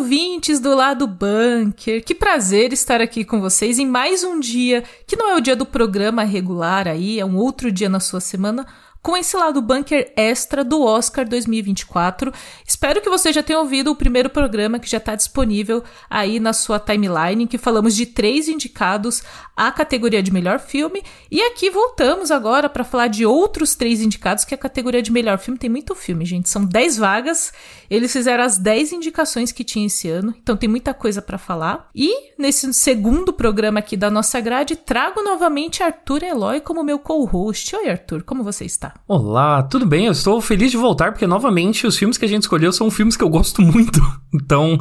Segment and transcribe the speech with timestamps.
[0.00, 5.14] ouvintes do lado bunker, que prazer estar aqui com vocês em mais um dia, que
[5.14, 8.66] não é o dia do programa regular aí, é um outro dia na sua semana,
[9.02, 12.32] com esse lado bunker extra do Oscar 2024.
[12.66, 16.52] Espero que você já tenha ouvido o primeiro programa que já está disponível aí na
[16.52, 19.22] sua timeline, em que falamos de três indicados
[19.56, 21.02] à categoria de melhor filme.
[21.30, 25.38] E aqui voltamos agora para falar de outros três indicados, que a categoria de melhor
[25.38, 26.48] filme tem muito filme, gente.
[26.48, 27.52] São dez vagas.
[27.88, 31.88] Eles fizeram as dez indicações que tinha esse ano, então tem muita coisa para falar.
[31.94, 37.74] E nesse segundo programa aqui da nossa grade, trago novamente Arthur Eloy como meu co-host.
[37.76, 38.89] Oi, Arthur, como você está?
[39.06, 40.06] Olá, tudo bem?
[40.06, 43.16] Eu estou feliz de voltar porque, novamente, os filmes que a gente escolheu são filmes
[43.16, 44.00] que eu gosto muito.
[44.32, 44.78] Então,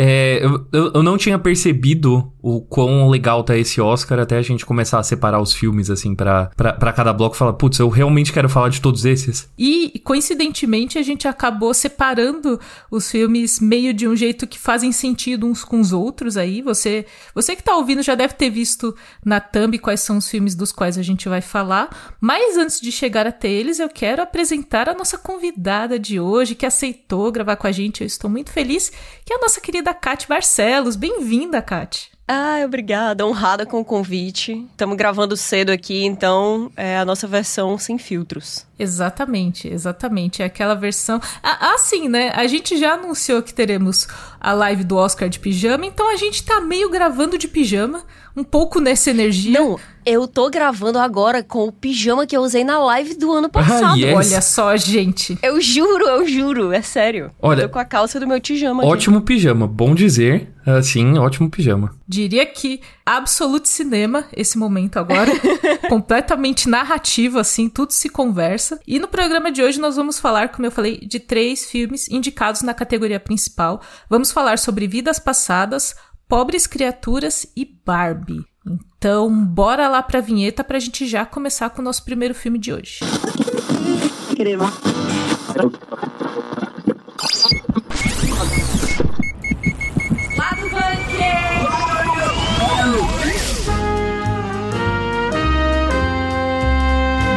[0.00, 0.38] é,
[0.72, 5.00] eu, eu, não tinha percebido o quão legal tá esse Oscar até a gente começar
[5.00, 8.68] a separar os filmes, assim, para cada bloco e falar, putz, eu realmente quero falar
[8.68, 9.50] de todos esses.
[9.58, 15.48] E, coincidentemente, a gente acabou separando os filmes meio de um jeito que fazem sentido
[15.48, 16.62] uns com os outros aí.
[16.62, 17.04] Você,
[17.34, 20.70] você que tá ouvindo já deve ter visto na thumb quais são os filmes dos
[20.70, 22.14] quais a gente vai falar.
[22.20, 26.64] Mas antes de chegar até eles, eu quero apresentar a nossa convidada de hoje, que
[26.64, 28.02] aceitou gravar com a gente.
[28.02, 28.92] Eu estou muito feliz,
[29.24, 30.96] que é a nossa querida da Kate Barcelos.
[30.96, 32.10] Bem-vinda, Kate.
[32.30, 34.66] Ah, obrigada, honrada com o convite.
[34.70, 38.66] Estamos gravando cedo aqui, então é a nossa versão sem filtros.
[38.78, 40.42] Exatamente, exatamente.
[40.42, 41.18] É aquela versão.
[41.42, 42.30] Ah, ah, sim, né?
[42.34, 44.06] A gente já anunciou que teremos
[44.40, 48.02] a live do Oscar de pijama, então a gente tá meio gravando de pijama,
[48.36, 49.58] um pouco nessa energia.
[49.58, 53.48] Não, eu tô gravando agora com o pijama que eu usei na live do ano
[53.48, 53.94] passado.
[53.94, 54.16] Ah, yes.
[54.16, 55.38] Olha só, gente.
[55.42, 57.30] Eu juro, eu juro, é sério.
[57.40, 59.26] Olha, tô com a calça do meu pijama Ótimo aqui.
[59.26, 60.52] pijama, bom dizer.
[60.82, 61.94] Sim, ótimo pijama.
[62.06, 65.30] Diria que absolute cinema esse momento agora.
[65.88, 68.78] completamente narrativo, assim, tudo se conversa.
[68.86, 72.62] E no programa de hoje nós vamos falar, como eu falei, de três filmes indicados
[72.62, 73.80] na categoria principal.
[74.08, 75.94] Vamos falar sobre Vidas Passadas,
[76.28, 78.44] Pobres Criaturas e Barbie.
[78.66, 82.72] Então, bora lá pra vinheta pra gente já começar com o nosso primeiro filme de
[82.72, 83.00] hoje.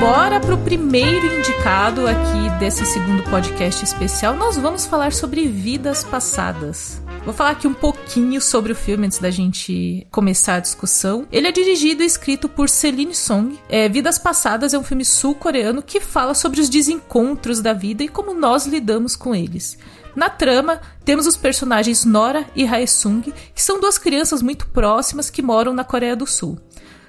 [0.02, 4.36] Bora pro primeiro indicado aqui desse segundo podcast especial.
[4.36, 7.00] Nós vamos falar sobre vidas passadas.
[7.24, 11.28] Vou falar aqui um pouquinho sobre o filme antes da gente começar a discussão.
[11.32, 13.60] Ele é dirigido e escrito por Celine Song.
[13.70, 18.10] É, Vidas Passadas é um filme sul-coreano que fala sobre os desencontros da vida e
[18.10, 19.78] como nós lidamos com eles.
[20.16, 25.44] Na trama, temos os personagens Nora e Hae-sung, que são duas crianças muito próximas que
[25.44, 26.58] moram na Coreia do Sul.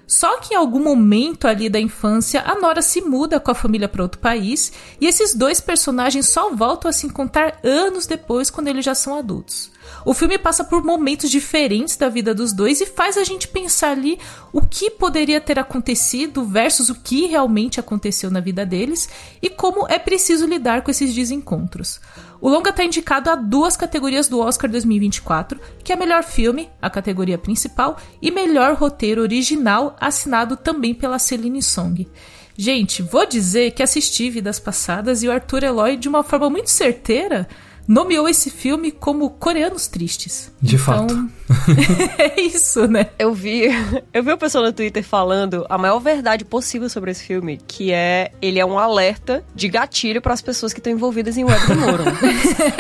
[0.07, 3.89] Só que em algum momento ali da infância, a Nora se muda com a família
[3.89, 8.69] para outro país e esses dois personagens só voltam a se encontrar anos depois, quando
[8.69, 9.71] eles já são adultos.
[10.05, 13.93] O filme passa por momentos diferentes da vida dos dois e faz a gente pensar
[13.93, 14.19] ali
[14.53, 19.09] o que poderia ter acontecido versus o que realmente aconteceu na vida deles
[19.41, 22.01] e como é preciso lidar com esses desencontros.
[22.43, 26.91] O longa está indicado a duas categorias do Oscar 2024, que é melhor filme, a
[26.91, 32.05] categoria principal, e melhor roteiro original, assinado também pela Celine Song.
[32.59, 36.69] Gente, vou dizer que assisti Vidas Passadas e o Arthur Eloy de uma forma muito
[36.69, 37.47] certeira
[37.87, 40.53] nomeou esse filme como Coreanos Tristes.
[40.61, 41.29] De então, fato.
[42.19, 43.09] é isso, né?
[43.19, 43.65] Eu vi,
[44.13, 47.93] eu vi uma pessoa no Twitter falando a maior verdade possível sobre esse filme, que
[47.93, 51.61] é ele é um alerta de gatilho para as pessoas que estão envolvidas em web
[51.69, 52.05] namoro.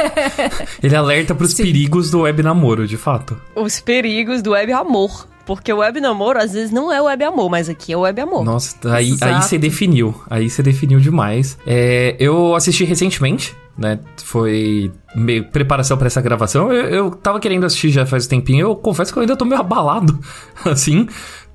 [0.83, 3.41] ele alerta para os perigos do web namoro, de fato.
[3.55, 5.29] Os perigos do web amor.
[5.45, 8.45] Porque o web namoro, às vezes, não é web amor, mas aqui é web amor.
[8.45, 10.15] Nossa, aí, aí você definiu.
[10.31, 11.59] Aí você definiu demais.
[11.67, 13.99] É, eu assisti recentemente, né?
[14.25, 16.73] Foi meio preparação para essa gravação.
[16.73, 18.67] Eu, eu tava querendo assistir já faz um tempinho.
[18.69, 20.19] Eu confesso que eu ainda tô meio abalado,
[20.65, 21.07] assim.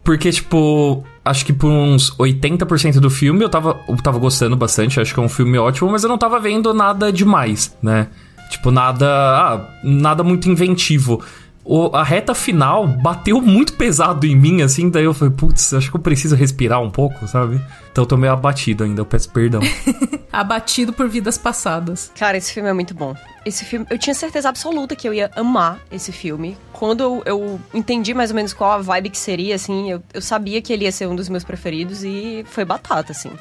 [0.03, 4.99] Porque, tipo, acho que por uns 80% do filme eu tava, eu tava gostando bastante.
[4.99, 8.07] Acho que é um filme ótimo, mas eu não tava vendo nada demais, né?
[8.49, 9.05] Tipo, nada.
[9.05, 11.21] Ah, nada muito inventivo
[11.67, 15.91] o, a reta final bateu muito pesado em mim, assim, daí eu falei, putz, acho
[15.91, 17.61] que eu preciso respirar um pouco, sabe?
[17.91, 19.59] Então eu tô meio abatido ainda, eu peço perdão.
[20.31, 22.09] abatido por vidas passadas.
[22.17, 23.13] Cara, esse filme é muito bom.
[23.45, 26.57] Esse filme, eu tinha certeza absoluta que eu ia amar esse filme.
[26.71, 30.21] Quando eu, eu entendi mais ou menos qual a vibe que seria, assim, eu, eu
[30.21, 33.31] sabia que ele ia ser um dos meus preferidos e foi batata, assim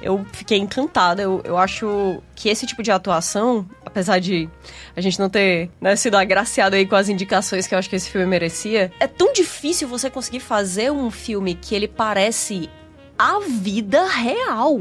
[0.00, 1.22] eu fiquei encantada.
[1.22, 4.48] Eu, eu acho que esse tipo de atuação, apesar de
[4.96, 7.96] a gente não ter né, sido agraciado aí com as indicações que eu acho que
[7.96, 12.70] esse filme merecia, é tão difícil você conseguir fazer um filme que ele parece
[13.18, 14.80] a vida real.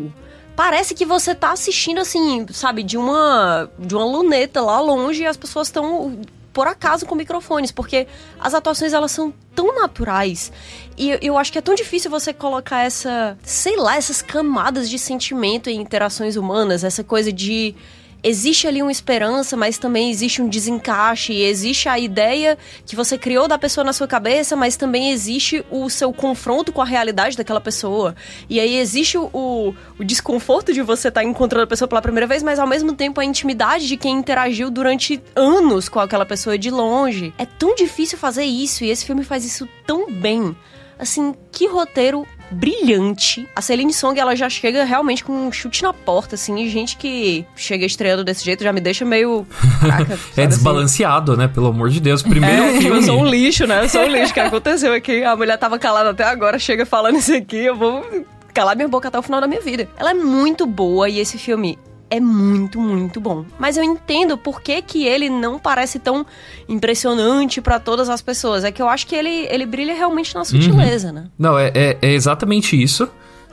[0.56, 5.28] Parece que você tá assistindo assim, sabe, de uma de uma luneta lá longe e
[5.28, 6.20] as pessoas estão
[6.58, 8.08] por acaso com microfones, porque
[8.40, 10.52] as atuações elas são tão naturais.
[10.98, 14.98] E eu acho que é tão difícil você colocar essa, sei lá, essas camadas de
[14.98, 17.76] sentimento em interações humanas, essa coisa de
[18.28, 23.48] existe ali uma esperança, mas também existe um desencaixe, existe a ideia que você criou
[23.48, 27.62] da pessoa na sua cabeça, mas também existe o seu confronto com a realidade daquela
[27.62, 28.16] pessoa.
[28.50, 32.28] E aí existe o, o, desconforto de você estar tá encontrando a pessoa pela primeira
[32.28, 36.58] vez, mas ao mesmo tempo a intimidade de quem interagiu durante anos com aquela pessoa
[36.58, 37.34] de longe.
[37.38, 40.56] É tão difícil fazer isso e esse filme faz isso tão bem.
[41.00, 43.48] Assim, que roteiro brilhante.
[43.56, 46.98] A Celine Song, ela já chega realmente com um chute na porta, assim, e gente
[46.98, 49.46] que chega estreando desse jeito já me deixa meio...
[49.80, 50.48] Caraca, é assim?
[50.48, 51.42] desbalanceado, assim?
[51.42, 51.48] né?
[51.48, 52.22] Pelo amor de Deus.
[52.22, 52.98] Primeiro é, filme.
[52.98, 53.84] Eu sou um lixo, né?
[53.84, 54.32] Eu sou um lixo.
[54.32, 55.24] O que aconteceu aqui?
[55.24, 58.06] A mulher tava calada até agora, chega falando isso aqui, eu vou
[58.54, 59.88] calar minha boca até o final da minha vida.
[59.98, 61.78] Ela é muito boa e esse filme
[62.10, 63.46] é muito, muito bom.
[63.60, 66.26] Mas eu entendo por que, que ele não parece tão
[66.68, 68.64] impressionante para todas as pessoas.
[68.64, 71.14] É que eu acho que ele, ele brilha realmente na sutileza, uhum.
[71.14, 71.28] né?
[71.38, 73.10] Não, é, é, é, exatamente isso.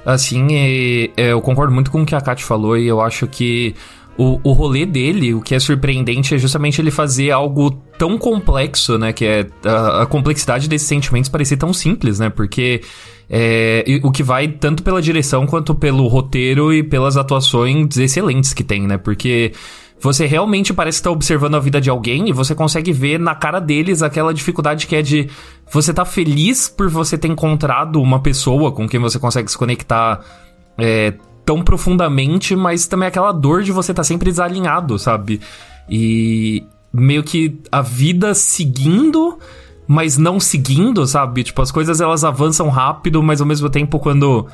[0.06, 3.74] Assim, é, eu concordo muito com o que a Kat falou e eu acho que
[4.16, 8.98] o, o rolê dele, o que é surpreendente é justamente ele fazer algo tão complexo,
[8.98, 9.12] né?
[9.12, 12.30] Que é a, a complexidade desses sentimentos parecer tão simples, né?
[12.30, 12.82] Porque
[13.28, 18.64] é, o que vai tanto pela direção quanto pelo roteiro e pelas atuações excelentes que
[18.64, 18.98] tem, né?
[18.98, 19.52] Porque
[20.00, 23.58] você realmente parece estar observando a vida de alguém e você consegue ver na cara
[23.58, 25.28] deles aquela dificuldade que é de
[25.70, 30.20] você tá feliz por você ter encontrado uma pessoa com quem você consegue se conectar
[30.76, 35.40] é, tão profundamente, mas também aquela dor de você estar tá sempre desalinhado, sabe?
[35.88, 39.38] E meio que a vida seguindo
[39.86, 41.44] mas não seguindo, sabe?
[41.44, 44.46] Tipo, as coisas elas avançam rápido, mas ao mesmo tempo quando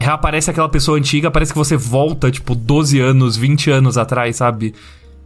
[0.00, 4.74] reaparece aquela pessoa antiga, parece que você volta, tipo, 12 anos, 20 anos atrás, sabe?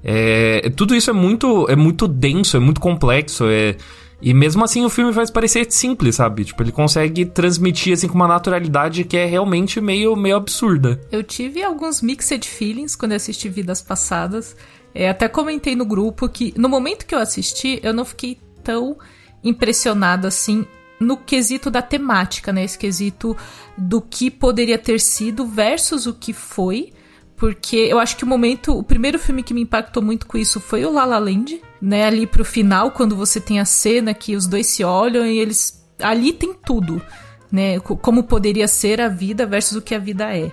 [0.03, 3.76] É, tudo isso é muito, é muito denso, é muito complexo, é...
[4.25, 6.44] E mesmo assim o filme faz parecer simples, sabe?
[6.44, 11.00] Tipo, ele consegue transmitir assim com uma naturalidade que é realmente meio, meio absurda.
[11.11, 14.55] Eu tive alguns mixed feelings quando assisti Vidas Passadas.
[14.94, 18.97] É, até comentei no grupo que no momento que eu assisti, eu não fiquei tão
[19.43, 20.67] impressionado assim
[21.03, 22.65] no quesito da temática, né?
[22.65, 23.37] Esse quesito
[23.77, 26.93] do que poderia ter sido versus o que foi.
[27.37, 30.61] Porque eu acho que o momento, o primeiro filme que me impactou muito com isso
[30.61, 32.06] foi o La La Land, né?
[32.06, 35.85] Ali pro final, quando você tem a cena que os dois se olham e eles.
[36.00, 37.03] Ali tem tudo,
[37.50, 37.81] né?
[37.81, 40.53] Como poderia ser a vida versus o que a vida é.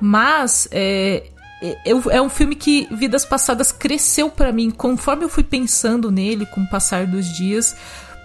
[0.00, 1.28] Mas é,
[2.10, 6.62] é um filme que Vidas Passadas cresceu para mim conforme eu fui pensando nele com
[6.62, 7.76] o passar dos dias.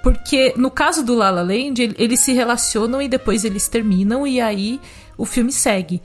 [0.08, 4.40] Porque no caso do La La Land, eles se relacionam e depois eles terminam e
[4.40, 4.80] aí
[5.18, 6.02] o filme segue.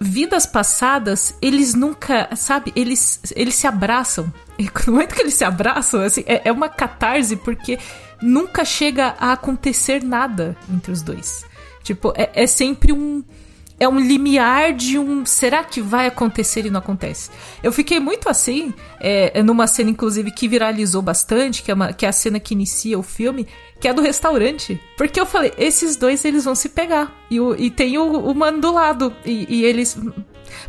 [0.00, 4.32] Vidas passadas, eles nunca, sabe, eles, eles se abraçam.
[4.58, 7.78] E no momento que eles se abraçam, assim, é, é uma catarse porque
[8.22, 11.44] nunca chega a acontecer nada entre os dois.
[11.82, 13.22] Tipo, é, é sempre um,
[13.84, 17.30] é um limiar de um será que vai acontecer e não acontece.
[17.62, 22.06] Eu fiquei muito assim, é, numa cena inclusive que viralizou bastante, que é, uma, que
[22.06, 23.46] é a cena que inicia o filme,
[23.80, 24.80] que é do restaurante.
[24.96, 27.12] Porque eu falei, esses dois eles vão se pegar.
[27.30, 29.14] E, o, e tem o, o mano do lado.
[29.24, 29.96] E, e eles.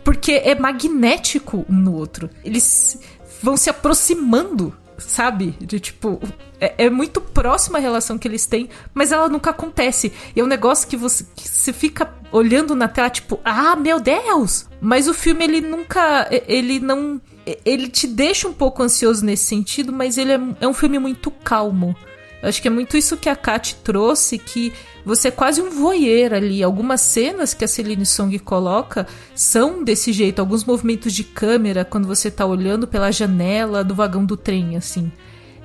[0.04, 2.30] Porque é magnético um no outro.
[2.44, 3.00] Eles
[3.42, 5.56] vão se aproximando sabe?
[5.60, 6.20] De tipo,
[6.60, 10.12] é, é, muito próxima a relação que eles têm, mas ela nunca acontece.
[10.36, 14.00] E é um negócio que você, que você fica olhando na tela, tipo, ah, meu
[14.00, 14.68] Deus!
[14.82, 16.28] Mas o filme, ele nunca.
[16.48, 17.22] Ele não.
[17.64, 21.30] Ele te deixa um pouco ansioso nesse sentido, mas ele é, é um filme muito
[21.30, 21.96] calmo.
[22.42, 24.72] Acho que é muito isso que a Kat trouxe, que
[25.04, 26.64] você é quase um voyeur ali.
[26.64, 32.08] Algumas cenas que a Celine Song coloca são desse jeito, alguns movimentos de câmera quando
[32.08, 35.12] você tá olhando pela janela do vagão do trem, assim.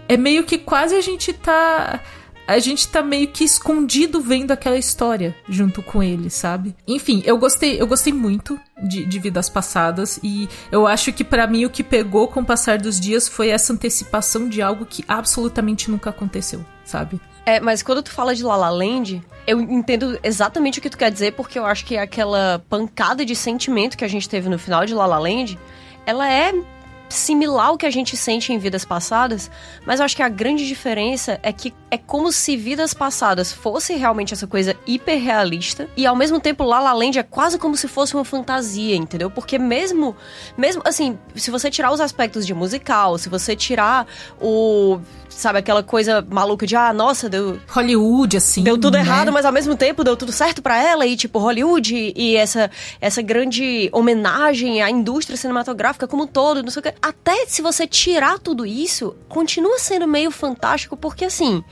[0.08, 2.00] É meio que quase a gente tá
[2.50, 6.74] a gente tá meio que escondido vendo aquela história junto com ele, sabe?
[6.86, 11.46] Enfim, eu gostei, eu gostei muito de, de Vidas Passadas e eu acho que para
[11.46, 15.04] mim o que pegou com o passar dos dias foi essa antecipação de algo que
[15.06, 17.20] absolutamente nunca aconteceu, sabe?
[17.46, 20.98] É, mas quando tu fala de La La Land, eu entendo exatamente o que tu
[20.98, 24.58] quer dizer, porque eu acho que aquela pancada de sentimento que a gente teve no
[24.58, 25.58] final de La La Land,
[26.04, 26.52] ela é
[27.10, 29.50] similar ao que a gente sente em vidas passadas,
[29.84, 33.94] mas eu acho que a grande diferença é que é como se vidas passadas fosse
[33.94, 37.88] realmente essa coisa hiperrealista e ao mesmo tempo La La Land é quase como se
[37.88, 39.30] fosse uma fantasia, entendeu?
[39.30, 40.16] Porque mesmo
[40.56, 44.06] mesmo assim, se você tirar os aspectos de musical, se você tirar
[44.40, 45.00] o
[45.30, 47.58] sabe, aquela coisa maluca de, ah, nossa, deu.
[47.68, 48.62] Hollywood, assim.
[48.62, 49.00] Deu tudo né?
[49.00, 52.70] errado, mas ao mesmo tempo deu tudo certo para ela, e tipo, Hollywood e essa,
[53.00, 56.94] essa grande homenagem à indústria cinematográfica como um todo, não sei o que.
[57.00, 61.64] Até se você tirar tudo isso, continua sendo meio fantástico, porque assim,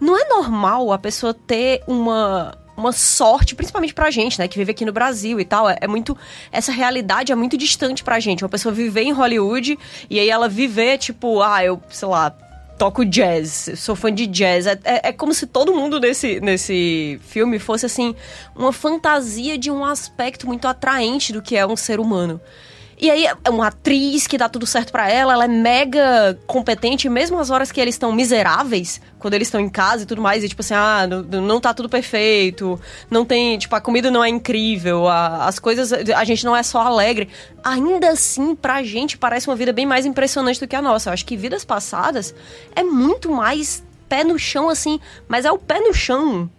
[0.00, 4.70] não é normal a pessoa ter uma uma sorte, principalmente pra gente, né, que vive
[4.70, 6.16] aqui no Brasil e tal, é, é, muito
[6.52, 8.44] essa realidade é muito distante pra gente.
[8.44, 9.76] Uma pessoa viver em Hollywood
[10.08, 12.32] e aí ela viver tipo, ah, eu, sei lá,
[12.78, 14.66] toco jazz, sou fã de jazz.
[14.66, 18.14] É, é, é, como se todo mundo nesse, nesse filme fosse, assim,
[18.54, 22.40] uma fantasia de um aspecto muito atraente do que é um ser humano.
[23.00, 27.08] E aí é uma atriz que dá tudo certo para ela, ela é mega competente,
[27.08, 30.42] mesmo as horas que eles estão miseráveis, quando eles estão em casa e tudo mais,
[30.42, 34.24] e tipo assim, ah, não, não tá tudo perfeito, não tem, tipo, a comida não
[34.24, 37.28] é incrível, a, as coisas, a gente não é só alegre.
[37.62, 41.10] Ainda assim, pra gente parece uma vida bem mais impressionante do que a nossa.
[41.10, 42.34] Eu acho que vidas passadas
[42.74, 46.50] é muito mais pé no chão, assim, mas é o pé no chão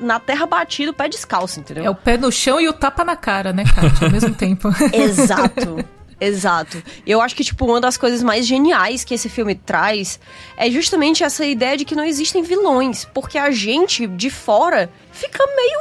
[0.00, 1.84] na terra batida, o pé descalço, entendeu?
[1.84, 4.68] É o pé no chão e o tapa na cara, né, Kátia, ao mesmo tempo.
[4.92, 5.84] Exato.
[6.20, 6.82] Exato.
[7.06, 10.18] Eu acho que, tipo, uma das coisas mais geniais que esse filme traz
[10.56, 13.04] é justamente essa ideia de que não existem vilões.
[13.14, 15.80] Porque a gente, de fora, fica meio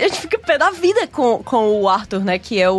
[0.00, 2.38] a gente fica pé da vida com, com o Arthur, né?
[2.38, 2.74] Que é o,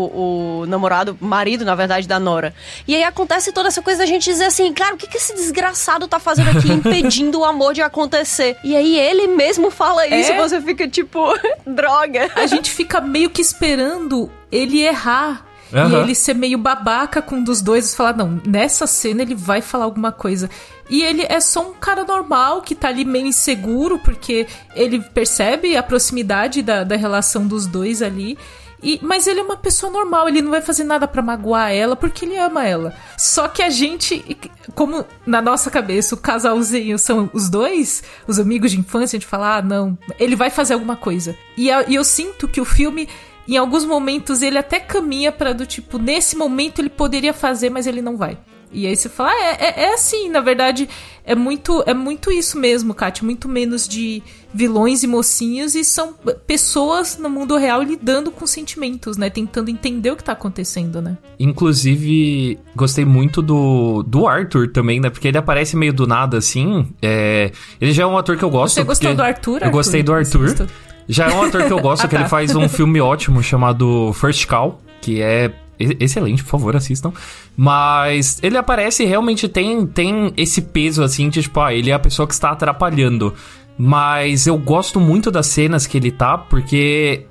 [0.62, 2.54] o, namorado, marido, na verdade, da Nora.
[2.88, 5.34] E aí acontece toda essa coisa da gente dizer assim, cara, o que, que esse
[5.34, 8.58] desgraçado tá fazendo aqui, impedindo o amor de acontecer?
[8.64, 10.36] E aí ele mesmo fala isso é?
[10.36, 11.20] e você fica tipo,
[11.66, 12.30] droga.
[12.36, 15.90] A gente fica meio que esperando ele errar Uhum.
[15.90, 19.36] E ele ser meio babaca com um dos dois e falar, não, nessa cena ele
[19.36, 20.50] vai falar alguma coisa.
[20.90, 25.76] E ele é só um cara normal que tá ali meio inseguro, porque ele percebe
[25.76, 28.38] a proximidade da, da relação dos dois ali.
[28.82, 31.96] E, mas ele é uma pessoa normal, ele não vai fazer nada para magoar ela
[31.96, 32.94] porque ele ama ela.
[33.18, 34.38] Só que a gente,
[34.76, 39.28] como na nossa cabeça o casalzinho são os dois, os amigos de infância, a gente
[39.28, 41.36] fala, ah, não, ele vai fazer alguma coisa.
[41.58, 43.10] E, e eu sinto que o filme
[43.48, 47.88] em alguns momentos ele até caminha para do tipo, nesse momento ele poderia fazer, mas
[47.88, 48.38] ele não vai.
[48.72, 50.90] E aí você fala, ah, é, é, é, assim, na verdade,
[51.24, 54.22] é muito é muito isso mesmo, Kátia, muito menos de
[54.54, 56.14] vilões e mocinhos e são
[56.46, 59.30] pessoas no mundo real lidando com sentimentos, né?
[59.30, 61.18] Tentando entender o que tá acontecendo, né?
[61.40, 65.10] Inclusive, gostei muito do, do Arthur também, né?
[65.10, 66.88] Porque ele aparece meio do nada, assim.
[67.02, 67.52] É...
[67.80, 68.76] Ele já é um ator que eu gosto.
[68.76, 69.58] Você gostou do Arthur?
[69.58, 69.72] Eu Arthur?
[69.72, 70.68] gostei do Arthur.
[71.10, 72.30] Já é um ator que eu gosto, ah, que ele tá.
[72.30, 77.12] faz um filme ótimo chamado First Call, que é excelente, por favor, assistam.
[77.56, 81.94] Mas ele aparece e realmente tem, tem esse peso, assim, de tipo, ah, ele é
[81.94, 83.34] a pessoa que está atrapalhando.
[83.78, 87.26] Mas eu gosto muito das cenas que ele tá, porque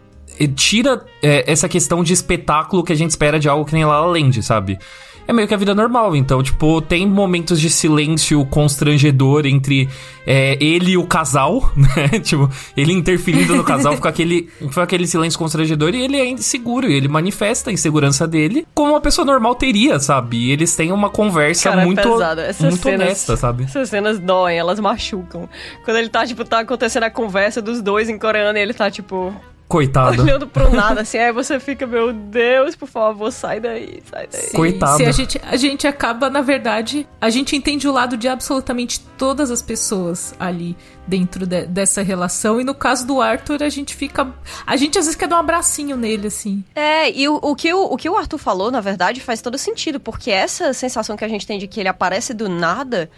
[0.55, 4.00] tira é, essa questão de espetáculo que a gente espera de algo que nem La
[4.00, 4.79] La Land, sabe?
[5.26, 6.14] É meio que a vida normal.
[6.14, 9.88] Então, tipo, tem momentos de silêncio constrangedor entre
[10.26, 12.18] é, ele e o casal, né?
[12.21, 16.90] tipo, ele interferindo no casal, fica aquele, fica aquele silêncio constrangedor e ele é inseguro,
[16.90, 20.37] e ele manifesta a insegurança dele como uma pessoa normal teria, sabe?
[20.37, 23.64] E eles têm uma conversa Cara, é muito, muito cenas, honesta, sabe?
[23.64, 25.49] Essas cenas doem, elas machucam.
[25.85, 28.90] Quando ele tá, tipo, tá acontecendo a conversa dos dois em coreano e ele tá,
[28.90, 29.35] tipo,
[29.68, 30.23] Coitado.
[30.23, 34.42] Olhando pro nada, assim, aí você fica, meu Deus, por favor, sai daí, sai daí.
[34.42, 34.96] Sim, Coitado.
[34.96, 39.00] Se a gente, a gente acaba, na verdade, a gente entende o lado de absolutamente
[39.18, 42.61] todas as pessoas ali dentro de, dessa relação.
[42.61, 44.32] E no caso do Arthur, a gente fica.
[44.64, 46.62] A gente às vezes quer dar um abracinho nele, assim.
[46.73, 49.58] É, e o, o, que, o, o que o Arthur falou, na verdade, faz todo
[49.58, 53.11] sentido, porque essa sensação que a gente tem de que ele aparece do nada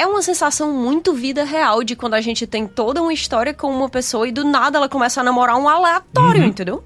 [0.00, 3.70] é uma sensação muito vida real de quando a gente tem toda uma história com
[3.70, 6.48] uma pessoa e do nada ela começa a namorar um aleatório, uhum.
[6.48, 6.82] entendeu?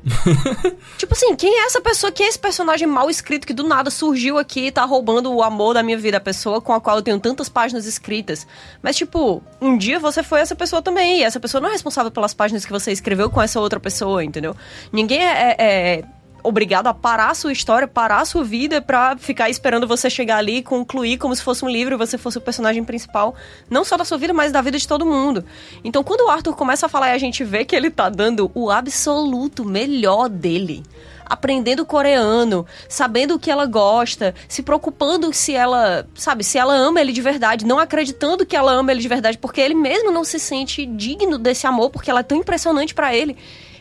[0.99, 2.11] tipo assim, quem é essa pessoa?
[2.11, 5.44] Quem é esse personagem mal escrito que do nada surgiu aqui e tá roubando o
[5.44, 6.16] amor da minha vida?
[6.16, 8.49] A pessoa com a qual eu tenho tantas páginas escritas.
[8.83, 11.21] Mas, tipo, um dia você foi essa pessoa também.
[11.21, 14.25] E essa pessoa não é responsável pelas páginas que você escreveu com essa outra pessoa,
[14.25, 14.56] entendeu?
[14.92, 16.04] Ninguém é, é, é
[16.45, 20.37] obrigado a parar a sua história, parar a sua vida para ficar esperando você chegar
[20.37, 23.35] ali e concluir como se fosse um livro e você fosse o personagem principal,
[23.69, 25.45] não só da sua vida, mas da vida de todo mundo.
[25.83, 28.51] Então, quando o Arthur começa a falar e a gente vê que ele tá dando
[28.55, 30.83] o absoluto melhor dele,
[31.25, 37.01] aprendendo coreano, sabendo o que ela gosta, se preocupando se ela, sabe, se ela ama
[37.01, 40.25] ele de verdade, não acreditando que ela ama ele de verdade, porque ele mesmo não
[40.25, 43.37] se sente digno desse amor, porque ela é tão impressionante para ele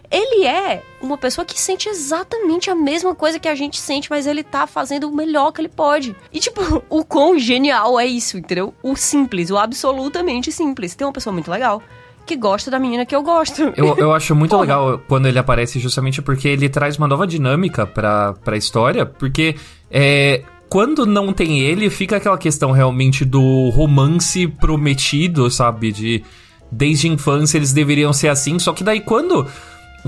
[0.10, 4.28] ele é uma pessoa que sente exatamente a mesma coisa que a gente sente, mas
[4.28, 6.16] ele tá fazendo o melhor que ele pode.
[6.32, 8.74] E, tipo, o quão genial é isso, entendeu?
[8.84, 10.96] O simples, o absolutamente simples.
[10.96, 11.82] Tem uma pessoa muito legal
[12.26, 13.74] que gosta da menina que eu gosto.
[13.76, 14.62] Eu, eu acho muito Porra.
[14.62, 19.56] legal quando ele aparece, justamente porque ele traz uma nova dinâmica pra, pra história, porque
[19.92, 25.92] é, quando não tem ele, fica aquela questão realmente do romance prometido, sabe?
[25.92, 26.24] De
[26.72, 28.58] desde a infância eles deveriam ser assim.
[28.58, 29.46] Só que daí quando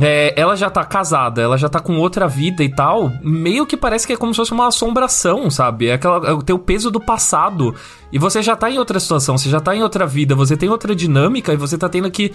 [0.02, 3.78] é, ela já tá casada, ela já tá com outra vida e tal, meio que
[3.78, 5.88] parece que é como se fosse uma assombração, sabe?
[5.88, 7.74] É aquela, é, tem o peso do passado.
[8.12, 10.70] E você já tá em outra situação, você já tá em outra vida, você tem
[10.70, 12.34] outra dinâmica e você tá tendo que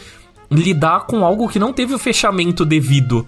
[0.50, 3.26] lidar com algo que não teve o fechamento devido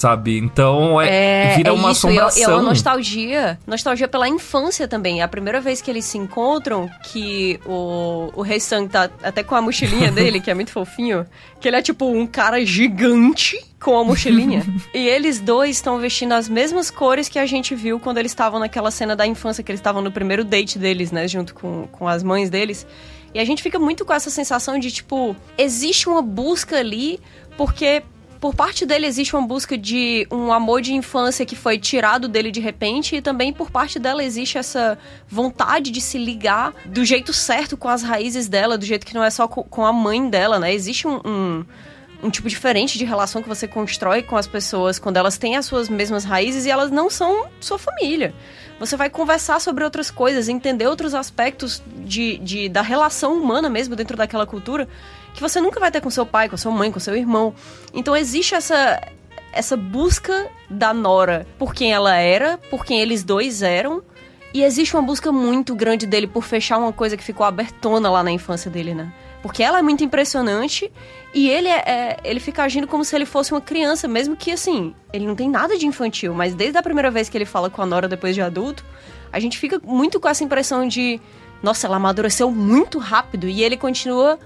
[0.00, 0.38] sabe?
[0.38, 2.06] Então é, é vira é uma isso.
[2.06, 2.40] assombração.
[2.40, 5.20] E é, é uma nostalgia, nostalgia pela infância também.
[5.20, 9.42] É a primeira vez que eles se encontram, que o, o Rei Sang tá até
[9.42, 11.26] com a mochilinha dele, que é muito fofinho,
[11.60, 14.64] que ele é tipo um cara gigante com a mochilinha.
[14.94, 18.58] e eles dois estão vestindo as mesmas cores que a gente viu quando eles estavam
[18.58, 21.28] naquela cena da infância, que eles estavam no primeiro date deles, né?
[21.28, 22.86] Junto com, com as mães deles.
[23.34, 27.20] E a gente fica muito com essa sensação de, tipo, existe uma busca ali,
[27.56, 28.02] porque
[28.40, 32.50] por parte dele existe uma busca de um amor de infância que foi tirado dele
[32.50, 37.34] de repente e também por parte dela existe essa vontade de se ligar do jeito
[37.34, 40.58] certo com as raízes dela, do jeito que não é só com a mãe dela,
[40.58, 40.72] né?
[40.72, 41.64] Existe um, um,
[42.22, 45.66] um tipo diferente de relação que você constrói com as pessoas quando elas têm as
[45.66, 48.34] suas mesmas raízes e elas não são sua família.
[48.78, 53.94] Você vai conversar sobre outras coisas, entender outros aspectos de, de, da relação humana mesmo
[53.94, 54.88] dentro daquela cultura
[55.40, 57.54] que você nunca vai ter com seu pai, com sua mãe, com seu irmão.
[57.94, 59.00] Então existe essa
[59.52, 64.02] essa busca da Nora por quem ela era, por quem eles dois eram.
[64.52, 68.22] E existe uma busca muito grande dele por fechar uma coisa que ficou abertona lá
[68.22, 69.12] na infância dele, né?
[69.42, 70.92] Porque ela é muito impressionante
[71.32, 74.50] e ele é, é, ele fica agindo como se ele fosse uma criança, mesmo que
[74.50, 77.70] assim, ele não tem nada de infantil, mas desde a primeira vez que ele fala
[77.70, 78.84] com a Nora depois de adulto,
[79.32, 81.18] a gente fica muito com essa impressão de,
[81.62, 84.38] nossa, ela amadureceu muito rápido e ele continua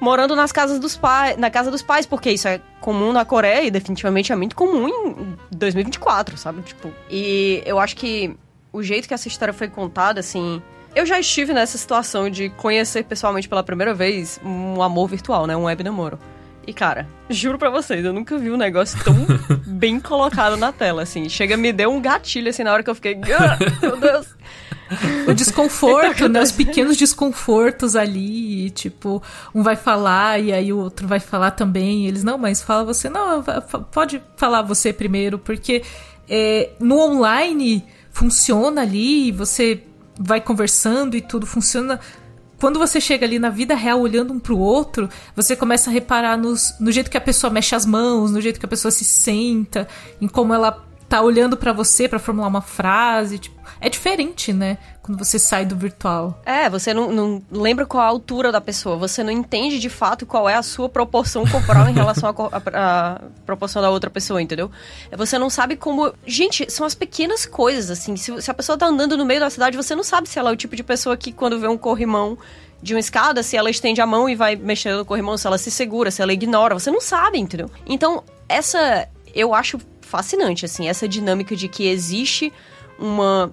[0.00, 3.64] morando nas casas dos pais, na casa dos pais, porque isso é comum na Coreia
[3.64, 6.62] e definitivamente é muito comum em 2024, sabe?
[6.62, 8.36] Tipo, e eu acho que
[8.72, 10.62] o jeito que essa história foi contada, assim,
[10.94, 15.56] eu já estive nessa situação de conhecer pessoalmente pela primeira vez um amor virtual, né?
[15.56, 16.18] Um web namoro.
[16.66, 19.14] E, cara, juro pra vocês, eu nunca vi um negócio tão
[19.66, 21.28] bem colocado na tela, assim.
[21.28, 23.14] Chega, me deu um gatilho, assim, na hora que eu fiquei...
[23.38, 24.26] Ah, meu Deus!
[25.28, 26.40] O desconforto, né?
[26.40, 29.22] Os pequenos desconfortos ali, tipo,
[29.54, 32.04] um vai falar e aí o outro vai falar também.
[32.04, 33.08] E eles, não, mas fala você.
[33.08, 33.42] Não,
[33.90, 35.82] pode falar você primeiro, porque
[36.28, 39.82] é, no online funciona ali, você
[40.18, 42.00] vai conversando e tudo funciona
[42.58, 46.38] quando você chega ali na vida real olhando um pro outro, você começa a reparar
[46.38, 49.04] nos, no jeito que a pessoa mexe as mãos, no jeito que a pessoa se
[49.04, 49.86] senta,
[50.20, 53.38] em como ela tá olhando para você para formular uma frase.
[53.38, 54.78] Tipo, é diferente, né?
[55.02, 56.40] Quando você sai do virtual.
[56.44, 60.26] É, você não, não, lembra qual a altura da pessoa, você não entende de fato
[60.26, 64.70] qual é a sua proporção corporal em relação à proporção da outra pessoa, entendeu?
[65.16, 66.12] Você não sabe como.
[66.26, 68.16] Gente, são as pequenas coisas, assim.
[68.16, 70.50] Se, se a pessoa tá andando no meio da cidade, você não sabe se ela
[70.50, 72.36] é o tipo de pessoa que, quando vê um corrimão
[72.82, 75.58] de uma escada, se ela estende a mão e vai mexendo no corrimão, se ela
[75.58, 77.70] se segura, se ela ignora, você não sabe, entendeu?
[77.86, 82.52] Então, essa eu acho fascinante, assim, essa dinâmica de que existe
[82.98, 83.52] uma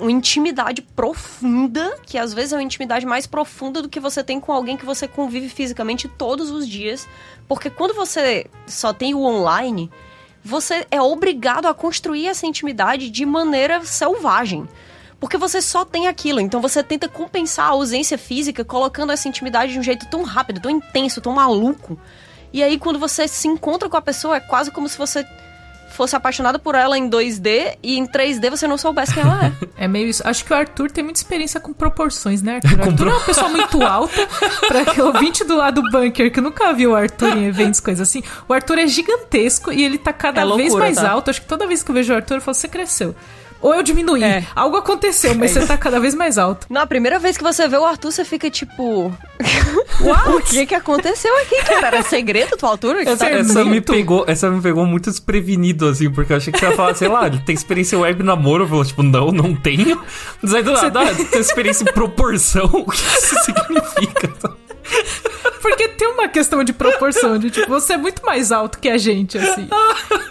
[0.00, 4.40] uma intimidade profunda, que às vezes é uma intimidade mais profunda do que você tem
[4.40, 7.06] com alguém que você convive fisicamente todos os dias.
[7.46, 9.90] Porque quando você só tem o online,
[10.44, 14.68] você é obrigado a construir essa intimidade de maneira selvagem.
[15.20, 19.72] Porque você só tem aquilo, então você tenta compensar a ausência física colocando essa intimidade
[19.72, 21.96] de um jeito tão rápido, tão intenso, tão maluco.
[22.52, 25.26] E aí quando você se encontra com a pessoa, é quase como se você
[25.92, 29.52] fosse apaixonado por ela em 2D e em 3D você não soubesse quem ela é.
[29.84, 30.22] É meio isso.
[30.24, 32.80] Acho que o Arthur tem muita experiência com proporções, né, Arthur?
[32.80, 34.26] Arthur é uma pessoa muito alta.
[34.68, 38.08] Pra o ouvinte do lado do bunker que nunca viu o Arthur em eventos, coisas
[38.08, 41.10] assim, o Arthur é gigantesco e ele tá cada é loucura, vez mais tá?
[41.10, 41.30] alto.
[41.30, 43.14] Acho que toda vez que eu vejo o Arthur, eu falo, você cresceu.
[43.62, 44.22] Ou eu diminuí.
[44.22, 44.44] É.
[44.54, 46.66] Algo aconteceu, mas é você tá cada vez mais alto.
[46.68, 49.06] Na primeira vez que você vê o Arthur, você fica tipo.
[50.36, 51.86] o que que aconteceu aqui, cara?
[51.86, 53.02] Era segredo tua altura?
[53.02, 56.66] Essa, essa me pegou, essa me pegou muito desprevenido, assim, porque eu achei que você
[56.66, 58.64] ia falar, sei lá, ele tem experiência web namoro.
[58.64, 60.02] Eu falei, tipo, não, não tenho.
[60.42, 61.24] Mas aí do nada, tem...
[61.24, 62.66] Tem experiência em proporção.
[62.66, 64.56] O que isso significa?
[65.60, 68.98] Porque tem uma questão de proporção, de tipo, você é muito mais alto que a
[68.98, 69.68] gente, assim.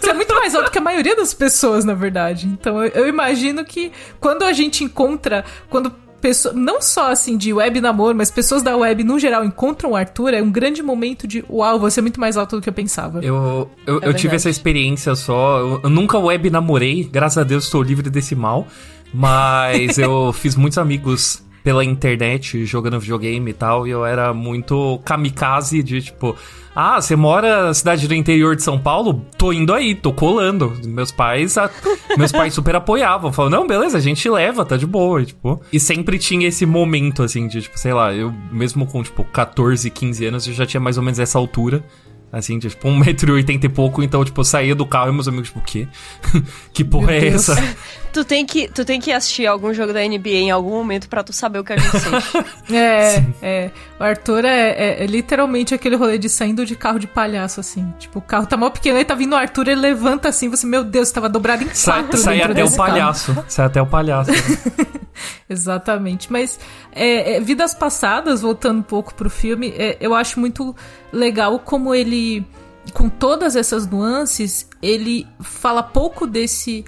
[0.00, 2.46] Você é muito mais alto que a maioria das pessoas, na verdade.
[2.46, 5.90] Então eu, eu imagino que quando a gente encontra, quando
[6.22, 9.96] pessoa, não só assim de web namoro, mas pessoas da web no geral encontram o
[9.96, 12.72] Arthur, é um grande momento de uau, você é muito mais alto do que eu
[12.72, 13.18] pensava.
[13.22, 15.58] Eu, eu, é eu tive essa experiência só.
[15.58, 18.66] Eu, eu, nunca web namorei, graças a Deus estou livre desse mal.
[19.12, 25.00] Mas eu fiz muitos amigos pela internet jogando videogame e tal, e eu era muito
[25.04, 26.36] kamikaze de tipo,
[26.74, 29.24] ah, você mora na cidade do interior de São Paulo?
[29.36, 30.72] Tô indo aí, tô colando.
[30.84, 31.70] Meus pais, a...
[32.16, 33.32] meus pais super apoiavam.
[33.32, 35.22] Falavam, não, beleza, a gente leva, tá de boa.
[35.22, 39.02] E, tipo, e sempre tinha esse momento, assim, de, tipo, sei lá, eu mesmo com,
[39.02, 41.84] tipo, 14, 15 anos, eu já tinha mais ou menos essa altura.
[42.32, 45.60] Assim, tipo, 1,80m e pouco, então, tipo, eu saía do carro e meus amigos, tipo,
[45.60, 45.86] o quê?
[46.72, 47.48] que porra Meu é Deus.
[47.48, 47.62] essa?
[48.12, 51.24] Tu tem, que, tu tem que assistir algum jogo da NBA em algum momento para
[51.24, 52.46] tu saber o que a gente sente.
[52.70, 53.34] é, Sim.
[53.40, 53.70] é.
[53.98, 57.90] O Arthur é, é, é, literalmente aquele rolê de saindo de carro de palhaço, assim.
[57.98, 60.66] Tipo, o carro tá mal pequeno, aí tá vindo o Arthur, ele levanta assim, você,
[60.66, 63.34] meu Deus, tava dobrado em quatro Sai, sai até o palhaço.
[63.34, 63.46] Carro.
[63.48, 64.30] Sai até o palhaço.
[65.48, 66.30] Exatamente.
[66.30, 66.60] Mas
[66.94, 70.76] é, é, Vidas Passadas, voltando um pouco pro filme, é, eu acho muito
[71.12, 72.44] legal como ele,
[72.92, 76.84] com todas essas nuances, ele fala pouco desse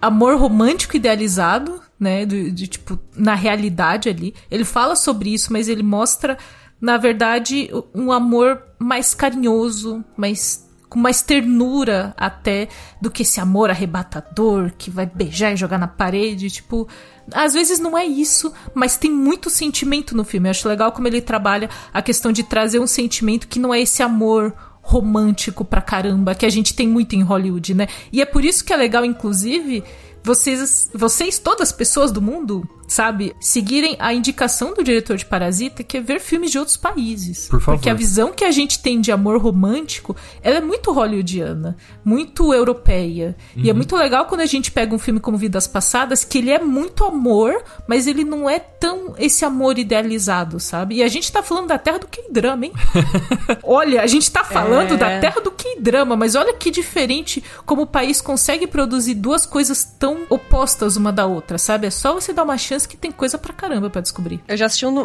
[0.00, 2.24] amor romântico idealizado, né?
[2.24, 4.34] De, de, tipo, na realidade ali.
[4.50, 6.38] Ele fala sobre isso, mas ele mostra,
[6.80, 12.68] na verdade, um amor mais carinhoso, mais com mais ternura até
[13.00, 16.88] do que esse amor arrebatador que vai beijar e jogar na parede, tipo,
[17.32, 20.48] às vezes não é isso, mas tem muito sentimento no filme.
[20.48, 23.80] Eu acho legal como ele trabalha a questão de trazer um sentimento que não é
[23.80, 27.88] esse amor romântico pra caramba que a gente tem muito em Hollywood, né?
[28.10, 29.84] E é por isso que é legal, inclusive,
[30.22, 35.84] vocês, vocês, todas as pessoas do mundo, sabe, seguirem a indicação do diretor de Parasita,
[35.84, 37.46] que é ver filmes de outros países.
[37.46, 37.76] Por favor.
[37.76, 42.52] Porque a visão que a gente tem de amor romântico, ela é muito hollywoodiana, muito
[42.52, 43.36] europeia.
[43.54, 43.62] Uhum.
[43.62, 43.76] E é uhum.
[43.76, 47.04] muito legal quando a gente pega um filme como Vidas Passadas, que ele é muito
[47.04, 50.96] amor, mas ele não é tão esse amor idealizado, sabe?
[50.96, 52.72] E a gente tá falando da terra do K-drama, hein?
[53.62, 54.96] olha, a gente tá falando é...
[54.96, 59.84] da terra do K-drama, mas olha que diferente como o país consegue produzir duas coisas
[59.84, 61.86] tão opostas uma da outra, sabe?
[61.86, 64.40] É só você dar uma chance que tem coisa pra caramba pra descobrir.
[64.46, 64.98] Eu já assisti um,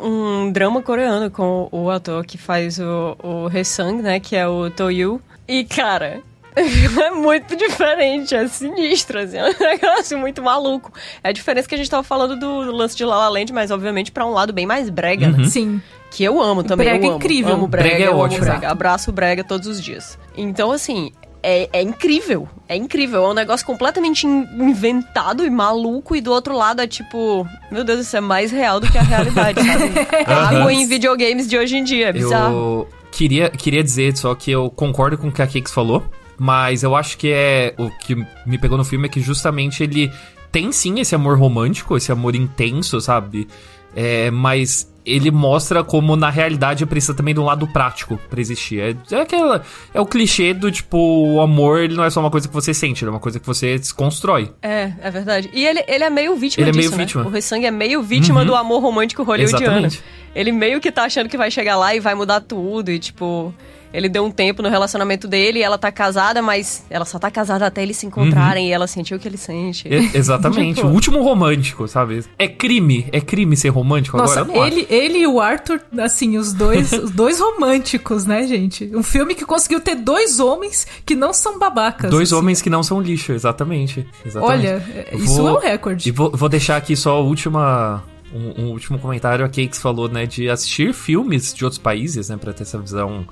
[0.46, 4.20] um drama coreano com o ator que faz o, o Hae-sang, né?
[4.20, 5.22] Que é o Toyu.
[5.48, 6.22] E, cara,
[6.56, 10.92] é muito diferente, é sinistro, assim, é um negócio muito maluco.
[11.24, 13.52] É a diferença que a gente tava falando do, do lance de La La Land,
[13.52, 15.34] mas obviamente para um lado bem mais brega, né?
[15.34, 15.44] uhum.
[15.44, 15.50] né?
[15.50, 15.82] Sim.
[16.12, 17.18] Que eu amo também, brega eu amo.
[17.18, 17.54] incrível.
[17.56, 18.46] Amo brega, brega é ótimo.
[18.46, 18.70] Brega.
[18.70, 20.20] Abraço brega todos os dias.
[20.38, 21.12] Então, assim,
[21.44, 22.48] é, é, incrível.
[22.70, 23.26] É incrível.
[23.26, 26.16] É um negócio completamente inventado e maluco.
[26.16, 29.02] E do outro lado é tipo, meu Deus, isso é mais real do que a
[29.02, 29.92] realidade, sabe?
[30.26, 32.08] Água em videogames de hoje em dia.
[32.08, 32.54] É bizarro.
[32.56, 36.04] Eu queria, queria dizer só que eu concordo com o que a Cakes falou.
[36.38, 37.76] Mas eu acho que é.
[37.78, 40.12] O que me pegou no filme é que justamente ele
[40.52, 43.48] tem sim esse amor romântico, esse amor intenso, sabe?
[43.96, 48.80] É, mas ele mostra como na realidade precisa também de um lado prático para existir.
[48.80, 49.64] É, é, aquela,
[49.94, 52.74] é o clichê do tipo, o amor ele não é só uma coisa que você
[52.74, 54.52] sente, ele é uma coisa que você desconstrói.
[54.62, 55.50] É, é verdade.
[55.54, 57.06] E ele, ele é meio vítima ele disso, é meio né?
[57.06, 57.26] vítima.
[57.26, 58.46] O Rei é meio vítima uhum.
[58.46, 59.66] do amor romântico hollywoodiano.
[59.66, 60.04] Exatamente.
[60.36, 63.54] Ele meio que tá achando que vai chegar lá e vai mudar tudo e tipo
[63.94, 67.68] ele deu um tempo no relacionamento dele, ela tá casada, mas ela só tá casada
[67.68, 68.70] até eles se encontrarem uhum.
[68.70, 69.88] e ela sentiu o que ele sente.
[69.88, 70.78] E, exatamente.
[70.82, 70.88] tipo...
[70.88, 72.26] O último romântico, sabe?
[72.40, 73.08] É crime.
[73.12, 74.68] É crime ser romântico Nossa, agora?
[74.68, 78.90] Ele, ele e o Arthur, assim, os dois, os dois românticos, né, gente?
[78.96, 82.10] Um filme que conseguiu ter dois homens que não são babacas.
[82.10, 82.40] Dois assim.
[82.40, 84.08] homens que não são lixo, exatamente.
[84.26, 84.68] exatamente.
[84.68, 86.10] Olha, isso vou, é um recorde.
[86.10, 88.04] E vou, vou deixar aqui só a última
[88.34, 92.38] um, um, último comentário, a Cakes falou, né, de assistir filmes de outros países, né,
[92.38, 93.26] pra ter essa visão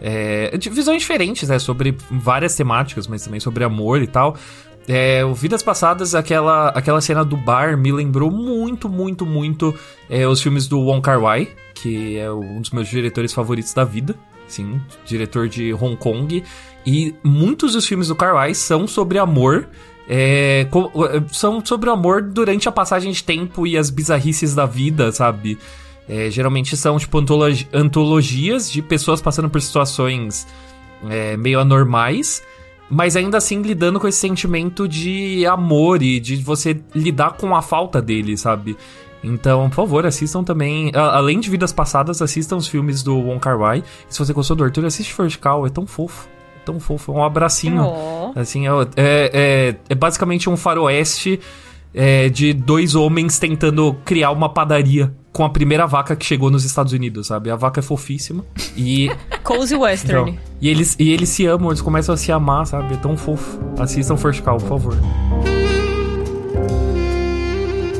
[0.00, 1.58] é, de visões diferentes, né?
[1.58, 4.36] Sobre várias temáticas, mas também sobre amor e tal.
[4.88, 9.74] É, o Vidas Passadas, aquela, aquela cena do bar me lembrou muito, muito, muito
[10.08, 13.84] é, os filmes do Wong Kar Wai, que é um dos meus diretores favoritos da
[13.84, 14.14] vida.
[14.46, 16.42] Sim, diretor de Hong Kong.
[16.86, 19.68] E muitos dos filmes do Kar Wai são sobre amor.
[20.08, 20.68] É,
[21.32, 25.58] são sobre o amor durante a passagem de tempo e as bizarrices da vida, sabe?
[26.08, 30.46] É, geralmente são, tipo, antologi antologias de pessoas passando por situações
[31.08, 32.42] é, meio anormais,
[32.88, 37.62] mas ainda assim lidando com esse sentimento de amor e de você lidar com a
[37.62, 38.76] falta dele, sabe?
[39.24, 40.92] Então, por favor, assistam também.
[40.94, 43.82] Além de Vidas Passadas, assistam os filmes do Wong Kar Wai.
[44.08, 46.28] E se você gostou do Arthur, assiste Vertical, é tão fofo.
[46.56, 47.82] É tão fofo, é um abracinho.
[47.82, 48.32] Oh.
[48.38, 51.40] Assim, é, é, é, é basicamente um faroeste
[51.92, 56.64] é, de dois homens tentando criar uma padaria com a primeira vaca que chegou nos
[56.64, 57.50] Estados Unidos, sabe?
[57.50, 58.42] A vaca é fofíssima
[58.74, 59.10] e...
[59.44, 60.30] Cozy Western.
[60.30, 62.94] Então, e, eles, e eles se amam, eles começam a se amar, sabe?
[62.94, 63.60] É tão fofo.
[63.78, 64.96] Assistam First Call, por favor.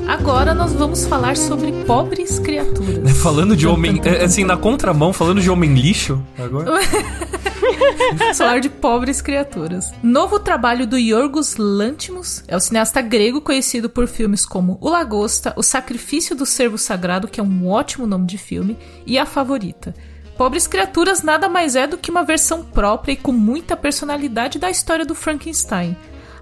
[0.09, 3.13] Agora nós vamos falar sobre pobres criaturas.
[3.21, 4.01] Falando de homem...
[4.03, 6.73] É, assim, na contramão, falando de homem lixo, agora...
[8.37, 9.93] Falar de pobres criaturas.
[10.03, 15.53] Novo trabalho do Yorgos Lanthimos é o cineasta grego conhecido por filmes como O Lagosta,
[15.57, 19.95] O Sacrifício do Servo Sagrado, que é um ótimo nome de filme, e A Favorita.
[20.37, 24.71] Pobres Criaturas nada mais é do que uma versão própria e com muita personalidade da
[24.71, 25.97] história do Frankenstein.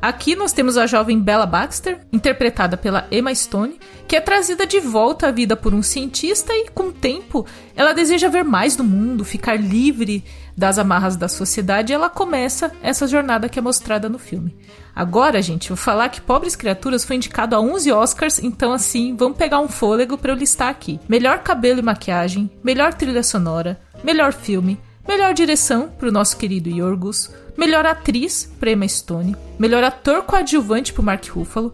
[0.05, 4.79] Aqui nós temos a jovem Bella Baxter, interpretada pela Emma Stone, que é trazida de
[4.79, 8.85] volta à vida por um cientista e, com o tempo, ela deseja ver mais do
[8.85, 10.23] mundo, ficar livre
[10.55, 14.55] das amarras da sociedade e ela começa essa jornada que é mostrada no filme.
[14.95, 19.39] Agora, gente, vou falar que Pobres Criaturas foi indicado a 11 Oscars, então assim, vamos
[19.39, 21.01] pegar um fôlego para eu listar aqui.
[21.09, 26.69] Melhor cabelo e maquiagem, melhor trilha sonora, melhor filme, melhor direção para o nosso querido
[26.69, 29.37] Yorgos, Melhor atriz para Emma Stone.
[29.59, 31.73] Melhor ator coadjuvante para Mark Ruffalo.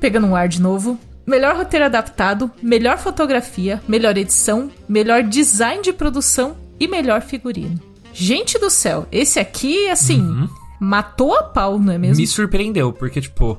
[0.00, 0.98] Pegando um ar de novo.
[1.26, 7.80] Melhor roteiro adaptado, melhor fotografia, melhor edição, melhor design de produção e melhor figurino.
[8.12, 10.46] Gente do céu, esse aqui, assim, uhum.
[10.78, 12.18] matou a pau, não é mesmo?
[12.18, 13.58] Me surpreendeu, porque, tipo,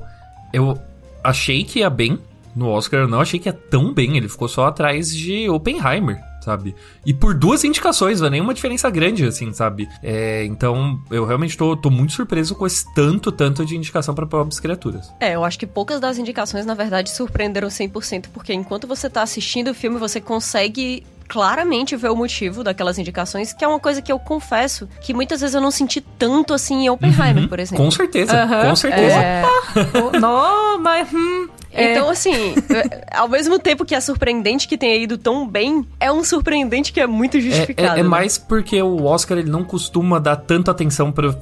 [0.52, 0.80] eu
[1.24, 2.20] achei que ia bem
[2.54, 6.20] no Oscar, eu não achei que ia tão bem, ele ficou só atrás de Oppenheimer
[6.46, 6.76] sabe?
[7.04, 9.88] E por duas indicações, não é nenhuma diferença grande, assim, sabe?
[10.00, 14.24] É, então, eu realmente tô, tô muito surpreso com esse tanto, tanto de indicação para
[14.24, 15.12] pobres criaturas.
[15.18, 19.22] É, eu acho que poucas das indicações, na verdade, surpreenderam 100%, porque enquanto você tá
[19.22, 24.00] assistindo o filme, você consegue claramente ver o motivo daquelas indicações, que é uma coisa
[24.00, 27.58] que eu confesso que muitas vezes eu não senti tanto assim em Oppenheimer, uhum, por
[27.58, 27.84] exemplo.
[27.84, 29.16] Com certeza, uhum, com certeza.
[29.16, 29.42] É...
[30.20, 31.12] não, mas.
[31.12, 31.92] Hum, é.
[31.92, 32.54] Então, assim,
[33.12, 37.00] ao mesmo tempo que é surpreendente que tenha ido tão bem, é um surpreendente que
[37.00, 37.96] é muito justificado.
[37.96, 41.36] É, é, é mais porque o Oscar ele não costuma dar tanta atenção para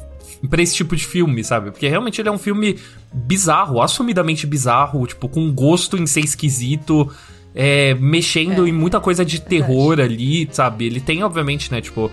[0.48, 1.70] para esse tipo de filme, sabe?
[1.70, 2.78] Porque realmente ele é um filme
[3.12, 7.10] bizarro, assumidamente bizarro, tipo, com gosto em ser esquisito,
[7.54, 10.86] é, mexendo é, em muita coisa de terror ali, sabe?
[10.86, 12.10] Ele tem, obviamente, né, tipo,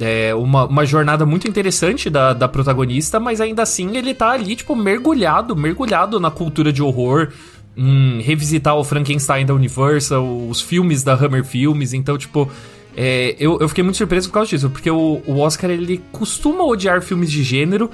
[0.00, 4.56] é uma, uma jornada muito interessante da, da protagonista, mas ainda assim ele tá ali,
[4.56, 7.32] tipo, mergulhado, mergulhado na cultura de horror,
[7.76, 12.50] em revisitar o Frankenstein da Universal, os filmes da Hammer Filmes, então, tipo.
[12.94, 16.62] É, eu, eu fiquei muito surpreso por causa disso, porque o, o Oscar ele costuma
[16.62, 17.90] odiar filmes de gênero,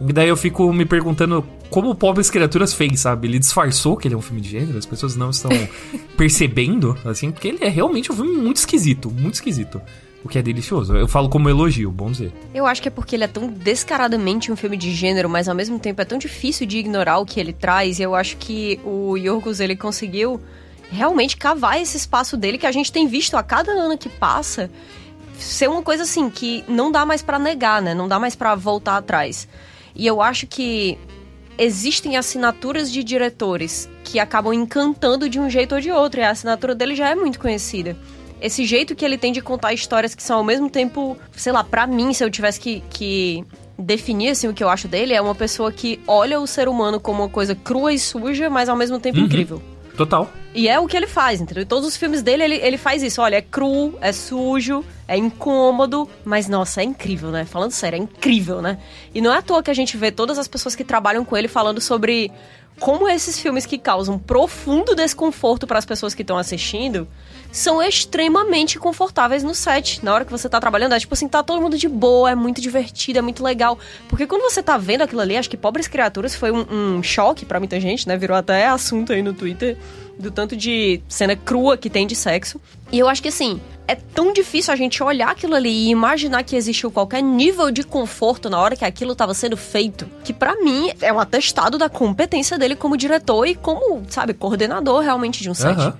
[0.00, 3.26] e daí eu fico me perguntando como o Pobres Criaturas fez, sabe?
[3.26, 5.50] Ele disfarçou que ele é um filme de gênero, as pessoas não estão
[6.16, 9.82] percebendo, assim, porque ele é realmente um filme muito esquisito, muito esquisito
[10.26, 10.94] o que é delicioso.
[10.94, 12.32] Eu falo como elogio, bom dizer.
[12.52, 15.54] Eu acho que é porque ele é tão descaradamente um filme de gênero, mas ao
[15.54, 17.98] mesmo tempo é tão difícil de ignorar o que ele traz.
[17.98, 20.40] E eu acho que o Yorgos, ele conseguiu
[20.90, 24.70] realmente cavar esse espaço dele que a gente tem visto a cada ano que passa
[25.38, 27.94] ser uma coisa assim que não dá mais para negar, né?
[27.94, 29.48] Não dá mais para voltar atrás.
[29.94, 30.98] E eu acho que
[31.58, 36.30] existem assinaturas de diretores que acabam encantando de um jeito ou de outro, e a
[36.30, 37.96] assinatura dele já é muito conhecida
[38.40, 41.64] esse jeito que ele tem de contar histórias que são ao mesmo tempo, sei lá,
[41.64, 43.44] para mim, se eu tivesse que, que
[43.78, 47.00] definir assim o que eu acho dele, é uma pessoa que olha o ser humano
[47.00, 49.24] como uma coisa crua e suja, mas ao mesmo tempo uhum.
[49.24, 49.62] incrível.
[49.96, 50.30] Total.
[50.54, 51.62] E é o que ele faz, entendeu?
[51.62, 53.20] Em todos os filmes dele, ele, ele faz isso.
[53.22, 57.44] Olha, é cru, é sujo, é incômodo, mas nossa, é incrível, né?
[57.44, 58.78] Falando sério, é incrível, né?
[59.14, 61.36] E não é à toa que a gente vê todas as pessoas que trabalham com
[61.36, 62.30] ele falando sobre
[62.78, 67.08] como esses filmes que causam profundo desconforto para as pessoas que estão assistindo
[67.58, 70.04] são extremamente confortáveis no set.
[70.04, 72.34] Na hora que você tá trabalhando, é tipo assim, tá todo mundo de boa, é
[72.34, 73.78] muito divertido, é muito legal.
[74.08, 77.44] Porque quando você tá vendo aquilo ali, acho que Pobres Criaturas foi um, um choque
[77.44, 78.16] para muita gente, né?
[78.16, 79.76] Virou até assunto aí no Twitter
[80.18, 82.60] do tanto de cena crua que tem de sexo.
[82.90, 86.42] E eu acho que assim, é tão difícil a gente olhar aquilo ali e imaginar
[86.42, 90.56] que existiu qualquer nível de conforto na hora que aquilo estava sendo feito, que para
[90.56, 95.50] mim é um atestado da competência dele como diretor e como, sabe, coordenador realmente de
[95.50, 95.78] um set.
[95.78, 95.92] Uhum.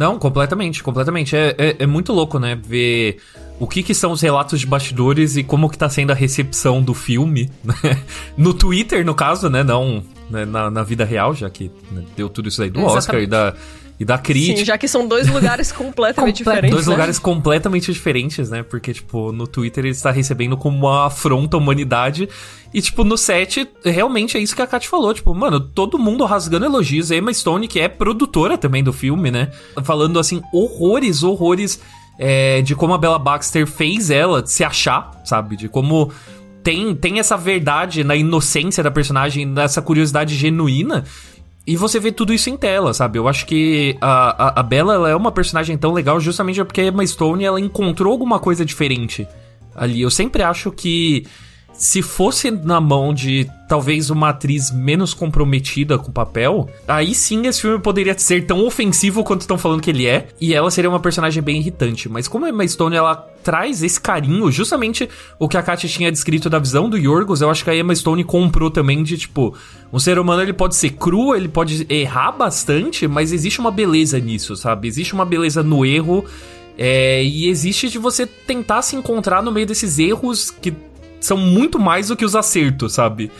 [0.00, 1.36] Não, completamente, completamente.
[1.36, 2.58] É, é, é, muito louco, né?
[2.66, 3.18] Ver
[3.58, 6.82] o que, que são os relatos de bastidores e como que tá sendo a recepção
[6.82, 7.50] do filme.
[7.62, 8.02] Né?
[8.34, 9.62] No Twitter, no caso, né?
[9.62, 10.44] Não né?
[10.44, 12.02] Na, na, vida real, já que né?
[12.16, 12.98] deu tudo isso aí do Exatamente.
[12.98, 13.54] Oscar e da,
[13.98, 14.58] e da crítica.
[14.58, 16.70] Sim, já que são dois lugares completamente diferentes.
[16.70, 16.92] Dois né?
[16.92, 18.62] lugares completamente diferentes, né?
[18.62, 22.28] Porque, tipo, no Twitter ele está recebendo como uma afronta à humanidade.
[22.72, 25.12] E, tipo, no set, realmente é isso que a Kat falou.
[25.12, 27.10] Tipo, mano, todo mundo rasgando elogios.
[27.10, 29.50] A Emma Stone, que é produtora também do filme, né?
[29.84, 31.80] Falando, assim, horrores, horrores
[32.18, 35.56] é, de como a Bella Baxter fez ela se achar, sabe?
[35.56, 36.12] De como
[36.62, 41.04] tem, tem essa verdade na inocência da personagem, nessa curiosidade genuína.
[41.66, 43.18] E você vê tudo isso em tela, sabe?
[43.18, 46.86] Eu acho que a, a, a Bella é uma personagem tão legal justamente porque a
[46.86, 49.26] Emma Stone ela encontrou alguma coisa diferente
[49.74, 50.00] ali.
[50.00, 51.26] Eu sempre acho que
[51.80, 57.46] se fosse na mão de talvez uma atriz menos comprometida com o papel, aí sim
[57.46, 60.90] esse filme poderia ser tão ofensivo quanto estão falando que ele é, e ela seria
[60.90, 62.06] uma personagem bem irritante.
[62.06, 66.12] Mas como a Emma Stone ela traz esse carinho, justamente o que a Katia tinha
[66.12, 69.56] descrito da visão do Yorgos, eu acho que a Emma Stone comprou também de tipo,
[69.90, 74.20] um ser humano ele pode ser cru, ele pode errar bastante, mas existe uma beleza
[74.20, 74.86] nisso, sabe?
[74.86, 76.26] Existe uma beleza no erro.
[76.76, 80.72] É, e existe de você tentar se encontrar no meio desses erros que
[81.20, 83.30] são muito mais do que os acertos, sabe?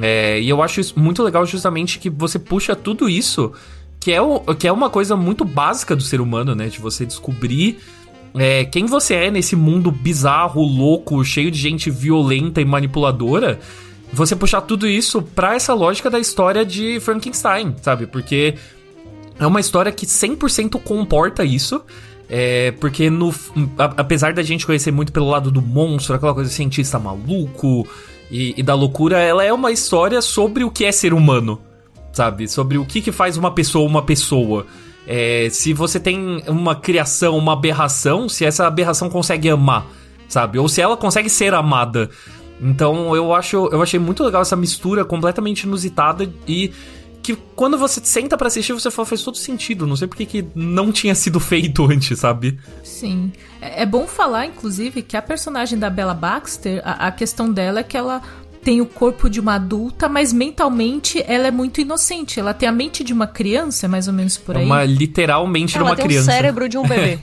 [0.00, 3.52] É, e eu acho isso muito legal justamente que você puxa tudo isso,
[3.98, 6.68] que é, o, que é uma coisa muito básica do ser humano, né?
[6.68, 7.78] De você descobrir
[8.34, 13.58] é, quem você é nesse mundo bizarro, louco, cheio de gente violenta e manipuladora.
[14.12, 18.06] Você puxar tudo isso pra essa lógica da história de Frankenstein, sabe?
[18.06, 18.54] Porque
[19.38, 21.82] é uma história que 100% comporta isso.
[22.30, 23.34] É, porque no,
[23.78, 27.86] apesar da gente conhecer muito pelo lado do monstro, aquela coisa cientista maluco
[28.30, 31.58] e, e, da loucura, ela é uma história sobre o que é ser humano,
[32.12, 32.46] sabe?
[32.46, 34.66] Sobre o que, que faz uma pessoa uma pessoa.
[35.06, 39.86] É, se você tem uma criação, uma aberração, se essa aberração consegue amar,
[40.28, 40.58] sabe?
[40.58, 42.10] Ou se ela consegue ser amada.
[42.60, 46.72] Então eu acho, eu achei muito legal essa mistura completamente inusitada e
[47.28, 49.86] que quando você senta para assistir, você fala, faz todo sentido.
[49.86, 52.58] Não sei porque que não tinha sido feito antes, sabe?
[52.82, 53.30] Sim.
[53.60, 57.80] É, é bom falar, inclusive, que a personagem da Bella Baxter, a, a questão dela
[57.80, 58.22] é que ela
[58.62, 62.40] tem o corpo de uma adulta, mas mentalmente ela é muito inocente.
[62.40, 64.64] Ela tem a mente de uma criança, mais ou menos por é aí.
[64.64, 66.30] Uma literalmente ela de uma tem criança.
[66.30, 67.18] o cérebro de um bebê.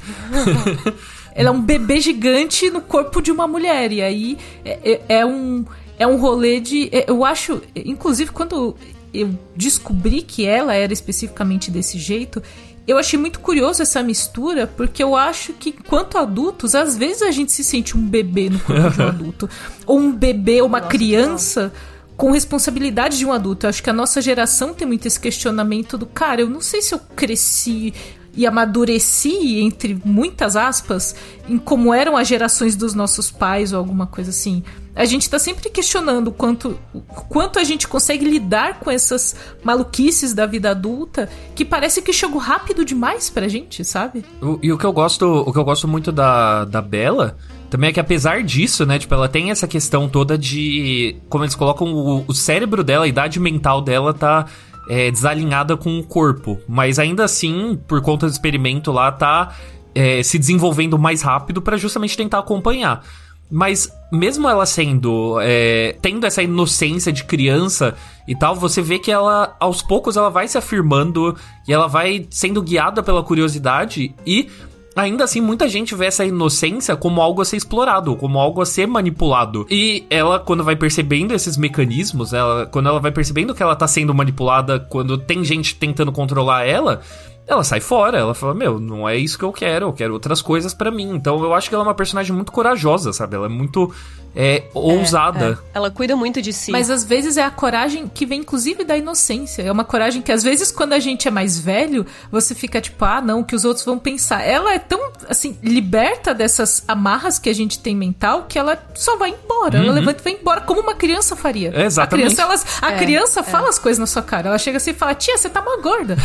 [1.33, 3.91] ela é um bebê gigante no corpo de uma mulher.
[3.91, 5.65] E aí é, é, é um
[5.97, 6.89] é um rolê de.
[6.91, 7.61] É, eu acho.
[7.75, 8.75] Inclusive, quando
[9.21, 12.41] eu descobri que ela era especificamente desse jeito,
[12.87, 17.31] eu achei muito curioso essa mistura, porque eu acho que, enquanto adultos, às vezes a
[17.31, 19.49] gente se sente um bebê no corpo de um adulto.
[19.87, 21.73] Ou um bebê, uma Nossa, criança.
[22.15, 23.65] Com responsabilidade de um adulto.
[23.65, 26.81] Eu acho que a nossa geração tem muito esse questionamento do cara, eu não sei
[26.81, 27.93] se eu cresci
[28.35, 31.15] e amadureci, entre muitas aspas,
[31.47, 34.63] em como eram as gerações dos nossos pais ou alguma coisa assim.
[34.95, 36.79] A gente tá sempre questionando quanto,
[37.27, 42.39] quanto a gente consegue lidar com essas maluquices da vida adulta que parece que chegou
[42.39, 44.23] rápido demais pra gente, sabe?
[44.41, 47.35] O, e o que eu gosto, o que eu gosto muito da, da Bela
[47.69, 51.55] também é que apesar disso, né, tipo, ela tem essa questão toda de como eles
[51.55, 54.45] colocam o, o cérebro dela, a idade mental dela tá
[54.89, 56.59] é, desalinhada com o corpo.
[56.67, 59.55] Mas ainda assim, por conta do experimento lá, tá
[59.93, 63.03] é, se desenvolvendo mais rápido para justamente tentar acompanhar.
[63.49, 65.39] Mas mesmo ela sendo.
[65.41, 67.95] É, tendo essa inocência de criança
[68.27, 71.35] e tal, você vê que ela, aos poucos, ela vai se afirmando
[71.67, 74.49] e ela vai sendo guiada pela curiosidade e
[74.95, 78.65] ainda assim, muita gente vê essa inocência como algo a ser explorado, como algo a
[78.65, 79.67] ser manipulado.
[79.69, 83.87] E ela, quando vai percebendo esses mecanismos, ela, quando ela vai percebendo que ela tá
[83.87, 87.01] sendo manipulada, quando tem gente tentando controlar ela,
[87.47, 90.41] ela sai fora, ela fala, meu, não é isso que eu quero, eu quero outras
[90.41, 91.11] coisas para mim.
[91.13, 93.35] Então eu acho que ela é uma personagem muito corajosa, sabe?
[93.35, 93.93] Ela é muito
[94.35, 95.45] é, ousada.
[95.45, 95.57] É, é.
[95.73, 96.71] Ela cuida muito de si.
[96.71, 99.63] Mas às vezes é a coragem que vem inclusive da inocência.
[99.63, 103.03] É uma coragem que às vezes quando a gente é mais velho, você fica tipo,
[103.05, 104.41] ah, não, que os outros vão pensar.
[104.41, 109.17] Ela é tão, assim, liberta dessas amarras que a gente tem mental que ela só
[109.17, 109.79] vai embora.
[109.79, 109.85] Uhum.
[109.85, 111.71] Ela levanta e vai embora como uma criança faria.
[111.73, 112.25] É, exatamente.
[112.25, 114.49] A criança, elas, a é, criança fala as coisas na sua cara.
[114.49, 116.17] Ela chega assim e fala, tia, você tá uma gorda.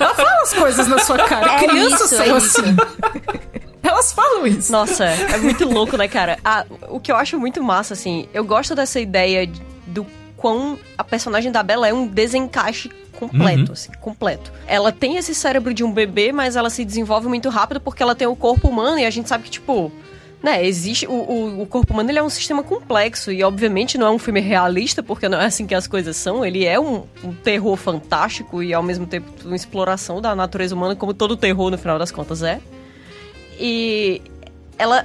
[0.00, 1.48] ela fala as coisas na sua cara.
[1.58, 2.62] É Crianças são assim.
[3.82, 4.70] Elas falam isso.
[4.72, 6.38] Nossa, é muito louco, né, cara?
[6.44, 9.50] Ah, o que eu acho muito massa, assim, eu gosto dessa ideia
[9.86, 13.72] do quão a personagem da Bella é um desencaixe completo, uhum.
[13.72, 14.52] assim, completo.
[14.66, 18.14] Ela tem esse cérebro de um bebê, mas ela se desenvolve muito rápido porque ela
[18.14, 19.92] tem o corpo humano e a gente sabe que, tipo,
[20.42, 21.06] né, existe.
[21.06, 24.18] O, o, o, corpo humano ele é um sistema complexo e, obviamente, não é um
[24.18, 26.44] filme realista, porque não é assim que as coisas são.
[26.44, 30.94] Ele é um, um terror fantástico e, ao mesmo tempo, uma exploração da natureza humana,
[30.94, 32.60] como todo terror, no final das contas, é.
[33.58, 34.22] E
[34.78, 35.04] ela.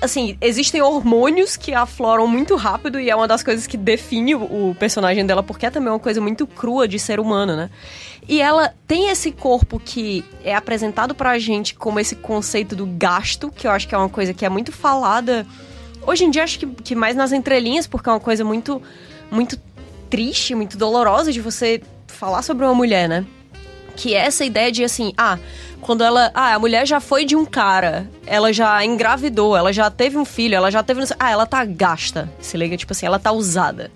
[0.00, 4.74] Assim, existem hormônios que afloram muito rápido e é uma das coisas que define o,
[4.76, 7.70] personagem dela, porque é também uma coisa muito crua de ser humano, né?
[8.28, 13.48] E ela tem esse corpo que é apresentado pra gente como esse conceito do gasto,
[13.48, 15.46] que eu acho que é uma coisa que é muito falada.
[16.04, 18.82] Hoje em dia, acho que, que mais nas entrelinhas, porque é uma coisa muito,
[19.30, 19.56] muito
[20.10, 23.24] triste, muito dolorosa de você falar sobre uma mulher, né?
[23.96, 25.38] Que é essa ideia de assim, ah,
[25.80, 26.30] quando ela.
[26.34, 30.24] Ah, a mulher já foi de um cara, ela já engravidou, ela já teve um
[30.24, 31.02] filho, ela já teve.
[31.18, 32.30] Ah, ela tá gasta.
[32.40, 33.90] Se liga, tipo assim, ela tá usada.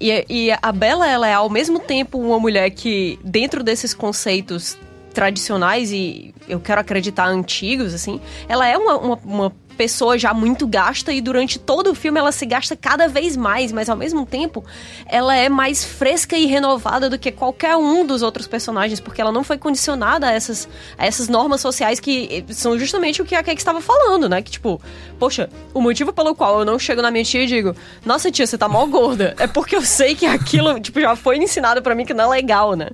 [0.00, 4.78] E, e a Bela, ela é ao mesmo tempo uma mulher que, dentro desses conceitos
[5.12, 10.66] tradicionais e eu quero acreditar antigos, assim, ela é uma, uma, uma pessoa já muito
[10.66, 14.26] gasta e durante todo o filme ela se gasta cada vez mais, mas ao mesmo
[14.26, 14.64] tempo
[15.06, 19.30] ela é mais fresca e renovada do que qualquer um dos outros personagens, porque ela
[19.30, 20.68] não foi condicionada a essas,
[20.98, 24.42] a essas normas sociais que são justamente o que a Kate estava falando, né?
[24.42, 24.82] Que tipo,
[25.16, 28.48] poxa, o motivo pelo qual eu não chego na minha tia e digo, nossa tia,
[28.48, 31.94] você tá mó gorda, é porque eu sei que aquilo, tipo, já foi ensinado para
[31.94, 32.88] mim que não é legal, né?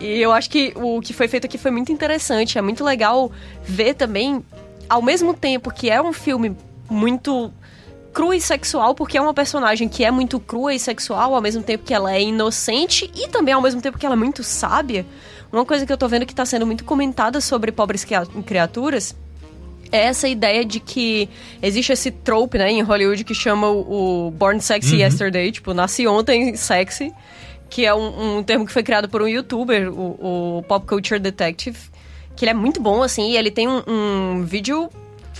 [0.00, 2.58] E eu acho que o que foi feito aqui foi muito interessante.
[2.58, 3.30] É muito legal
[3.62, 4.44] ver também,
[4.88, 6.56] ao mesmo tempo que é um filme
[6.88, 7.52] muito
[8.12, 11.62] cru e sexual, porque é uma personagem que é muito crua e sexual, ao mesmo
[11.62, 15.04] tempo que ela é inocente e também ao mesmo tempo que ela é muito sábia.
[15.52, 18.06] Uma coisa que eu tô vendo que tá sendo muito comentada sobre pobres
[18.46, 19.14] criaturas
[19.90, 21.28] é essa ideia de que
[21.62, 25.00] existe esse trope, né, em Hollywood que chama o, Born Sexy uhum.
[25.00, 27.12] Yesterday, tipo, nasci ontem sexy
[27.70, 31.18] que é um, um, termo que foi criado por um youtuber, o, o, Pop Culture
[31.18, 31.76] Detective,
[32.36, 34.90] que ele é muito bom, assim, e ele tem um, um vídeo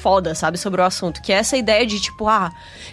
[0.04, 2.52] foda, sabe, sobre o assunto, que é essa ideia de tipo, ah,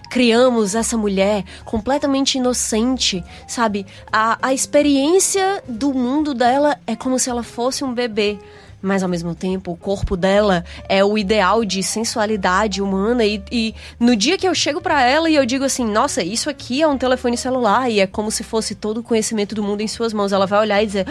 [0.10, 3.86] criamos essa mulher completamente inocente, sabe?
[4.10, 8.40] A, a experiência do mundo dela é como se ela fosse um bebê
[8.82, 13.76] mas ao mesmo tempo o corpo dela é o ideal de sensualidade humana e, e
[14.00, 16.88] no dia que eu chego para ela e eu digo assim, nossa, isso aqui é
[16.88, 20.14] um telefone celular e é como se fosse todo o conhecimento do mundo em suas
[20.14, 21.08] mãos, ela vai olhar e dizer,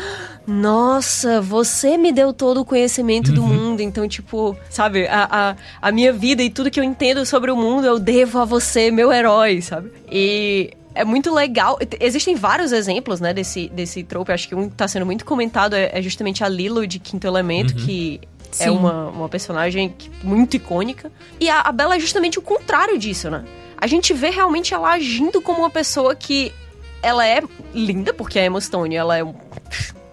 [0.46, 3.34] nossa, você me deu todo o conhecimento uhum.
[3.34, 7.24] do mundo, então tipo, sabe, a, a, a minha vida e tudo que eu entendo
[7.24, 9.90] sobre o mundo eu devo a você, meu herói, sabe?
[10.10, 11.78] E é muito legal.
[12.00, 14.32] Existem vários exemplos, né, desse, desse trope.
[14.32, 17.26] Acho que um que tá sendo muito comentado é, é justamente a Lilo de Quinto
[17.26, 17.84] Elemento, uhum.
[17.84, 18.20] que
[18.52, 18.64] é Sim.
[18.64, 21.10] é uma, uma personagem muito icônica.
[21.38, 23.44] E a, a Bella é justamente o contrário disso, né?
[23.76, 26.52] A gente vê realmente ela agindo como uma pessoa que
[27.02, 29.34] ela é linda, porque a Emma Stone, ela é um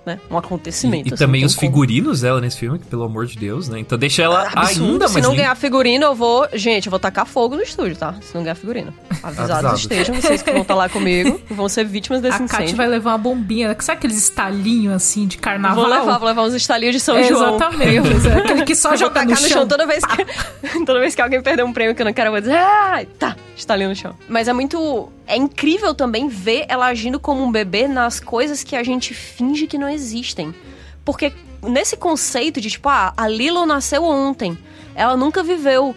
[0.08, 0.20] né?
[0.32, 1.08] Um acontecimento.
[1.08, 1.68] E, e assim, também os como.
[1.68, 3.80] figurinos dela nesse filme, pelo amor de Deus, né?
[3.80, 5.12] Então deixa ela ah, ainda mais.
[5.12, 6.48] Se não ganhar figurino, eu vou.
[6.54, 8.16] Gente, eu vou tacar fogo no estúdio, tá?
[8.22, 8.94] Se não ganhar figurino.
[9.22, 9.76] Avisados Avisado.
[9.76, 12.66] estejam, vocês que vão estar lá comigo, vão ser vítimas desse a incêndio.
[12.66, 13.76] A Kat vai levar uma bombinha.
[13.80, 15.84] Sabe aqueles estalinhos assim de carnaval?
[15.84, 17.56] Vou levar, vou levar uns estalinhos de São é, João.
[17.56, 18.28] Exatamente.
[18.28, 19.50] é aquele que só joga no, no chão.
[19.50, 19.68] chão.
[19.68, 20.26] Toda vez que,
[20.86, 23.04] toda vez que alguém perder um prêmio que eu não quero, eu vou dizer, ah,
[23.20, 24.16] tá, estalinho no chão.
[24.30, 25.12] Mas é muito.
[25.28, 29.68] É incrível também ver ela agindo como um bebê nas coisas que a gente finge
[29.68, 30.56] que não existem.
[31.04, 34.58] Porque nesse conceito de tipo, ah, a Lilo nasceu ontem,
[34.96, 35.96] ela nunca viveu.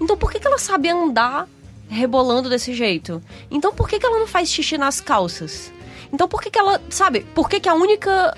[0.00, 1.48] Então por que, que ela sabe andar
[1.88, 3.22] rebolando desse jeito?
[3.50, 5.72] Então por que, que ela não faz xixi nas calças?
[6.12, 6.80] Então por que, que ela.
[6.90, 7.20] Sabe?
[7.34, 8.36] Por que, que a única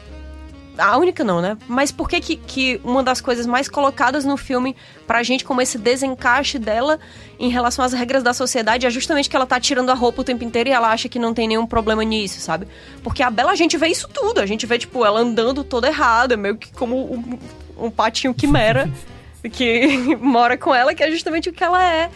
[0.78, 1.58] a única não, né?
[1.66, 4.76] Mas por que, que, que uma das coisas mais colocadas no filme
[5.06, 6.98] pra gente como esse desencaixe dela
[7.38, 10.24] em relação às regras da sociedade é justamente que ela tá tirando a roupa o
[10.24, 12.66] tempo inteiro e ela acha que não tem nenhum problema nisso, sabe?
[13.02, 15.88] Porque a Bela a gente vê isso tudo, a gente vê, tipo, ela andando toda
[15.88, 17.38] errada, meio que como um,
[17.86, 18.90] um patinho quimera
[19.52, 22.10] que mora com ela, que é justamente o que ela é.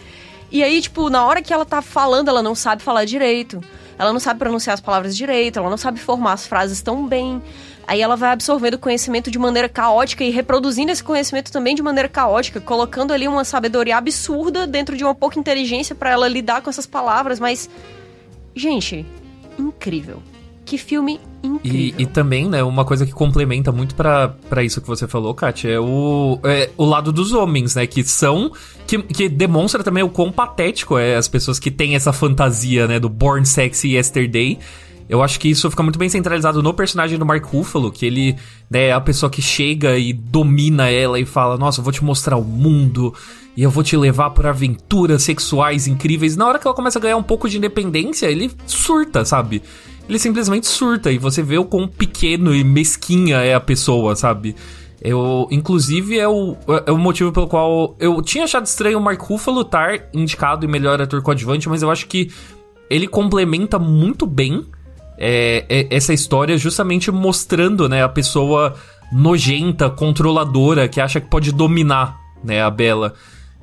[0.51, 3.61] E aí, tipo, na hora que ela tá falando, ela não sabe falar direito.
[3.97, 7.41] Ela não sabe pronunciar as palavras direito, ela não sabe formar as frases tão bem.
[7.85, 12.07] Aí ela vai absorvendo conhecimento de maneira caótica e reproduzindo esse conhecimento também de maneira
[12.07, 16.69] caótica, colocando ali uma sabedoria absurda dentro de uma pouca inteligência para ela lidar com
[16.69, 17.69] essas palavras, mas
[18.55, 19.05] gente,
[19.59, 20.21] incrível.
[20.65, 21.95] Que filme incrível.
[21.99, 25.69] E, e também, né, uma coisa que complementa muito para isso que você falou, Kátia,
[25.69, 28.51] é o, é o lado dos homens, né, que são...
[28.93, 32.99] Que, que demonstra também o quão patético é as pessoas que têm essa fantasia, né,
[32.99, 34.59] do Born Sexy Yesterday
[35.09, 38.35] eu acho que isso fica muito bem centralizado no personagem do Mark Ruffalo, que ele
[38.69, 42.03] né, é a pessoa que chega e domina ela e fala: Nossa, eu vou te
[42.03, 43.13] mostrar o mundo
[43.55, 46.35] e eu vou te levar por aventuras sexuais incríveis.
[46.35, 49.61] Na hora que ela começa a ganhar um pouco de independência, ele surta, sabe?
[50.07, 54.55] Ele simplesmente surta e você vê o quão pequeno e mesquinha é a pessoa, sabe?
[55.03, 59.21] Eu, inclusive, é o, é o motivo pelo qual eu tinha achado estranho o Mark
[59.21, 62.31] Ruffalo estar indicado em melhor ator coadjuvante, mas eu acho que
[62.89, 64.65] ele complementa muito bem
[65.17, 68.75] é, é, essa história justamente mostrando, né, a pessoa
[69.11, 73.13] nojenta, controladora, que acha que pode dominar, né, a Bela.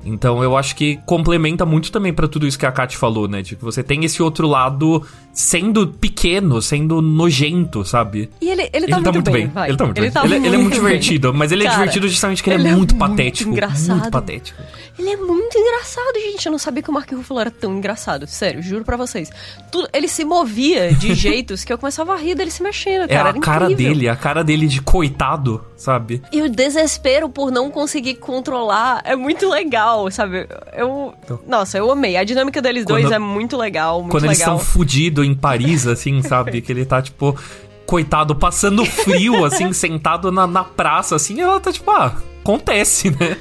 [0.05, 3.41] Então eu acho que complementa muito também para tudo isso que a Kat falou, né?
[3.41, 5.03] De que você tem esse outro lado
[5.33, 8.29] sendo pequeno, sendo nojento, sabe?
[8.41, 9.47] E ele, ele, tá, ele tá muito, muito bem.
[9.47, 9.63] bem.
[9.65, 10.11] Ele tá muito ele bem.
[10.11, 12.49] Tá ele, muito ele, é muito divertido, mas ele é Cara, é divertido justamente porque
[12.51, 13.51] ele, é, muito, patético.
[13.51, 13.97] Engraçado.
[13.97, 14.61] Muito patético.
[14.99, 16.45] Ele é muito engraçado, gente.
[16.45, 18.27] Eu não sabia que o Mark Ruffalo era tão engraçado.
[18.27, 19.29] Sério, juro pra vocês.
[19.71, 23.29] Tudo, ele se movia de jeitos que eu começava a rir dele se mexendo, cara.
[23.29, 26.21] É a cara dele, a cara dele de coitado, sabe?
[26.31, 30.47] E o desespero por não conseguir controlar é muito legal, sabe?
[30.73, 31.13] Eu.
[31.23, 32.17] Então, Nossa, eu amei.
[32.17, 34.33] A dinâmica deles quando, dois é muito legal, muito quando legal.
[34.33, 36.61] eles estão fudidos em Paris, assim, sabe?
[36.61, 37.37] que ele tá, tipo,
[37.85, 43.37] coitado, passando frio, assim, sentado na, na praça, assim, ela tá tipo, ah, acontece, né?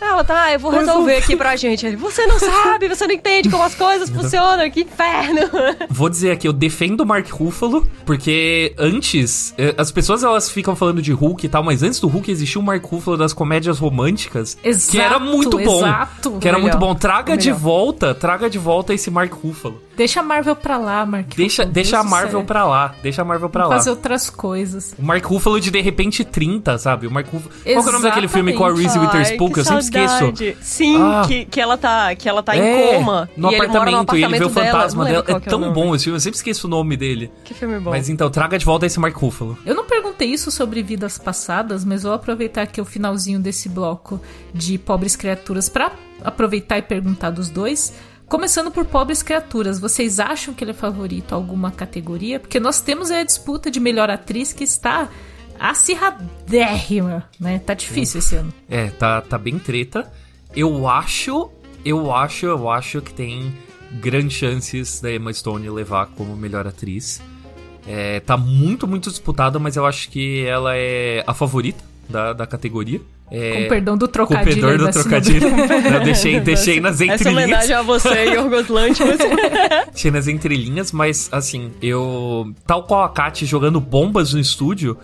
[0.00, 1.86] Ela tá, ah, eu vou resolver aqui pra gente.
[1.86, 5.40] Ele, você não sabe, você não entende como as coisas funcionam, que inferno.
[5.90, 10.74] Vou dizer aqui, eu defendo o Mark Ruffalo, porque antes, eh, as pessoas elas ficam
[10.76, 13.78] falando de Hulk e tal, mas antes do Hulk existia o Mark Ruffalo das comédias
[13.78, 15.78] românticas, Exato, que era muito bom.
[15.78, 16.38] exato.
[16.40, 16.94] Que era Melhor, muito bom.
[16.94, 19.82] Traga de volta, traga de volta esse Mark Ruffalo.
[19.96, 21.26] Deixa a Marvel pra lá, Mark.
[21.34, 22.44] Deixa, Ruffalo, deixa a Deus Marvel céu.
[22.44, 23.76] pra lá, deixa a Marvel pra lá.
[23.76, 24.94] Fazer outras coisas.
[24.98, 27.06] O Mark Ruffalo de de repente 30, sabe?
[27.06, 27.50] O Mark Ruffalo.
[27.50, 29.48] Qual que é o nome daquele filme com a Reese Witherspoon?
[29.62, 30.18] Que eu sempre esqueço.
[30.18, 30.56] saudade.
[30.60, 31.24] Sim, Ah.
[31.26, 33.28] que, que ela tá, que ela tá É, em coma.
[33.36, 35.24] No e apartamento, no e ele vê o apartamento fantasma dela.
[35.28, 35.74] É o tão nome.
[35.74, 37.30] bom esse filme, eu sempre esqueço o nome dele.
[37.44, 37.90] Que filme bom.
[37.90, 39.58] Mas então, traga de volta esse Mark Ruffalo.
[39.64, 44.20] Eu não perguntei isso sobre vidas passadas, mas vou aproveitar aqui o finalzinho desse bloco
[44.54, 45.92] de pobres criaturas pra
[46.22, 47.92] aproveitar e perguntar dos dois.
[48.28, 52.38] Começando por pobres criaturas, vocês acham que ele é favorito a alguma categoria?
[52.38, 55.08] Porque nós temos aí a disputa de melhor atriz que está
[55.58, 57.58] acirradérrima, né?
[57.58, 58.52] Tá difícil esse ano.
[58.68, 60.10] É, tá, tá bem treta.
[60.54, 61.50] Eu acho,
[61.84, 63.52] eu acho, eu acho que tem
[64.00, 67.20] grandes chances da Emma Stone levar como melhor atriz.
[67.86, 72.46] É, tá muito, muito disputado, mas eu acho que ela é a favorita da, da
[72.46, 73.00] categoria.
[73.30, 74.60] É, Com perdão do com trocadilho.
[74.66, 75.48] perdão do da cima trocadilho.
[75.94, 77.44] Eu deixei, deixei nas Essa entrelinhas.
[77.44, 79.16] homenagem a você, Yorgos Lanthimos.
[79.92, 82.52] Deixei nas entrelinhas, mas assim, eu.
[82.66, 84.96] Tal qual a Kat jogando bombas no estúdio,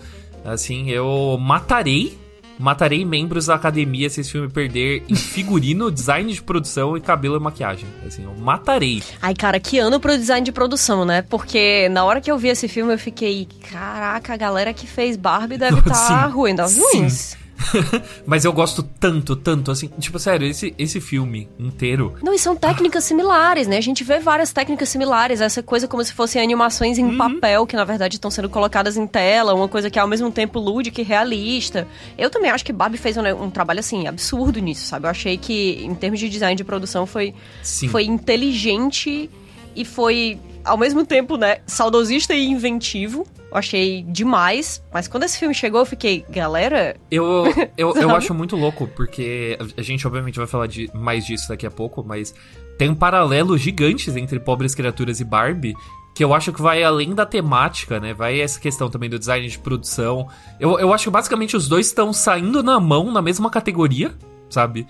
[0.45, 2.17] assim, eu matarei.
[2.57, 7.35] Matarei membros da academia se esse filme perder em figurino, design de produção e cabelo
[7.35, 7.85] e maquiagem.
[8.07, 9.03] Assim, eu matarei.
[9.21, 11.21] Ai, cara, que ano pro design de produção, né?
[11.21, 13.45] Porque na hora que eu vi esse filme, eu fiquei...
[13.69, 15.93] Caraca, a galera que fez Barbie deve estar
[16.29, 16.33] Sim.
[16.33, 17.35] ruim das ruins.
[18.25, 19.87] Mas eu gosto tanto, tanto, assim.
[19.99, 22.15] Tipo, sério, esse, esse filme inteiro.
[22.21, 23.77] Não, e são técnicas similares, né?
[23.77, 25.41] A gente vê várias técnicas similares.
[25.41, 29.07] Essa coisa como se fossem animações em papel, que na verdade estão sendo colocadas em
[29.07, 29.53] tela.
[29.53, 31.87] Uma coisa que é ao mesmo tempo lúdica e realista.
[32.17, 35.05] Eu também acho que Barbie fez um, um trabalho, assim, absurdo nisso, sabe?
[35.05, 37.87] Eu achei que, em termos de design de produção, foi, Sim.
[37.87, 39.29] foi inteligente
[39.75, 43.25] e foi, ao mesmo tempo, né, saudosista e inventivo.
[43.51, 44.83] Eu achei demais.
[44.93, 47.45] Mas quando esse filme chegou, eu fiquei, galera, Eu,
[47.77, 51.65] eu, eu acho muito louco, porque a- gente obviamente vai falar de, mais disso daqui
[51.65, 52.33] a pouco, mas
[52.77, 55.73] tem um paralelo gigantes entre Pobres Criaturas e Barbie,
[56.13, 58.13] que eu acho que vai além da temática, né?
[58.13, 60.27] Vai essa questão também do design de produção.
[60.59, 64.13] Eu, eu acho que basicamente os dois estão saindo na mão na mesma categoria,
[64.49, 64.87] sabe?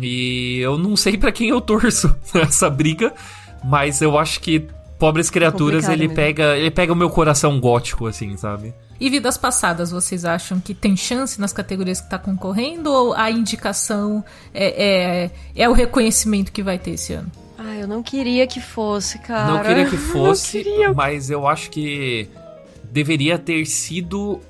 [0.00, 3.12] E eu não sei pra quem eu torço nessa briga,
[3.64, 4.66] mas eu acho que
[5.04, 6.14] Pobres Criaturas ele mesmo.
[6.14, 8.72] pega, ele pega o meu coração gótico, assim, sabe?
[8.98, 13.30] E vidas passadas, vocês acham que tem chance nas categorias que tá concorrendo ou a
[13.30, 14.24] indicação
[14.54, 14.84] é,
[15.26, 15.30] é,
[15.64, 17.30] é o reconhecimento que vai ter esse ano?
[17.58, 19.52] ai, eu não queria que fosse, cara.
[19.52, 20.92] Não queria que fosse, queria.
[20.92, 22.28] mas eu acho que
[22.90, 24.40] deveria ter sido.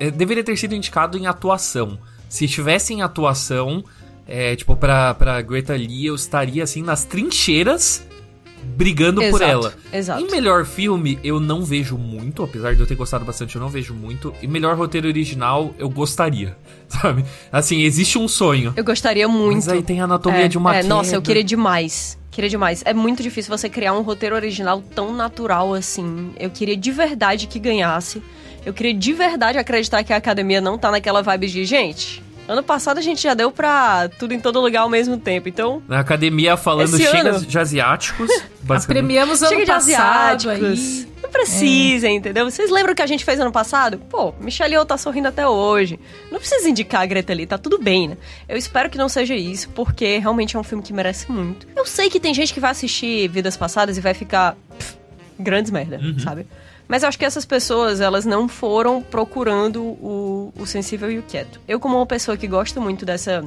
[0.00, 1.98] eh, Deveria ter sido indicado em atuação.
[2.28, 3.84] Se estivesse em atuação,
[4.26, 8.02] é, tipo, pra, pra Greta Lee, eu estaria assim nas trincheiras
[8.62, 9.74] brigando por Exato, ela.
[9.92, 10.22] exato.
[10.22, 13.68] Em melhor filme, eu não vejo muito, apesar de eu ter gostado bastante, eu não
[13.68, 14.34] vejo muito.
[14.42, 16.56] E melhor roteiro original, eu gostaria,
[16.88, 17.24] sabe?
[17.50, 18.72] Assim, existe um sonho.
[18.76, 19.56] Eu gostaria muito.
[19.56, 21.26] Mas aí tem a anatomia é, de uma é, Nossa, eu queda.
[21.26, 22.18] queria demais.
[22.30, 22.82] Queria demais.
[22.86, 26.32] É muito difícil você criar um roteiro original tão natural assim.
[26.38, 28.22] Eu queria de verdade que ganhasse.
[28.64, 32.22] Eu queria de verdade acreditar que a academia não tá naquela vibe de gente.
[32.48, 35.48] Ano passado a gente já deu pra tudo em todo lugar ao mesmo tempo.
[35.48, 38.30] Então, Na academia falando Esse chega ano- de asiáticos.
[38.86, 41.04] Premiamos ano chega de passado asiáticos.
[41.06, 41.12] aí.
[41.22, 42.50] Não precisa, entendeu?
[42.50, 43.96] Vocês lembram o que a gente fez ano passado?
[44.10, 45.98] Pô, Michelle tá sorrindo até hoje.
[46.30, 48.16] Não precisa indicar a Greta ali, tá tudo bem, né?
[48.48, 51.66] Eu espero que não seja isso, porque realmente é um filme que merece muito.
[51.76, 54.96] Eu sei que tem gente que vai assistir Vidas Passadas e vai ficar pff,
[55.38, 56.46] grandes merda, sabe?
[56.88, 61.22] Mas eu acho que essas pessoas, elas não foram procurando o, o sensível e o
[61.22, 61.60] quieto.
[61.66, 63.44] Eu, como uma pessoa que gosta muito dessa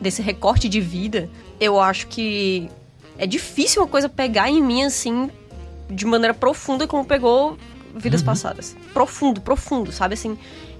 [0.00, 2.68] desse recorte de vida, eu acho que
[3.16, 5.30] é difícil uma coisa pegar em mim assim
[5.88, 7.56] de maneira profunda como pegou
[7.94, 8.76] vidas passadas.
[8.92, 10.36] Profundo, profundo, sabe assim,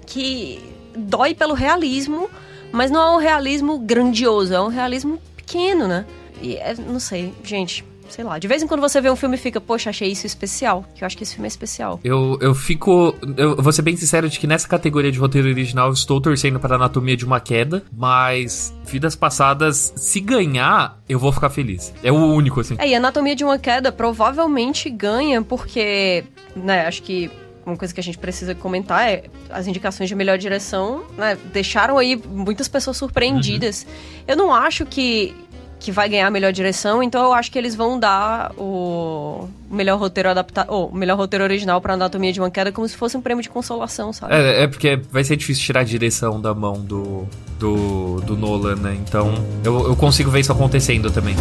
[0.07, 0.61] que
[0.97, 2.28] dói pelo realismo,
[2.72, 6.07] mas não é um realismo grandioso, é um realismo pequeno, né?
[6.41, 8.38] E é, não sei, gente, sei lá.
[8.38, 11.02] De vez em quando você vê um filme e fica, poxa, achei isso especial, que
[11.02, 11.98] eu acho que esse filme é especial.
[12.04, 13.14] Eu, eu fico.
[13.36, 16.60] Eu vou ser bem sincero de que nessa categoria de roteiro original eu estou torcendo
[16.60, 21.92] para Anatomia de uma Queda, mas Vidas Passadas, se ganhar, eu vou ficar feliz.
[22.02, 22.76] É o único, assim.
[22.78, 27.30] É, e Anatomia de uma Queda provavelmente ganha porque, né, acho que
[27.64, 31.96] uma coisa que a gente precisa comentar é as indicações de melhor direção, né, deixaram
[31.96, 33.86] aí muitas pessoas surpreendidas.
[34.26, 35.34] Eu não acho que
[35.83, 39.99] que vai ganhar a melhor direção, então eu acho que eles vão dar o melhor
[39.99, 43.20] roteiro adaptado, ou melhor roteiro original para Anatomia de uma Queda como se fosse um
[43.20, 44.33] prêmio de consolação, sabe?
[44.35, 47.26] É, é porque vai ser difícil tirar a direção da mão do,
[47.59, 48.97] do, do Nolan, né?
[49.01, 51.35] Então eu, eu consigo ver isso acontecendo também.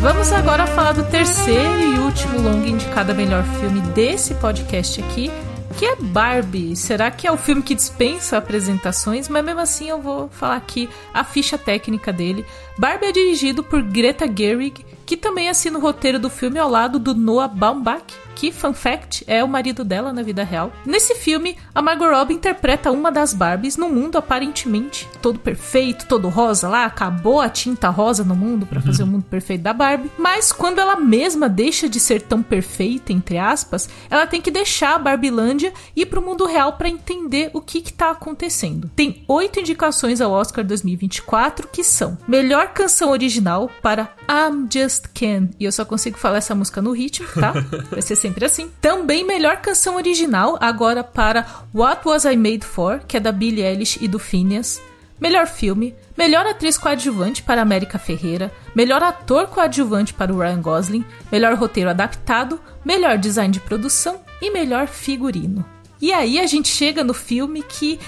[0.00, 5.30] Vamos agora falar do terceiro e último longa indicado a melhor filme desse podcast aqui,
[5.76, 6.74] que é Barbie.
[6.74, 9.28] Será que é o filme que dispensa apresentações?
[9.28, 12.46] Mas mesmo assim eu vou falar aqui a ficha técnica dele.
[12.78, 16.98] Barbie é dirigido por Greta Gerwig, que também assina o roteiro do filme ao lado
[16.98, 18.04] do Noah Baumbach,
[18.36, 20.70] que, fun fact, é o marido dela na vida real.
[20.84, 26.28] Nesse filme, a Margot Robbie interpreta uma das Barbies num mundo aparentemente todo perfeito, todo
[26.28, 30.10] rosa lá, acabou a tinta rosa no mundo para fazer o mundo perfeito da Barbie.
[30.18, 34.94] Mas quando ela mesma deixa de ser tão perfeita, entre aspas, ela tem que deixar
[34.94, 38.90] a Barbilândia e ir pro mundo real para entender o que que tá acontecendo.
[38.94, 45.48] Tem oito indicações ao Oscar 2024 que são melhor canção original para I'm Just Can.
[45.58, 47.52] E eu só consigo falar essa música no ritmo, tá?
[47.90, 48.70] Vai ser sempre assim.
[48.80, 53.64] Também melhor canção original agora para What Was I Made For, que é da Billie
[53.64, 54.80] Eilish e do Phineas.
[55.20, 61.04] Melhor filme, melhor atriz coadjuvante para América Ferreira, melhor ator coadjuvante para o Ryan Gosling,
[61.32, 65.64] melhor roteiro adaptado, melhor design de produção e melhor figurino.
[66.00, 67.98] E aí a gente chega no filme que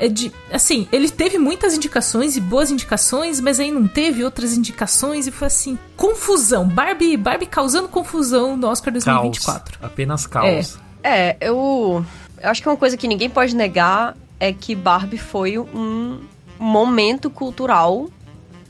[0.00, 4.56] é de, assim, ele teve muitas indicações e boas indicações, mas aí não teve outras
[4.56, 6.66] indicações e foi assim, confusão.
[6.66, 9.78] Barbie, Barbie causando confusão no Oscar 2024.
[9.78, 10.78] Caos, apenas caos.
[11.02, 12.04] É, é eu,
[12.42, 16.20] eu acho que uma coisa que ninguém pode negar é que Barbie foi um
[16.58, 18.08] momento cultural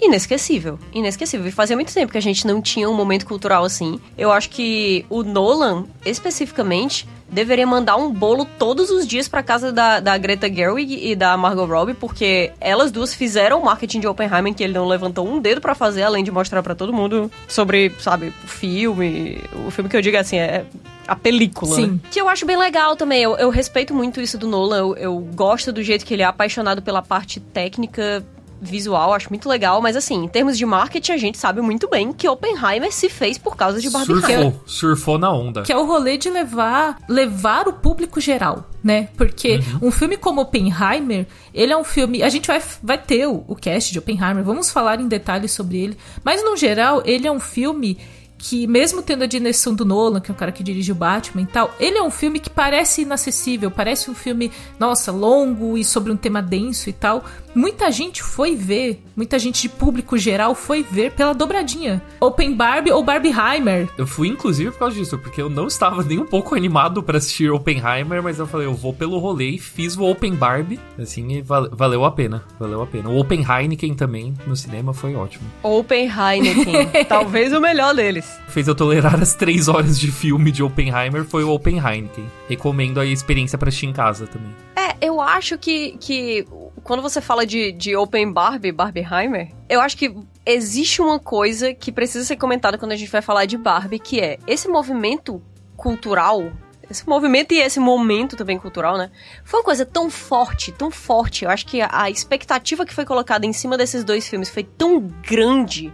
[0.00, 0.80] inesquecível.
[0.92, 1.46] Inesquecível.
[1.46, 4.00] E fazia muito tempo que a gente não tinha um momento cultural assim.
[4.18, 9.72] Eu acho que o Nolan, especificamente, deveria mandar um bolo todos os dias pra casa
[9.72, 14.06] da, da Greta Gerwig e da Margot Robbie, porque elas duas fizeram o marketing de
[14.06, 17.30] Oppenheimer que ele não levantou um dedo para fazer, além de mostrar para todo mundo
[17.46, 19.38] sobre, sabe, o filme.
[19.66, 20.64] O filme que eu digo assim, é
[21.06, 21.74] a película.
[21.74, 21.86] Sim.
[21.86, 21.98] Né?
[22.10, 23.22] Que eu acho bem legal também.
[23.22, 24.78] Eu, eu respeito muito isso do Nolan.
[24.78, 28.24] Eu, eu, gosto do jeito que ele é apaixonado pela parte técnica
[28.60, 32.12] visual, acho muito legal, mas assim, em termos de marketing, a gente sabe muito bem
[32.12, 35.62] que Oppenheimer se fez por causa de Barbie Surfou, surfou na onda.
[35.62, 39.08] Que é o rolê de levar, levar o público geral, né?
[39.16, 39.88] Porque uhum.
[39.88, 42.22] um filme como Oppenheimer, ele é um filme.
[42.22, 45.78] A gente vai, vai ter o, o cast de Oppenheimer, vamos falar em detalhes sobre
[45.78, 47.98] ele, mas no geral, ele é um filme
[48.40, 51.42] que mesmo tendo a direção do Nolan, que é o cara que dirige o Batman
[51.42, 55.84] e tal, ele é um filme que parece inacessível, parece um filme, nossa, longo e
[55.84, 57.22] sobre um tema denso e tal.
[57.54, 62.00] Muita gente foi ver, muita gente de público geral foi ver pela dobradinha.
[62.20, 63.88] Open Barbie ou Barbieheimer.
[63.98, 67.18] Eu fui inclusive por causa disso, porque eu não estava nem um pouco animado para
[67.18, 71.32] assistir Oppenheimer, mas eu falei, eu vou pelo rolê e fiz o Open Barbie, assim,
[71.32, 73.10] e valeu a pena, valeu a pena.
[73.10, 75.44] O Open Heineken também no cinema foi ótimo.
[75.62, 80.62] Open Heineken, talvez o melhor deles fez eu tolerar as três horas de filme de
[80.62, 82.30] Oppenheimer foi o Open Heineken.
[82.48, 84.54] Recomendo a experiência para assistir em casa também.
[84.76, 86.46] É, eu acho que, que
[86.82, 90.14] quando você fala de, de Open Barbie, Barbieheimer, eu acho que
[90.44, 94.20] existe uma coisa que precisa ser comentada quando a gente vai falar de Barbie, que
[94.20, 95.42] é esse movimento
[95.76, 96.52] cultural
[96.90, 99.10] esse movimento e esse momento também cultural, né?
[99.44, 101.44] Foi uma coisa tão forte, tão forte.
[101.44, 105.00] Eu acho que a expectativa que foi colocada em cima desses dois filmes foi tão
[105.00, 105.92] grande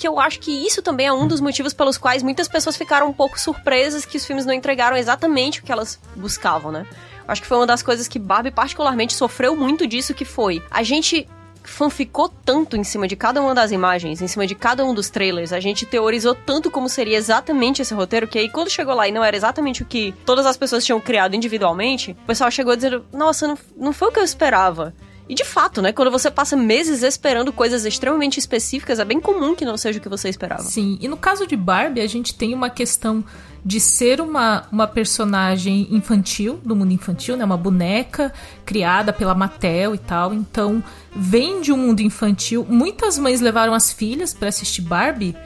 [0.00, 3.06] que eu acho que isso também é um dos motivos pelos quais muitas pessoas ficaram
[3.06, 6.86] um pouco surpresas que os filmes não entregaram exatamente o que elas buscavam, né?
[7.28, 10.82] Acho que foi uma das coisas que Barbie particularmente sofreu muito disso, que foi a
[10.82, 11.28] gente
[11.62, 15.10] fanficou tanto em cima de cada uma das imagens, em cima de cada um dos
[15.10, 19.06] trailers, a gente teorizou tanto como seria exatamente esse roteiro, que aí quando chegou lá
[19.06, 22.74] e não era exatamente o que todas as pessoas tinham criado individualmente, o pessoal chegou
[22.74, 24.94] dizendo, nossa, não, não foi o que eu esperava.
[25.30, 25.92] E de fato, né?
[25.92, 30.02] Quando você passa meses esperando coisas extremamente específicas, é bem comum que não seja o
[30.02, 30.64] que você esperava.
[30.64, 33.24] Sim, e no caso de Barbie, a gente tem uma questão
[33.64, 37.44] de ser uma, uma personagem infantil, do mundo infantil, né?
[37.44, 38.32] Uma boneca
[38.64, 40.34] criada pela Mattel e tal.
[40.34, 40.82] Então,
[41.14, 42.66] vem de um mundo infantil.
[42.68, 45.36] Muitas mães levaram as filhas para assistir Barbie.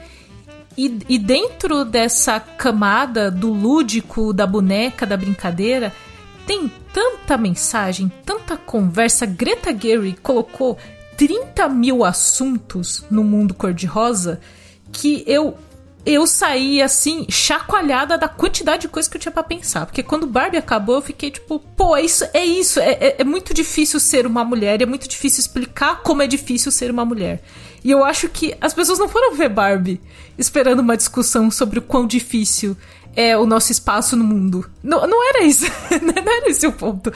[0.75, 5.93] E, e dentro dessa camada do lúdico, da boneca, da brincadeira,
[6.45, 9.25] tem tanta mensagem, tanta conversa.
[9.25, 10.77] Greta Gerwig colocou
[11.17, 14.39] 30 mil assuntos no mundo cor-de-rosa
[14.91, 15.57] que eu
[16.05, 19.87] eu saí assim, chacoalhada da quantidade de coisa que eu tinha para pensar.
[19.87, 22.79] Porque quando Barbie acabou, eu fiquei tipo, pô, é isso, é isso.
[22.79, 26.71] É, é, é, muito difícil ser uma mulher, é muito difícil explicar como é difícil
[26.71, 27.41] ser uma mulher.
[27.83, 29.99] E eu acho que as pessoas não foram ver Barbie
[30.37, 32.77] esperando uma discussão sobre o quão difícil
[33.15, 34.69] é o nosso espaço no mundo.
[34.83, 35.65] Não, não era isso.
[36.01, 37.11] não era esse o ponto.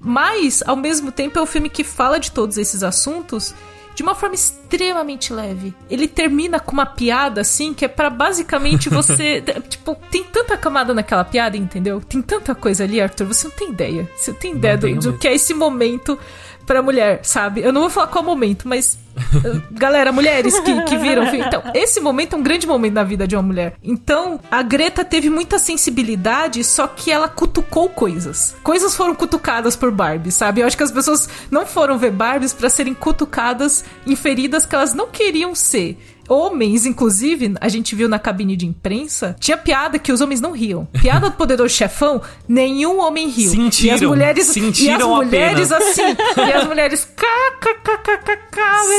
[0.00, 3.54] Mas, ao mesmo tempo, é um filme que fala de todos esses assuntos
[3.94, 5.74] de uma forma extremamente leve.
[5.90, 10.94] Ele termina com uma piada assim que é para basicamente você, tipo, tem tanta camada
[10.94, 12.00] naquela piada, entendeu?
[12.00, 14.10] Tem tanta coisa ali, Arthur, você não tem ideia.
[14.16, 16.18] Você tem ideia do, do que é esse momento
[16.66, 17.60] pra mulher, sabe?
[17.60, 18.98] Eu não vou falar qual momento, mas.
[19.70, 21.24] galera, mulheres que, que viram.
[21.34, 23.74] Então, esse momento é um grande momento na vida de uma mulher.
[23.82, 28.54] Então, a Greta teve muita sensibilidade, só que ela cutucou coisas.
[28.62, 30.60] Coisas foram cutucadas por Barbie, sabe?
[30.60, 34.74] Eu acho que as pessoas não foram ver Barbies para serem cutucadas em feridas que
[34.74, 35.98] elas não queriam ser
[36.32, 40.52] homens, inclusive, a gente viu na cabine de imprensa, tinha piada que os homens não
[40.52, 40.86] riam.
[40.86, 43.50] Piada do poderoso chefão, nenhum homem riu.
[43.50, 48.52] Sentiram, e as mulheres, sentiram e as mulheres assim, e as mulheres kkkkkk,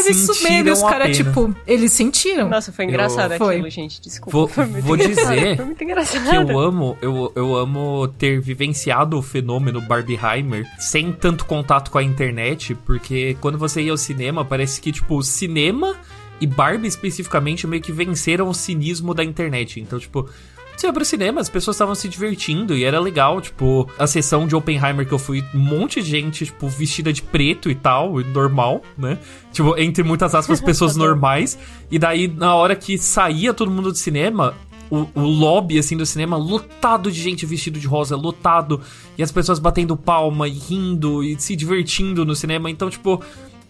[0.09, 2.49] isso mesmo, e os caras tipo, eles sentiram.
[2.49, 3.49] Nossa, foi engraçado eu...
[3.49, 4.37] aquilo, gente, desculpa.
[4.37, 6.29] Vou, foi vou dizer foi muito engraçado.
[6.29, 11.97] que eu amo, eu, eu amo ter vivenciado o fenômeno Barbieheimer sem tanto contato com
[11.97, 15.95] a internet, porque quando você ia ao cinema, parece que tipo, o cinema
[16.43, 19.79] e Barbie especificamente meio que venceram o cinismo da internet.
[19.79, 20.29] Então, tipo,
[20.75, 24.45] você ia pro cinema, as pessoas estavam se divertindo e era legal, tipo, a sessão
[24.45, 28.19] de Oppenheimer que eu fui, um monte de gente, tipo, vestida de preto e tal,
[28.19, 29.17] normal, né?
[29.53, 31.57] Tipo, entre muitas aspas, pessoas normais.
[31.89, 34.53] E daí, na hora que saía todo mundo do cinema,
[34.91, 38.81] o, o, lobby, assim, do cinema lotado de gente vestido de rosa, lotado.
[39.17, 42.69] E as pessoas batendo palma e rindo e se divertindo no cinema.
[42.69, 43.23] Então, tipo,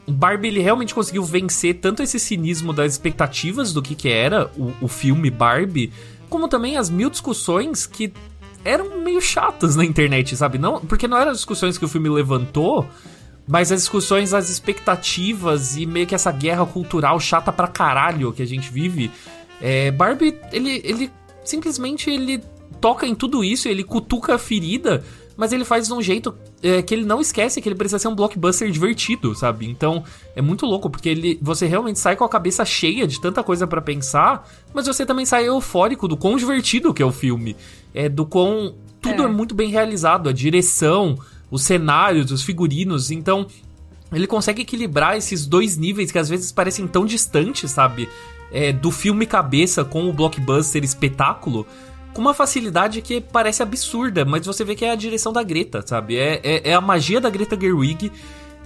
[0.07, 4.73] Barbie ele realmente conseguiu vencer tanto esse cinismo das expectativas do que, que era o,
[4.81, 5.91] o filme Barbie,
[6.29, 8.11] como também as mil discussões que
[8.65, 10.57] eram meio chatas na internet, sabe?
[10.57, 12.87] Não, porque não eram as discussões que o filme levantou,
[13.47, 18.41] mas as discussões, as expectativas e meio que essa guerra cultural chata pra caralho que
[18.41, 19.11] a gente vive.
[19.61, 21.11] É, Barbie, ele, ele
[21.43, 22.41] simplesmente ele
[22.79, 25.03] toca em tudo isso, ele cutuca a ferida
[25.35, 28.07] mas ele faz de um jeito é, que ele não esquece que ele precisa ser
[28.07, 29.67] um blockbuster divertido, sabe?
[29.67, 30.03] Então
[30.35, 33.65] é muito louco, porque ele, você realmente sai com a cabeça cheia de tanta coisa
[33.65, 37.55] para pensar, mas você também sai eufórico do quão divertido que é o filme.
[37.93, 38.75] É do quão.
[39.01, 41.17] Tudo é, é muito bem realizado, a direção,
[41.49, 43.47] os cenários, os figurinos, então.
[44.11, 48.07] Ele consegue equilibrar esses dois níveis que às vezes parecem tão distantes, sabe?
[48.51, 51.65] É, do filme cabeça com o blockbuster espetáculo
[52.13, 55.83] com uma facilidade que parece absurda, mas você vê que é a direção da Greta,
[55.85, 56.17] sabe?
[56.17, 58.11] É, é, é, a magia da Greta Gerwig,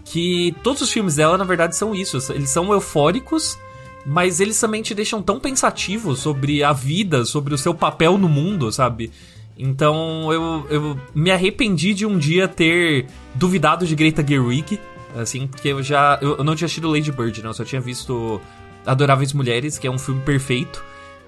[0.04, 2.18] que todos os filmes dela, na verdade, são isso.
[2.32, 3.58] Eles são eufóricos,
[4.06, 8.30] mas eles também te deixam tão pensativos sobre a vida, sobre o seu papel no
[8.30, 9.12] mundo, sabe?
[9.58, 14.80] Então eu, eu me arrependi de um dia ter duvidado de Greta Gerwig,
[15.16, 16.20] assim, porque eu já.
[16.22, 18.40] Eu, eu não tinha assistido Lady Bird, não, eu só tinha visto
[18.86, 20.84] Adoráveis Mulheres, que é um filme perfeito.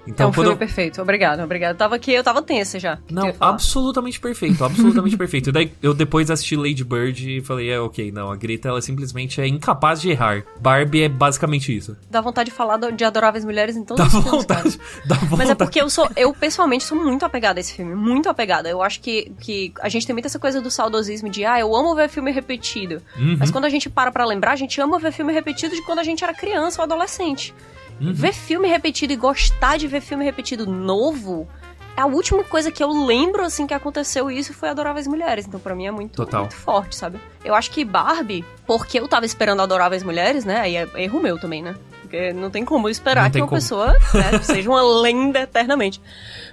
[0.06, 0.56] Então, é um filme eu...
[0.56, 1.00] perfeito.
[1.02, 1.72] Obrigado, obrigado.
[1.72, 2.98] Eu tava aqui, eu tava tensa já.
[3.10, 5.52] Não, absolutamente perfeito, absolutamente perfeito.
[5.52, 9.40] Daí eu depois assisti Lady Bird e falei, é, ok, não, a Greta ela simplesmente
[9.40, 10.42] é incapaz de errar.
[10.60, 11.96] Barbie é basicamente isso.
[12.10, 15.36] Dá vontade de falar de Adoráveis Mulheres então dá vontade, dá vontade.
[15.36, 18.68] Mas é porque eu sou, eu pessoalmente sou muito apegada a esse filme, muito apegada.
[18.68, 21.74] Eu acho que, que a gente tem muita essa coisa do saudosismo de, ah, eu
[21.74, 23.02] amo ver filme repetido.
[23.16, 23.36] Uhum.
[23.38, 25.98] Mas quando a gente para pra lembrar, a gente ama ver filme repetido de quando
[25.98, 27.54] a gente era criança ou adolescente.
[28.00, 28.12] Uhum.
[28.12, 31.48] Ver filme repetido e gostar de ver filme repetido novo
[31.96, 35.46] a última coisa que eu lembro, assim, que aconteceu isso foi Adoráveis Mulheres.
[35.46, 37.20] Então, para mim é muito, muito forte, sabe?
[37.44, 40.60] Eu acho que Barbie, porque eu tava esperando Adoráveis Mulheres, né?
[40.60, 41.74] Aí é erro meu também, né?
[42.00, 43.60] Porque não tem como eu esperar que uma como.
[43.60, 46.00] pessoa né, seja uma lenda eternamente.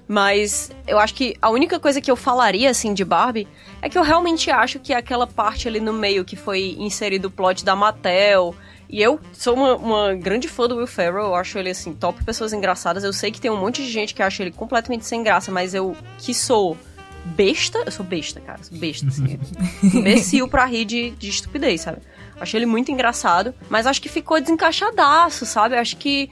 [0.08, 3.48] Mas eu acho que a única coisa que eu falaria, assim, de Barbie
[3.82, 7.32] é que eu realmente acho que aquela parte ali no meio que foi inserido o
[7.32, 8.54] plot da Mattel
[8.90, 12.24] e eu sou uma, uma, grande fã do Will Ferrell, eu acho ele assim, top
[12.24, 13.04] pessoas engraçadas.
[13.04, 15.74] Eu sei que tem um monte de gente que acha ele completamente sem graça, mas
[15.74, 16.78] eu que sou
[17.26, 19.38] besta, eu sou besta, cara, sou besta, assim.
[19.84, 21.98] imbecil pra rir de, de estupidez, sabe?
[22.40, 25.76] Acho ele muito engraçado, mas acho que ficou desencaixadaço, sabe?
[25.76, 26.30] Acho que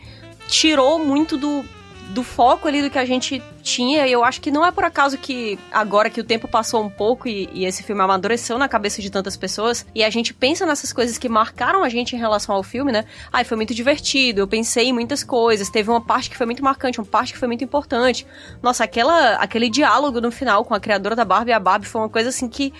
[0.47, 1.65] tirou muito do,
[2.09, 4.83] do foco ali do que a gente tinha, e eu acho que não é por
[4.83, 8.69] acaso que agora que o tempo passou um pouco e, e, esse filme amadureceu na
[8.69, 12.19] cabeça de tantas pessoas, e a gente pensa nessas coisas que marcaram a gente em
[12.19, 13.05] relação ao filme, né?
[13.33, 16.63] Ai, foi muito divertido, eu pensei em muitas coisas, teve uma parte que foi muito
[16.63, 18.25] marcante, uma parte que foi muito importante.
[18.61, 22.01] Nossa, aquela, aquele diálogo no final com a criadora da Barbie e a Barbie foi
[22.01, 22.71] uma coisa assim que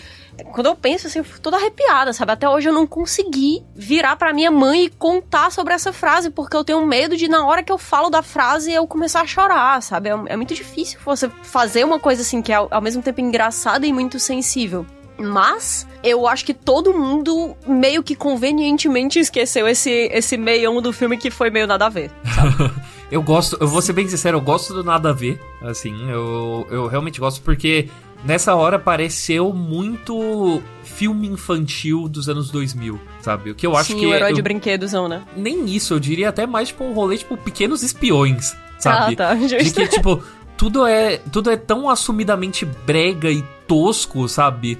[0.43, 2.31] quando eu penso assim, eu fico toda arrepiada, sabe?
[2.31, 6.55] Até hoje eu não consegui virar para minha mãe e contar sobre essa frase, porque
[6.55, 9.81] eu tenho medo de, na hora que eu falo da frase, eu começar a chorar,
[9.81, 10.09] sabe?
[10.09, 13.85] É, é muito difícil você fazer uma coisa assim que é ao, mesmo tempo engraçada
[13.85, 14.85] e muito sensível.
[15.17, 21.17] Mas eu acho que todo mundo meio que convenientemente esqueceu esse, esse meião do filme
[21.17, 22.11] que foi meio nada a ver.
[23.09, 25.39] eu gosto, eu vou ser bem sincero, eu gosto do nada a ver.
[25.61, 27.89] Assim, eu, eu realmente gosto porque
[28.25, 33.51] nessa hora pareceu muito filme infantil dos anos 2000, sabe?
[33.51, 35.23] O que eu acho Sim, que o herói eu, de brinquedozão, né?
[35.35, 39.13] nem isso, eu diria até mais tipo um rolê tipo pequenos espiões, sabe?
[39.13, 39.81] Ah, tá, De justo.
[39.81, 40.23] que tipo
[40.57, 44.77] tudo é tudo é tão assumidamente brega e tosco, sabe?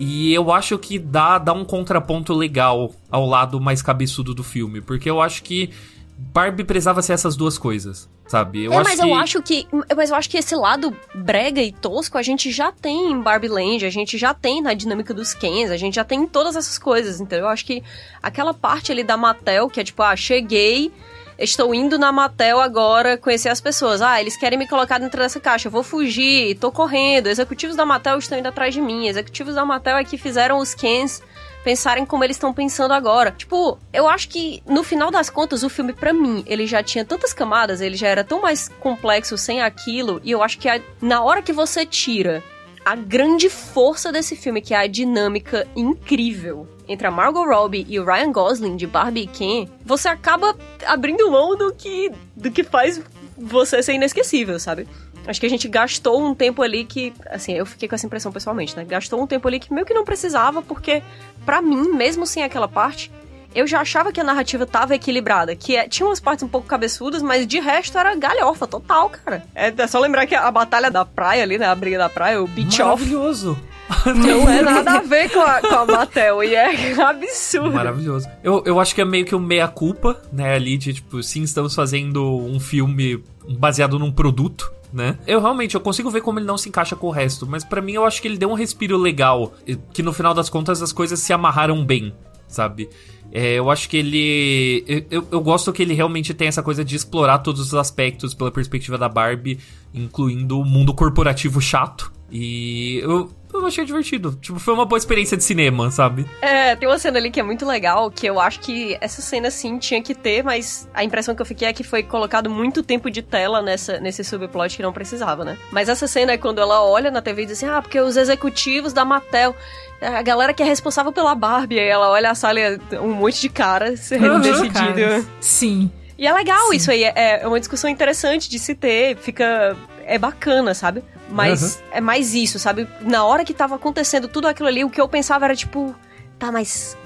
[0.00, 4.80] E eu acho que dá, dá um contraponto legal ao lado mais cabeçudo do filme,
[4.80, 5.70] porque eu acho que
[6.16, 8.64] Barbie precisava ser essas duas coisas, sabe?
[8.64, 9.66] Eu é, mas que eu acho que.
[9.96, 13.48] Mas eu acho que esse lado brega e tosco a gente já tem em Barbie
[13.48, 16.54] Land, a gente já tem na dinâmica dos Kens, a gente já tem em todas
[16.54, 17.46] essas coisas, entendeu?
[17.46, 17.82] Eu acho que
[18.22, 20.92] aquela parte ali da Mattel, que é tipo, ah, cheguei,
[21.38, 24.02] estou indo na Mattel agora conhecer as pessoas.
[24.02, 27.28] Ah, eles querem me colocar dentro dessa caixa, eu vou fugir, tô correndo.
[27.28, 29.08] Executivos da Mattel estão indo atrás de mim.
[29.08, 31.22] Executivos da Mattel é que fizeram os Kens
[31.68, 33.30] pensarem como eles estão pensando agora.
[33.30, 37.04] Tipo, eu acho que no final das contas o filme pra mim, ele já tinha
[37.04, 40.80] tantas camadas, ele já era tão mais complexo sem aquilo, e eu acho que a-
[41.02, 42.42] na hora que você tira
[42.86, 48.00] a grande força desse filme, que é a dinâmica incrível entre a Margot Robbie e
[48.00, 50.56] o Ryan Gosling de Barbie e Ken, você acaba
[50.86, 52.98] abrindo mão do que do que faz
[53.36, 54.88] você ser inesquecível, sabe?
[55.26, 58.32] Acho que a gente gastou um tempo ali que, assim, eu fiquei com essa impressão
[58.32, 58.84] pessoalmente, né?
[58.84, 61.02] Gastou um tempo ali que meio que não precisava, porque
[61.44, 63.10] pra mim, mesmo sem aquela parte,
[63.54, 66.66] eu já achava que a narrativa tava equilibrada, que é- tinha umas partes um pouco
[66.66, 69.42] cabeçudas, mas de resto era galhofa total, cara.
[69.54, 72.42] É, é só lembrar que a batalha da praia ali, né, a briga da praia,
[72.42, 73.58] o beach off, maravilhoso.
[74.14, 77.72] não é nada a ver com a, com a Mattel, e é absurdo.
[77.72, 78.28] Maravilhoso.
[78.44, 80.54] Eu, eu acho que é meio que um meia-culpa, né?
[80.54, 83.24] Ali de, tipo, sim, estamos fazendo um filme
[83.56, 84.72] baseado num produto.
[84.90, 85.18] Né?
[85.26, 87.82] Eu realmente eu consigo ver como ele não se encaixa com o resto, mas pra
[87.82, 89.52] mim eu acho que ele deu um respiro legal,
[89.92, 92.14] que no final das contas as coisas se amarraram bem,
[92.46, 92.88] sabe?
[93.30, 94.84] É, eu acho que ele.
[95.10, 98.50] Eu, eu gosto que ele realmente tem essa coisa de explorar todos os aspectos pela
[98.50, 99.58] perspectiva da Barbie,
[99.92, 102.10] incluindo o mundo corporativo chato.
[102.30, 104.38] E eu, eu achei divertido.
[104.40, 106.26] Tipo, foi uma boa experiência de cinema, sabe?
[106.40, 109.50] É, tem uma cena ali que é muito legal, que eu acho que essa cena
[109.50, 112.82] sim tinha que ter, mas a impressão que eu fiquei é que foi colocado muito
[112.82, 115.56] tempo de tela nessa, nesse subplot que não precisava, né?
[115.70, 118.16] Mas essa cena é quando ela olha na TV e diz assim: ah, porque os
[118.16, 119.54] executivos da Mattel.
[120.00, 123.14] A galera que é responsável pela Barbie, aí ela olha a sala e é um
[123.14, 124.72] monte de cara sendo decidido.
[124.72, 125.26] Caras.
[125.40, 125.90] Sim.
[126.16, 126.76] E é legal Sim.
[126.76, 129.76] isso aí, é, é uma discussão interessante de se ter, fica.
[130.08, 131.04] É bacana, sabe?
[131.30, 132.88] Mas é mais isso, sabe?
[133.02, 135.94] Na hora que tava acontecendo tudo aquilo ali, o que eu pensava era tipo,
[136.38, 136.96] tá, mas.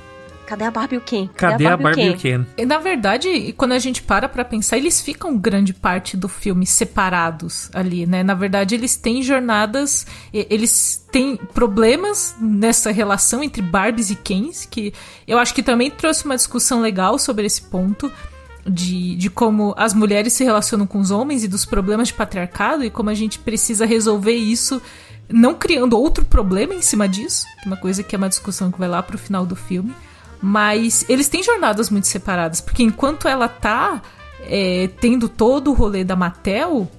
[0.47, 1.31] Cadê a Barbie e o Ken?
[1.35, 2.47] Cadê a Barbie e o Ken?
[2.59, 6.67] E, Na verdade, quando a gente para pra pensar, eles ficam grande parte do filme
[6.67, 8.23] separados ali, né?
[8.23, 14.67] Na verdade, eles têm jornadas, e- eles têm problemas nessa relação entre Barbies e Kens,
[14.71, 14.93] que
[15.27, 18.13] eu acho que também trouxe uma discussão legal sobre esse ponto.
[18.65, 22.85] De, de como as mulheres se relacionam com os homens e dos problemas de patriarcado
[22.85, 24.81] e como a gente precisa resolver isso
[25.29, 28.89] não criando outro problema em cima disso, uma coisa que é uma discussão que vai
[28.89, 29.93] lá pro final do filme.
[30.41, 34.03] Mas eles têm jornadas muito separadas, porque enquanto ela tá
[34.41, 36.91] é, tendo todo o rolê da Mattel,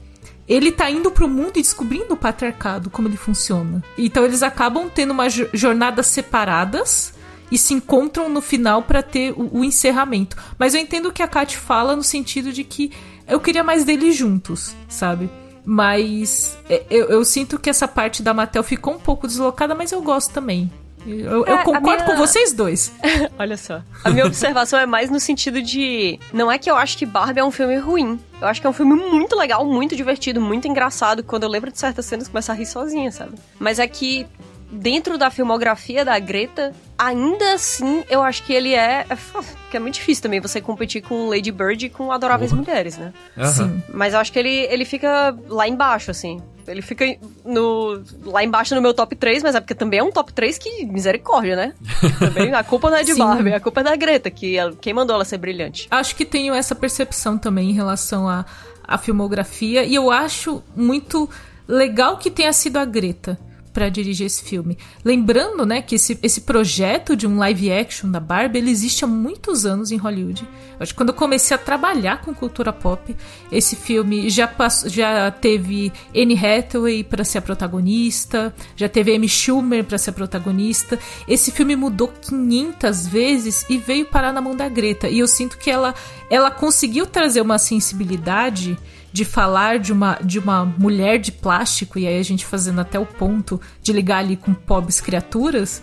[0.48, 3.84] ele tá indo pro mundo e descobrindo o patriarcado, como ele funciona.
[3.98, 7.14] Então eles acabam tendo uma jo- jornadas separadas
[7.54, 10.36] e se encontram no final pra ter o, o encerramento.
[10.58, 12.92] Mas eu entendo o que a Kat fala no sentido de que
[13.28, 15.30] eu queria mais deles juntos, sabe?
[15.66, 19.92] Mas é, eu, eu sinto que essa parte da Mattel ficou um pouco deslocada, mas
[19.92, 20.72] eu gosto também.
[21.06, 22.94] Eu, eu É, a concordo minha- com vocês dois.
[23.38, 23.82] Olha só.
[24.06, 26.18] A minha observação é mais no sentido de.
[26.32, 28.18] Não é que eu acho que Barbie é um filme ruim.
[28.42, 31.22] Eu acho que é um filme muito legal, muito divertido, muito engraçado.
[31.24, 33.34] Quando eu lembro de certas cenas, começo a rir sozinha, sabe?
[33.60, 34.26] Mas é que.
[34.72, 39.06] Dentro da filmografia da Greta, ainda assim, eu acho que ele é.
[39.10, 39.18] é
[39.70, 42.64] que é muito difícil também você competir com Lady Bird e com Adoráveis Porra.
[42.64, 43.14] Mulheres, né?
[43.38, 43.52] Aham.
[43.52, 43.84] Sim.
[43.94, 46.42] Mas eu acho que ele, ele fica lá embaixo, assim.
[46.66, 47.06] Ele fica
[47.44, 50.58] no, lá embaixo no meu top 3, mas é porque também é um top 3
[50.58, 51.74] que misericórdia, né?
[52.20, 53.20] Também a culpa não é de Sim.
[53.20, 55.88] Barbie, a culpa é da Greta, que ela- quem mandou ela ser brilhante.
[55.92, 58.46] Acho que tenho essa percepção também em relação à,
[58.88, 59.84] à filmografia.
[59.84, 61.30] E eu acho muito
[61.68, 63.38] legal que tenha sido a Greta
[63.74, 64.78] para dirigir esse filme.
[65.04, 69.08] Lembrando, né, que esse, esse projeto de um live action da Barbie, ele existe há
[69.08, 70.48] muitos anos em Hollywood.
[70.80, 73.16] Acho que quando eu comecei a trabalhar com cultura pop,
[73.52, 79.28] esse filme já, passou, já teve Anne Hathaway para ser a protagonista, já teve Amy
[79.28, 81.00] Schumer para ser a protagonista.
[81.28, 85.10] Esse filme mudou 500 vezes e veio parar na mão da Greta.
[85.10, 85.96] E eu sinto que ela,
[86.30, 88.78] ela conseguiu trazer uma sensibilidade
[89.14, 93.00] de falar de uma, de uma mulher de plástico, e aí a gente fazendo até
[93.00, 95.82] o ponto de ligar ali com pobres criaturas,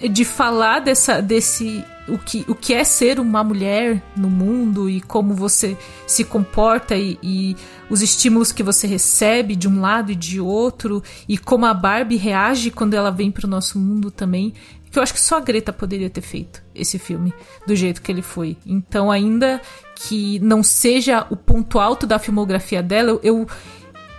[0.00, 5.00] de falar dessa, desse o que, o que é ser uma mulher no mundo e
[5.00, 7.56] como você se comporta e, e
[7.90, 12.16] os estímulos que você recebe de um lado e de outro e como a Barbie
[12.16, 14.54] reage quando ela vem para o nosso mundo também
[14.90, 17.32] que eu acho que só a Greta poderia ter feito esse filme
[17.66, 18.56] do jeito que ele foi.
[18.66, 19.60] Então, ainda
[20.06, 23.46] que não seja o ponto alto da filmografia dela, eu,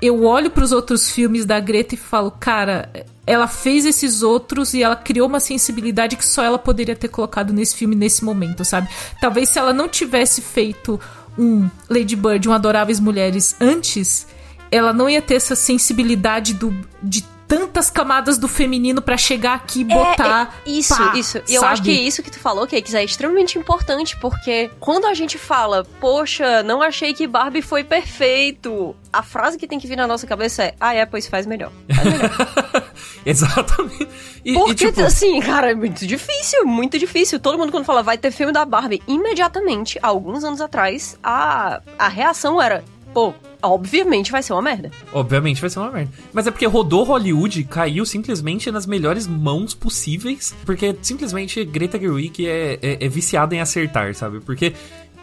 [0.02, 2.90] eu olho para os outros filmes da Greta e falo, cara,
[3.26, 7.52] ela fez esses outros e ela criou uma sensibilidade que só ela poderia ter colocado
[7.52, 8.90] nesse filme nesse momento, sabe?
[9.20, 11.00] Talvez se ela não tivesse feito
[11.38, 14.28] um Lady Bird, um Adoráveis Mulheres antes,
[14.70, 19.82] ela não ia ter essa sensibilidade do, de tantas camadas do feminino para chegar aqui
[19.82, 20.62] e é, botar.
[20.66, 21.42] É, isso, pá, isso.
[21.50, 25.14] E eu acho que isso que tu falou, Cakes, é extremamente importante, porque quando a
[25.14, 29.98] gente fala, poxa, não achei que Barbie foi perfeito, a frase que tem que vir
[29.98, 31.74] na nossa cabeça é, ah, é, pois faz melhor.
[31.94, 32.92] Faz melhor.
[33.26, 34.08] Exatamente.
[34.46, 35.02] E, porque, e, tipo...
[35.02, 37.38] assim, cara, é muito difícil, muito difícil.
[37.38, 42.08] Todo mundo quando fala, vai ter filme da Barbie, imediatamente, alguns anos atrás, a, a
[42.08, 42.82] reação era,
[43.14, 44.92] pô, obviamente vai ser uma merda.
[45.14, 46.12] Obviamente vai ser uma merda.
[46.34, 52.48] Mas é porque rodou Hollywood caiu simplesmente nas melhores mãos possíveis, porque simplesmente Greta Gerwig
[52.48, 54.40] é, é, é viciada em acertar, sabe?
[54.40, 54.74] Porque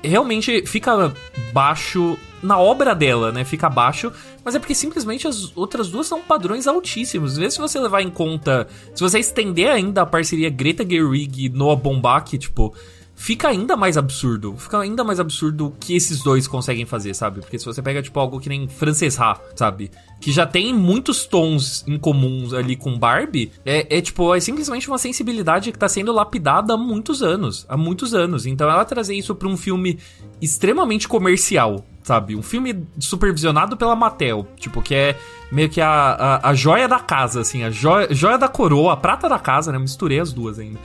[0.02, 1.12] realmente fica
[1.52, 3.44] baixo na obra dela, né?
[3.44, 4.12] Fica baixo,
[4.44, 7.36] mas é porque simplesmente as outras duas são padrões altíssimos.
[7.36, 11.76] Vê se você levar em conta, se você estender ainda a parceria Greta Gerwig Noah
[11.80, 12.72] Baumbach, tipo,
[13.18, 14.56] fica ainda mais absurdo.
[14.56, 17.40] Fica ainda mais absurdo o que esses dois conseguem fazer, sabe?
[17.40, 19.90] Porque se você pega, tipo, algo que nem Frances Ha, sabe?
[20.20, 24.86] Que já tem muitos tons em comuns ali com Barbie, é, é tipo, é simplesmente
[24.86, 27.66] uma sensibilidade que tá sendo lapidada há muitos anos.
[27.68, 28.46] Há muitos anos.
[28.46, 29.98] Então ela trazer isso pra um filme
[30.40, 32.36] extremamente comercial, sabe?
[32.36, 35.18] Um filme supervisionado pela Mattel, tipo, que é
[35.50, 38.96] meio que a, a, a joia da casa, assim, a joia, joia da coroa, a
[38.96, 39.78] prata da casa, né?
[39.78, 40.78] Misturei as duas ainda.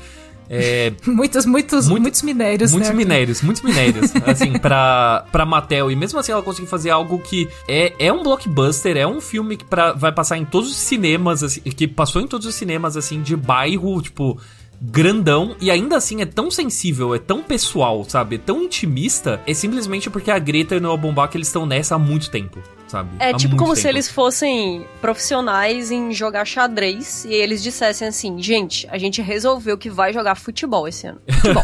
[0.49, 2.95] É, muitos, muitos, muito, muitos minérios, Muitos né?
[2.95, 5.91] minérios, muitos minérios, assim, pra, pra Mattel.
[5.91, 9.57] E mesmo assim ela conseguiu fazer algo que é, é um blockbuster, é um filme
[9.57, 12.97] que pra, vai passar em todos os cinemas, assim, que passou em todos os cinemas,
[12.97, 14.39] assim, de bairro, tipo
[14.85, 18.35] grandão e ainda assim é tão sensível, é tão pessoal, sabe?
[18.35, 21.95] É tão intimista, é simplesmente porque a Greta e o Noah Baumbach eles estão nessa
[21.95, 22.59] há muito tempo
[22.93, 23.09] sabe?
[23.19, 23.81] É Há tipo como tempo.
[23.81, 29.77] se eles fossem profissionais em jogar xadrez e eles dissessem assim: gente, a gente resolveu
[29.77, 31.19] que vai jogar futebol esse ano.
[31.27, 31.63] Futebol.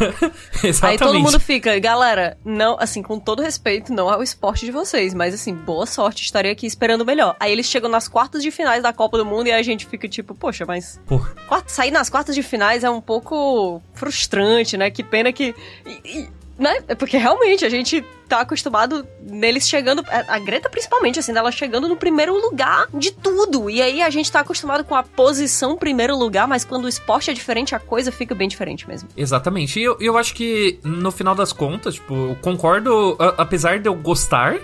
[0.82, 4.72] Aí todo mundo fica, galera, não, assim, com todo respeito, não é o esporte de
[4.72, 7.36] vocês, mas assim, boa sorte, estarei aqui esperando melhor.
[7.40, 10.08] Aí eles chegam nas quartas de finais da Copa do Mundo e a gente fica
[10.08, 11.00] tipo, poxa, mas.
[11.06, 11.36] Porra.
[11.68, 14.90] Sair nas quartas de finais é um pouco frustrante, né?
[14.90, 15.54] Que pena que.
[15.86, 16.84] E, e, né?
[16.88, 20.04] É porque realmente a gente tá acostumado neles chegando.
[20.10, 23.70] A Greta, principalmente, assim, dela chegando no primeiro lugar de tudo.
[23.70, 27.32] E aí a gente tá acostumado com a posição primeiro lugar, mas quando o esporte
[27.32, 29.10] é diferente, a coisa fica bem diferente mesmo.
[29.16, 29.80] Exatamente.
[29.80, 33.96] E eu, eu acho que, no final das contas, tipo, eu concordo, apesar de eu
[33.96, 34.58] gostar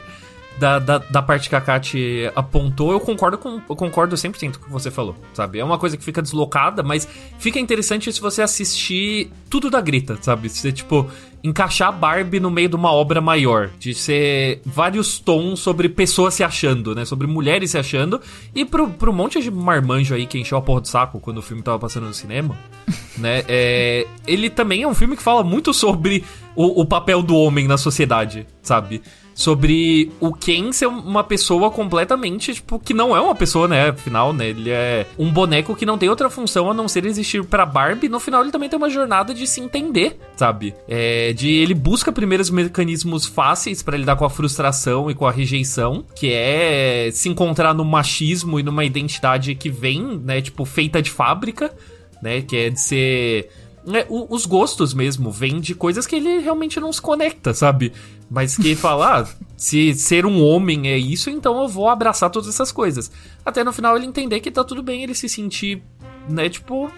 [0.60, 1.98] da, da, da, parte que a Kat
[2.36, 5.60] apontou, eu concordo com eu concordo 100% com o que você falou, sabe?
[5.60, 10.18] É uma coisa que fica deslocada, mas fica interessante se você assistir tudo da Grita,
[10.22, 10.50] sabe?
[10.50, 11.10] Se você, tipo,
[11.44, 16.44] encaixar Barbie no meio de uma obra maior, de ser vários tons sobre pessoas se
[16.44, 17.06] achando, né?
[17.06, 18.22] Sobre mulheres se achando,
[18.54, 21.42] e pro, pro monte de marmanjo aí que encheu a porra do saco quando o
[21.42, 22.58] filme tava passando no cinema,
[23.18, 23.44] né?
[23.48, 26.24] É, ele também é um filme que fala muito sobre
[26.56, 29.02] o, o papel do homem na sociedade, sabe?
[29.36, 33.90] Sobre o Ken ser uma pessoa completamente, tipo, que não é uma pessoa, né?
[33.90, 34.48] Afinal, né?
[34.48, 38.08] Ele é um boneco que não tem outra função a não ser existir pra Barbie.
[38.08, 40.74] No final, ele também tem uma jornada de se entender, sabe?
[40.88, 45.32] É, de ele busca primeiros mecanismos fáceis para lidar com a frustração e com a
[45.32, 50.42] rejeição, que é se encontrar no machismo e numa identidade que vem, né?
[50.42, 51.74] Tipo, feita de fábrica,
[52.22, 52.42] né?
[52.42, 53.50] Que é de ser
[53.94, 57.94] é, o, os gostos mesmo vêm de coisas que ele realmente não se conecta, sabe?
[58.30, 62.50] Mas que fala, ah, se ser um homem é isso, então eu vou abraçar todas
[62.50, 63.12] essas coisas.
[63.46, 65.84] Até no final ele entender que tá tudo bem ele se sentir,
[66.28, 66.92] né, tipo,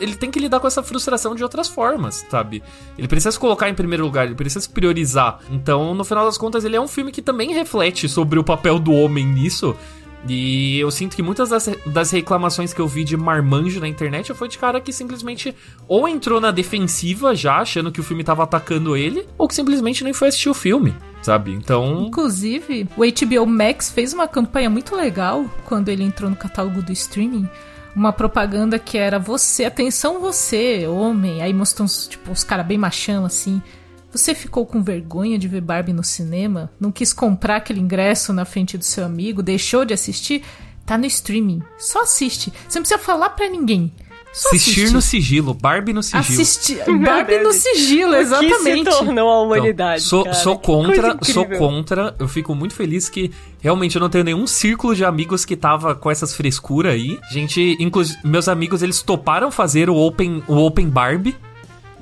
[0.00, 2.60] ele tem que lidar com essa frustração de outras formas, sabe?
[2.98, 5.38] Ele precisa se colocar em primeiro lugar, ele precisa se priorizar.
[5.48, 8.80] Então, no final das contas, ele é um filme que também reflete sobre o papel
[8.80, 9.76] do homem nisso
[10.28, 14.32] e eu sinto que muitas das, das, reclamações que eu vi de marmanjo na internet
[14.32, 15.54] foi de cara que simplesmente
[15.86, 20.02] ou entrou na defensiva já, achando que o filme tava atacando ele, ou que simplesmente
[20.02, 21.52] nem foi assistir o filme, sabe?
[21.52, 22.04] Então.
[22.06, 26.92] Inclusive, o HBO Max fez uma campanha muito legal quando ele entrou no catálogo do
[26.92, 27.48] streaming.
[27.94, 31.42] Uma propaganda que era você, atenção você, homem.
[31.42, 33.62] Aí mostrou uns, tipo, uns caras bem machão assim
[34.18, 36.70] você ficou com vergonha de ver Barbie no cinema?
[36.78, 39.42] Não quis comprar aquele ingresso na frente do seu amigo?
[39.42, 40.42] Deixou de assistir?
[40.86, 41.62] Tá no streaming.
[41.78, 42.52] Só assiste.
[42.68, 43.92] Você não precisa falar para ninguém.
[44.34, 46.20] Assistir no sigilo, Barbie no sigilo.
[46.20, 48.84] Assistir Barbie no sigilo, exatamente.
[48.84, 50.04] Que se tornou a humanidade.
[50.04, 50.36] Então, sou, cara.
[50.36, 52.14] sou contra, sou contra.
[52.18, 55.94] Eu fico muito feliz que realmente eu não tenho nenhum círculo de amigos que tava
[55.94, 57.16] com essas frescuras aí.
[57.30, 61.36] Gente, inclusive, meus amigos eles toparam fazer o Open, o Open Barbie.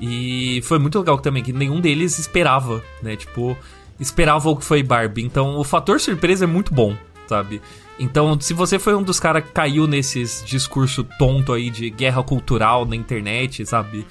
[0.05, 3.15] E foi muito legal também, que nenhum deles esperava, né?
[3.15, 3.55] Tipo,
[3.97, 5.23] esperava o que foi Barbie.
[5.23, 6.93] Então o fator surpresa é muito bom,
[7.25, 7.61] sabe?
[7.97, 12.21] Então, se você foi um dos caras que caiu nesses discurso tonto aí de guerra
[12.21, 14.05] cultural na internet, sabe?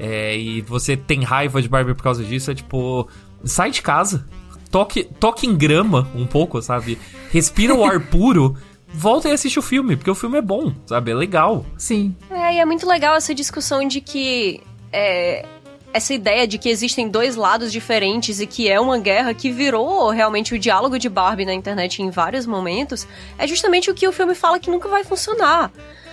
[0.00, 3.08] É, e você tem raiva de Barbie por causa disso, é tipo,
[3.44, 4.26] sai de casa,
[4.68, 6.98] toque, toque em grama um pouco, sabe?
[7.30, 8.56] Respira o ar puro,
[8.92, 11.12] volta e assiste o filme, porque o filme é bom, sabe?
[11.12, 11.64] É legal.
[11.78, 12.16] Sim.
[12.30, 14.60] É, e é muito legal essa discussão de que
[14.92, 15.44] é,
[15.92, 20.10] essa ideia de que existem dois lados diferentes e que é uma guerra que virou
[20.10, 23.06] realmente o diálogo de Barbie na internet em vários momentos,
[23.38, 25.72] é justamente o que o filme fala que nunca vai funcionar.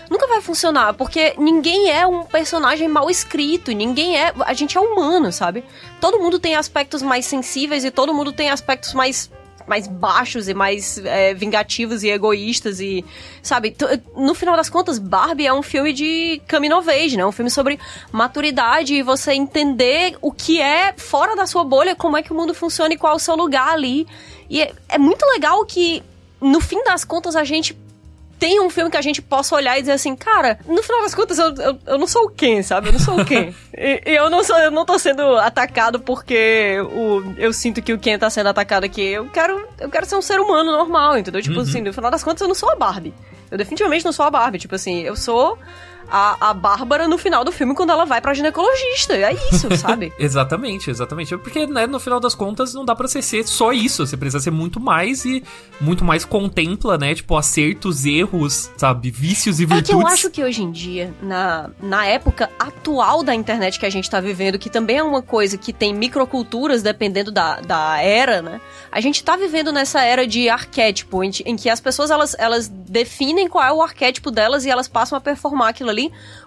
[0.10, 4.34] Nunca vai funcionar, porque ninguém é um personagem mal escrito, ninguém é.
[4.46, 5.64] A gente é humano, sabe?
[6.00, 9.32] Todo mundo tem aspectos mais sensíveis e todo mundo tem aspectos mais
[9.68, 13.04] mais baixos e mais é, vingativos e egoístas e
[13.42, 13.76] sabe
[14.16, 17.26] no final das contas Barbie é um filme de coming of age né?
[17.26, 17.80] Um filme sobre
[18.12, 22.36] maturidade e você entender o que é fora da sua bolha como é que o
[22.36, 24.08] mundo funciona e qual é o seu lugar ali.
[24.50, 26.04] E é, é muito legal que
[26.40, 27.74] no fim das contas a gente
[28.44, 31.16] tem um filme que a gente possa olhar e dizer assim, cara, no final das
[31.16, 32.90] contas eu, eu, eu não sou o Ken, sabe?
[32.90, 33.54] Eu não sou o Ken.
[33.74, 37.94] e, e, eu, não sou, eu não tô sendo atacado porque o, eu sinto que
[37.94, 39.02] o Ken tá sendo atacado aqui.
[39.02, 41.42] Eu quero, eu quero ser um ser humano normal, entendeu?
[41.42, 41.62] Tipo uhum.
[41.62, 43.14] assim, no final das contas eu não sou a Barbie.
[43.50, 44.60] Eu definitivamente não sou a Barbie.
[44.60, 45.58] Tipo assim, eu sou
[46.14, 49.16] a, a Bárbara no final do filme quando ela vai pra ginecologista.
[49.16, 50.14] É isso, sabe?
[50.20, 51.36] exatamente, exatamente.
[51.38, 54.06] Porque, né, no final das contas, não dá pra você ser só isso.
[54.06, 55.44] Você precisa ser muito mais e
[55.82, 57.16] muito mais contempla, né?
[57.16, 59.10] Tipo, acertos, erros, sabe?
[59.10, 59.90] Vícios e virtudes.
[59.90, 63.86] É que eu acho que hoje em dia, na, na época atual da internet que
[63.86, 68.00] a gente tá vivendo, que também é uma coisa que tem microculturas dependendo da, da
[68.00, 68.62] era, né?
[68.92, 72.68] A gente tá vivendo nessa era de arquétipo, em, em que as pessoas, elas, elas
[72.68, 76.03] definem qual é o arquétipo delas e elas passam a performar aquilo ali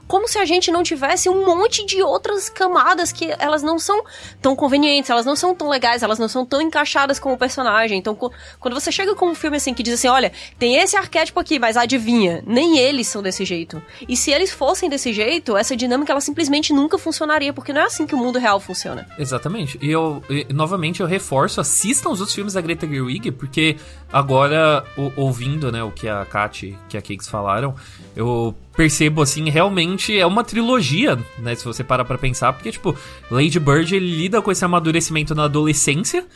[0.07, 4.05] como se a gente não tivesse um monte de outras camadas que elas não são
[4.41, 7.99] tão convenientes, elas não são tão legais, elas não são tão encaixadas com o personagem.
[7.99, 11.41] Então, quando você chega com um filme assim que diz assim, olha, tem esse arquétipo
[11.41, 13.83] aqui, mas adivinha, nem eles são desse jeito.
[14.09, 17.85] E se eles fossem desse jeito, essa dinâmica ela simplesmente nunca funcionaria, porque não é
[17.85, 19.07] assim que o mundo real funciona.
[19.19, 19.79] Exatamente.
[19.83, 23.77] E eu, e, novamente, eu reforço, assistam os outros filmes da Greta Gerwig, porque
[24.13, 27.75] agora, o, ouvindo, né, o que a Kat que a Cakes falaram,
[28.15, 31.55] eu percebo, assim, realmente é uma trilogia, né?
[31.55, 32.95] Se você parar pra pensar, porque, tipo,
[33.31, 36.27] Lady Bird ele lida com esse amadurecimento na adolescência,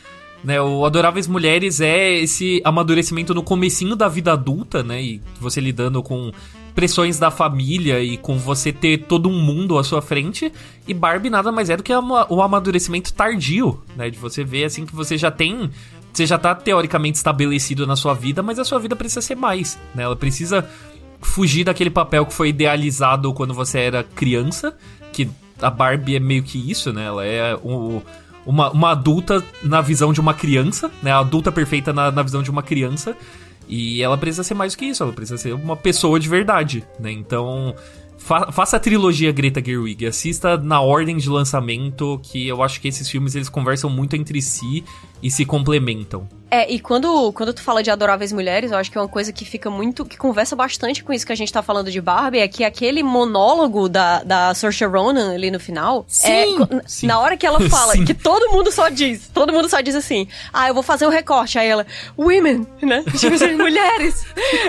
[0.43, 0.59] né?
[0.59, 5.01] O Adoráveis Mulheres é esse amadurecimento no comecinho da vida adulta, né?
[5.01, 6.31] E você lidando com
[6.73, 10.51] pressões da família e com você ter todo um mundo à sua frente.
[10.87, 14.09] E Barbie nada mais é do que o amadurecimento tardio, né?
[14.09, 15.69] De você ver, assim, que você já tem
[16.13, 19.79] você já tá teoricamente estabelecido na sua vida, mas a sua vida precisa ser mais,
[19.95, 20.03] né?
[20.03, 20.67] Ela precisa
[21.21, 24.75] fugir daquele papel que foi idealizado quando você era criança,
[25.13, 25.29] que
[25.61, 27.05] a Barbie é meio que isso, né?
[27.05, 28.01] Ela é o,
[28.45, 31.11] uma, uma adulta na visão de uma criança, né?
[31.11, 33.15] A adulta perfeita na, na visão de uma criança.
[33.67, 36.83] E ela precisa ser mais do que isso, ela precisa ser uma pessoa de verdade,
[36.99, 37.11] né?
[37.11, 37.73] Então,
[38.17, 42.87] fa faça a trilogia Greta Gerwig, assista na ordem de lançamento, que eu acho que
[42.87, 44.83] esses filmes eles conversam muito entre si
[45.23, 46.27] e se complementam.
[46.53, 49.31] É, e quando, quando tu fala de Adoráveis Mulheres, eu acho que é uma coisa
[49.31, 50.03] que fica muito.
[50.03, 53.01] que conversa bastante com isso que a gente tá falando de Barbie, é que aquele
[53.01, 56.03] monólogo da, da Saoirse Ronan ali no final.
[56.09, 57.07] Sim, é, sim.
[57.07, 60.27] Na hora que ela fala, que todo mundo só diz, todo mundo só diz assim,
[60.51, 61.57] ah, eu vou fazer um recorte.
[61.57, 61.87] Aí ela,
[62.17, 63.01] women, né?
[63.17, 64.25] Tipo assim, mulheres.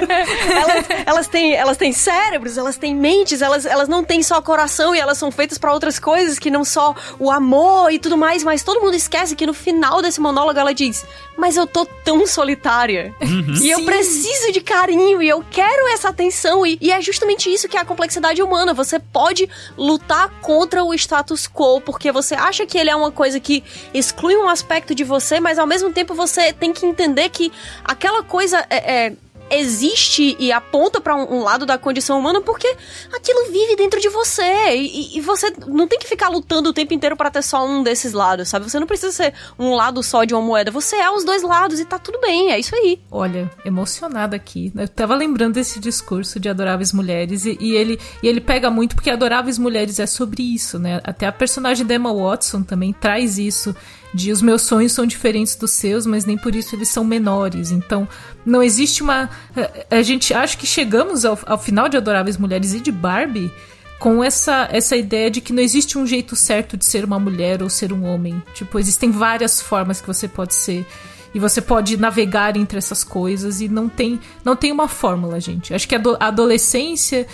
[0.09, 4.41] É, elas, elas, têm, elas têm cérebros, elas têm mentes, elas, elas não têm só
[4.41, 8.17] coração e elas são feitas para outras coisas que não só o amor e tudo
[8.17, 11.05] mais, mas todo mundo esquece que no final desse monólogo ela diz,
[11.37, 13.15] mas eu tô tão solitária.
[13.21, 13.55] Uhum.
[13.61, 16.67] E eu preciso de carinho e eu quero essa atenção.
[16.67, 18.75] E, e é justamente isso que é a complexidade humana.
[18.75, 23.41] Você pode lutar contra o status quo porque você acha que ele é uma coisa
[23.41, 23.65] que
[23.95, 27.51] exclui um aspecto de você, mas ao mesmo tempo você tem que entender que
[27.85, 29.13] aquela coisa é, é
[29.53, 32.67] existe e aponta para um, um, lado da condição humana porque
[33.15, 36.95] aquilo vive dentro de você e, e você não tem que ficar lutando o tempo
[36.95, 38.71] inteiro para ter só um desses lados, sabe?
[38.71, 41.81] Você não precisa ser um lado só de uma moeda, você é os dois lados
[41.81, 43.01] e tá tudo bem, é isso aí.
[43.11, 44.73] Olha, emocionada aqui.
[44.75, 48.95] Eu tava lembrando desse discurso de Adoráveis Mulheres e, e ele e ele pega muito
[48.95, 51.01] porque Adoráveis Mulheres é sobre isso, né?
[51.05, 53.75] Até a personagem da Emma Watson também traz isso
[54.15, 57.71] de os meus sonhos são diferentes dos seus, mas nem por isso eles são menores.
[57.71, 58.07] Então,
[58.45, 59.31] não existe uma.
[59.91, 63.51] A gente acha que chegamos ao, ao final de Adoráveis Mulheres e de Barbie
[63.99, 67.63] com essa, essa ideia de que não existe um jeito certo de ser uma mulher
[67.63, 68.43] ou ser um homem.
[68.53, 70.85] Tipo, existem várias formas que você pode ser.
[71.33, 75.73] E você pode navegar entre essas coisas e não tem, não tem uma fórmula, gente.
[75.73, 77.27] Acho que a, a adolescência,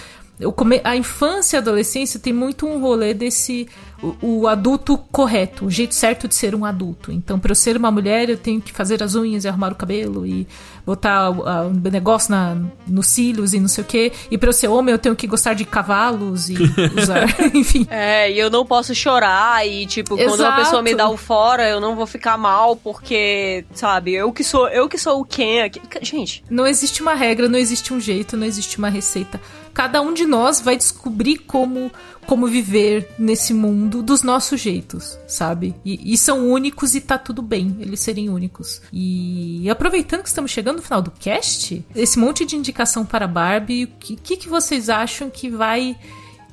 [0.84, 3.66] a infância e a adolescência tem muito um rolê desse
[4.02, 7.10] o, o, adulto correto, o jeito certo de ser um adulto.
[7.10, 9.74] Então, para eu ser uma mulher, eu tenho que fazer as unhas e arrumar o
[9.74, 10.46] cabelo e
[10.86, 12.56] botar o, negócio na,
[12.86, 14.12] nos cílios e não sei o quê.
[14.30, 16.56] E para eu ser homem, eu tenho que gostar de cavalos e
[16.96, 17.86] usar, enfim.
[17.90, 20.30] É, e eu não posso chorar e tipo, Exato.
[20.30, 24.32] quando uma pessoa me dá o fora, eu não vou ficar mal porque, sabe, eu
[24.32, 25.82] que sou, eu que sou o Ken aqui.
[26.02, 29.40] Gente, não existe uma regra, não existe um jeito, não existe uma receita.
[29.74, 31.90] Cada um de nós vai descobrir como
[32.28, 35.74] como viver nesse mundo dos nossos jeitos, sabe?
[35.82, 38.82] E, e, são únicos e tá tudo bem eles serem únicos.
[38.92, 43.84] E aproveitando que estamos chegando no final do cast, esse monte de indicação para Barbie,
[43.84, 45.96] o que, que, que vocês acham que vai,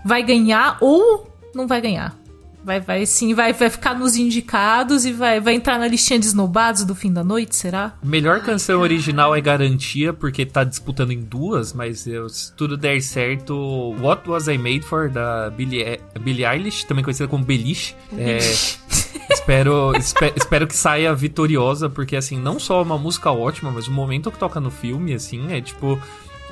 [0.06, 2.18] vai ganhar ou não vai ganhar?
[2.66, 6.26] Vai, vai sim, vai, vai ficar nos indicados e vai, vai entrar na listinha de
[6.26, 7.94] esnobados do fim da noite, será?
[8.04, 13.00] Melhor canção original é garantia, porque tá disputando em duas, mas eu, se tudo der
[13.04, 17.96] certo, What Was I Made For, da Billie, Billie Eilish, também conhecida como Beliche.
[18.18, 18.40] É,
[19.30, 23.92] espero, espero, espero que saia vitoriosa, porque assim, não só uma música ótima, mas o
[23.92, 26.02] momento que toca no filme, assim, é tipo.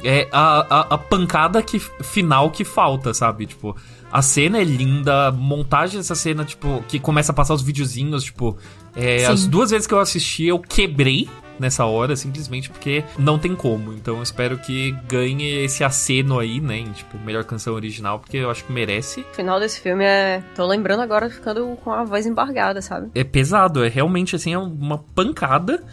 [0.05, 3.45] É a, a, a pancada que, final que falta, sabe?
[3.45, 3.73] Tipo,
[4.13, 8.23] a cena é linda, a montagem dessa cena, tipo, que começa a passar os videozinhos,
[8.23, 8.55] tipo,
[8.95, 11.27] é, as duas vezes que eu assisti, eu quebrei
[11.59, 13.91] nessa hora, simplesmente porque não tem como.
[13.91, 16.77] Então eu espero que ganhe esse aceno aí, né?
[16.77, 19.21] Em, tipo, melhor canção original, porque eu acho que merece.
[19.21, 20.43] O final desse filme é.
[20.55, 23.09] Tô lembrando agora, ficando com a voz embargada, sabe?
[23.15, 25.83] É pesado, é realmente assim, é uma pancada.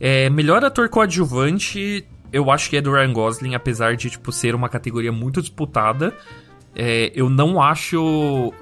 [0.00, 4.56] É, melhor ator coadjuvante, eu acho que é do Ryan Gosling, apesar de, tipo, ser
[4.56, 6.12] uma categoria muito disputada.
[6.74, 8.52] É, eu não acho.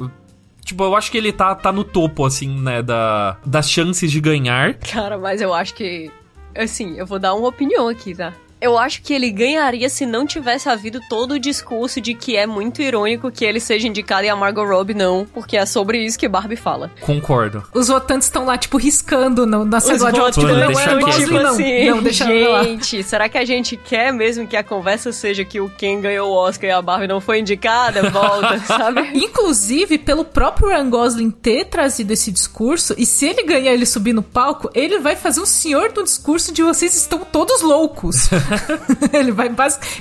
[0.65, 4.21] Tipo, eu acho que ele tá, tá no topo, assim, né, da, das chances de
[4.21, 4.75] ganhar.
[4.75, 6.11] Cara, mas eu acho que.
[6.57, 8.35] Assim, eu vou dar uma opinião aqui, tá?
[8.61, 12.47] Eu acho que ele ganharia se não tivesse havido todo o discurso de que é
[12.47, 16.19] muito irônico que ele seja indicado e a Margot Robbie não, porque é sobre isso
[16.19, 16.91] que Barbie fala.
[17.01, 17.63] Concordo.
[17.73, 21.51] Os votantes estão lá, tipo, riscando no, na cena de tipo, não, é tipo não.
[21.51, 25.61] assim, não, deixa gente, será que a gente quer mesmo que a conversa seja que
[25.61, 28.11] o Ken ganhou o Oscar e a Barbie não foi indicada?
[28.11, 29.11] Volta, sabe?
[29.15, 34.13] Inclusive, pelo próprio Ryan Gosling ter trazido esse discurso, e se ele ganhar ele subir
[34.13, 38.29] no palco, ele vai fazer um senhor do discurso de vocês estão todos loucos.
[39.13, 39.51] ele, vai,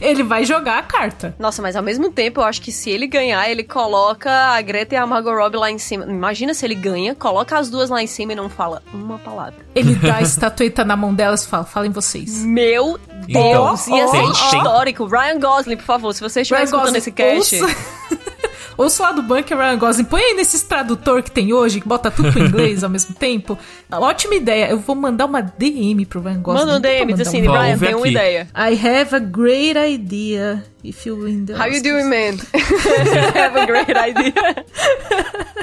[0.02, 1.36] ele vai jogar a carta.
[1.40, 4.96] Nossa, mas ao mesmo tempo, eu acho que se ele ganhar, ele coloca a Greta
[4.96, 6.06] e a Margot Robbie lá em cima.
[6.06, 9.66] Imagina se ele ganha, coloca as duas lá em cima e não fala uma palavra.
[9.76, 12.44] Ele dá a estatueta na mão delas e fala, falem vocês.
[12.44, 15.06] Meu Deus, então, ia ser histórico.
[15.06, 17.58] Ryan Gosling, por favor, se você estiver escutando Gosling, esse cast...
[18.78, 20.04] Ouça lá do bunker Ryan Gosling.
[20.06, 23.58] Põe aí nesses tradutor que tem hoje, que bota tudo pro inglês ao mesmo tempo.
[23.92, 24.70] Ótima ideia.
[24.70, 26.66] Eu vou mandar uma DM pro Ryan Gosling.
[26.66, 28.48] Manda um DM, diz assim, Ryan, tem uma ideia.
[28.56, 30.64] I have a great idea.
[30.84, 32.38] If you win the How you doing, man?
[33.36, 34.66] have a great idea.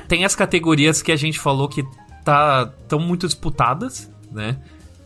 [0.09, 1.85] tem as categorias que a gente falou que
[2.25, 4.57] tá tão muito disputadas, né?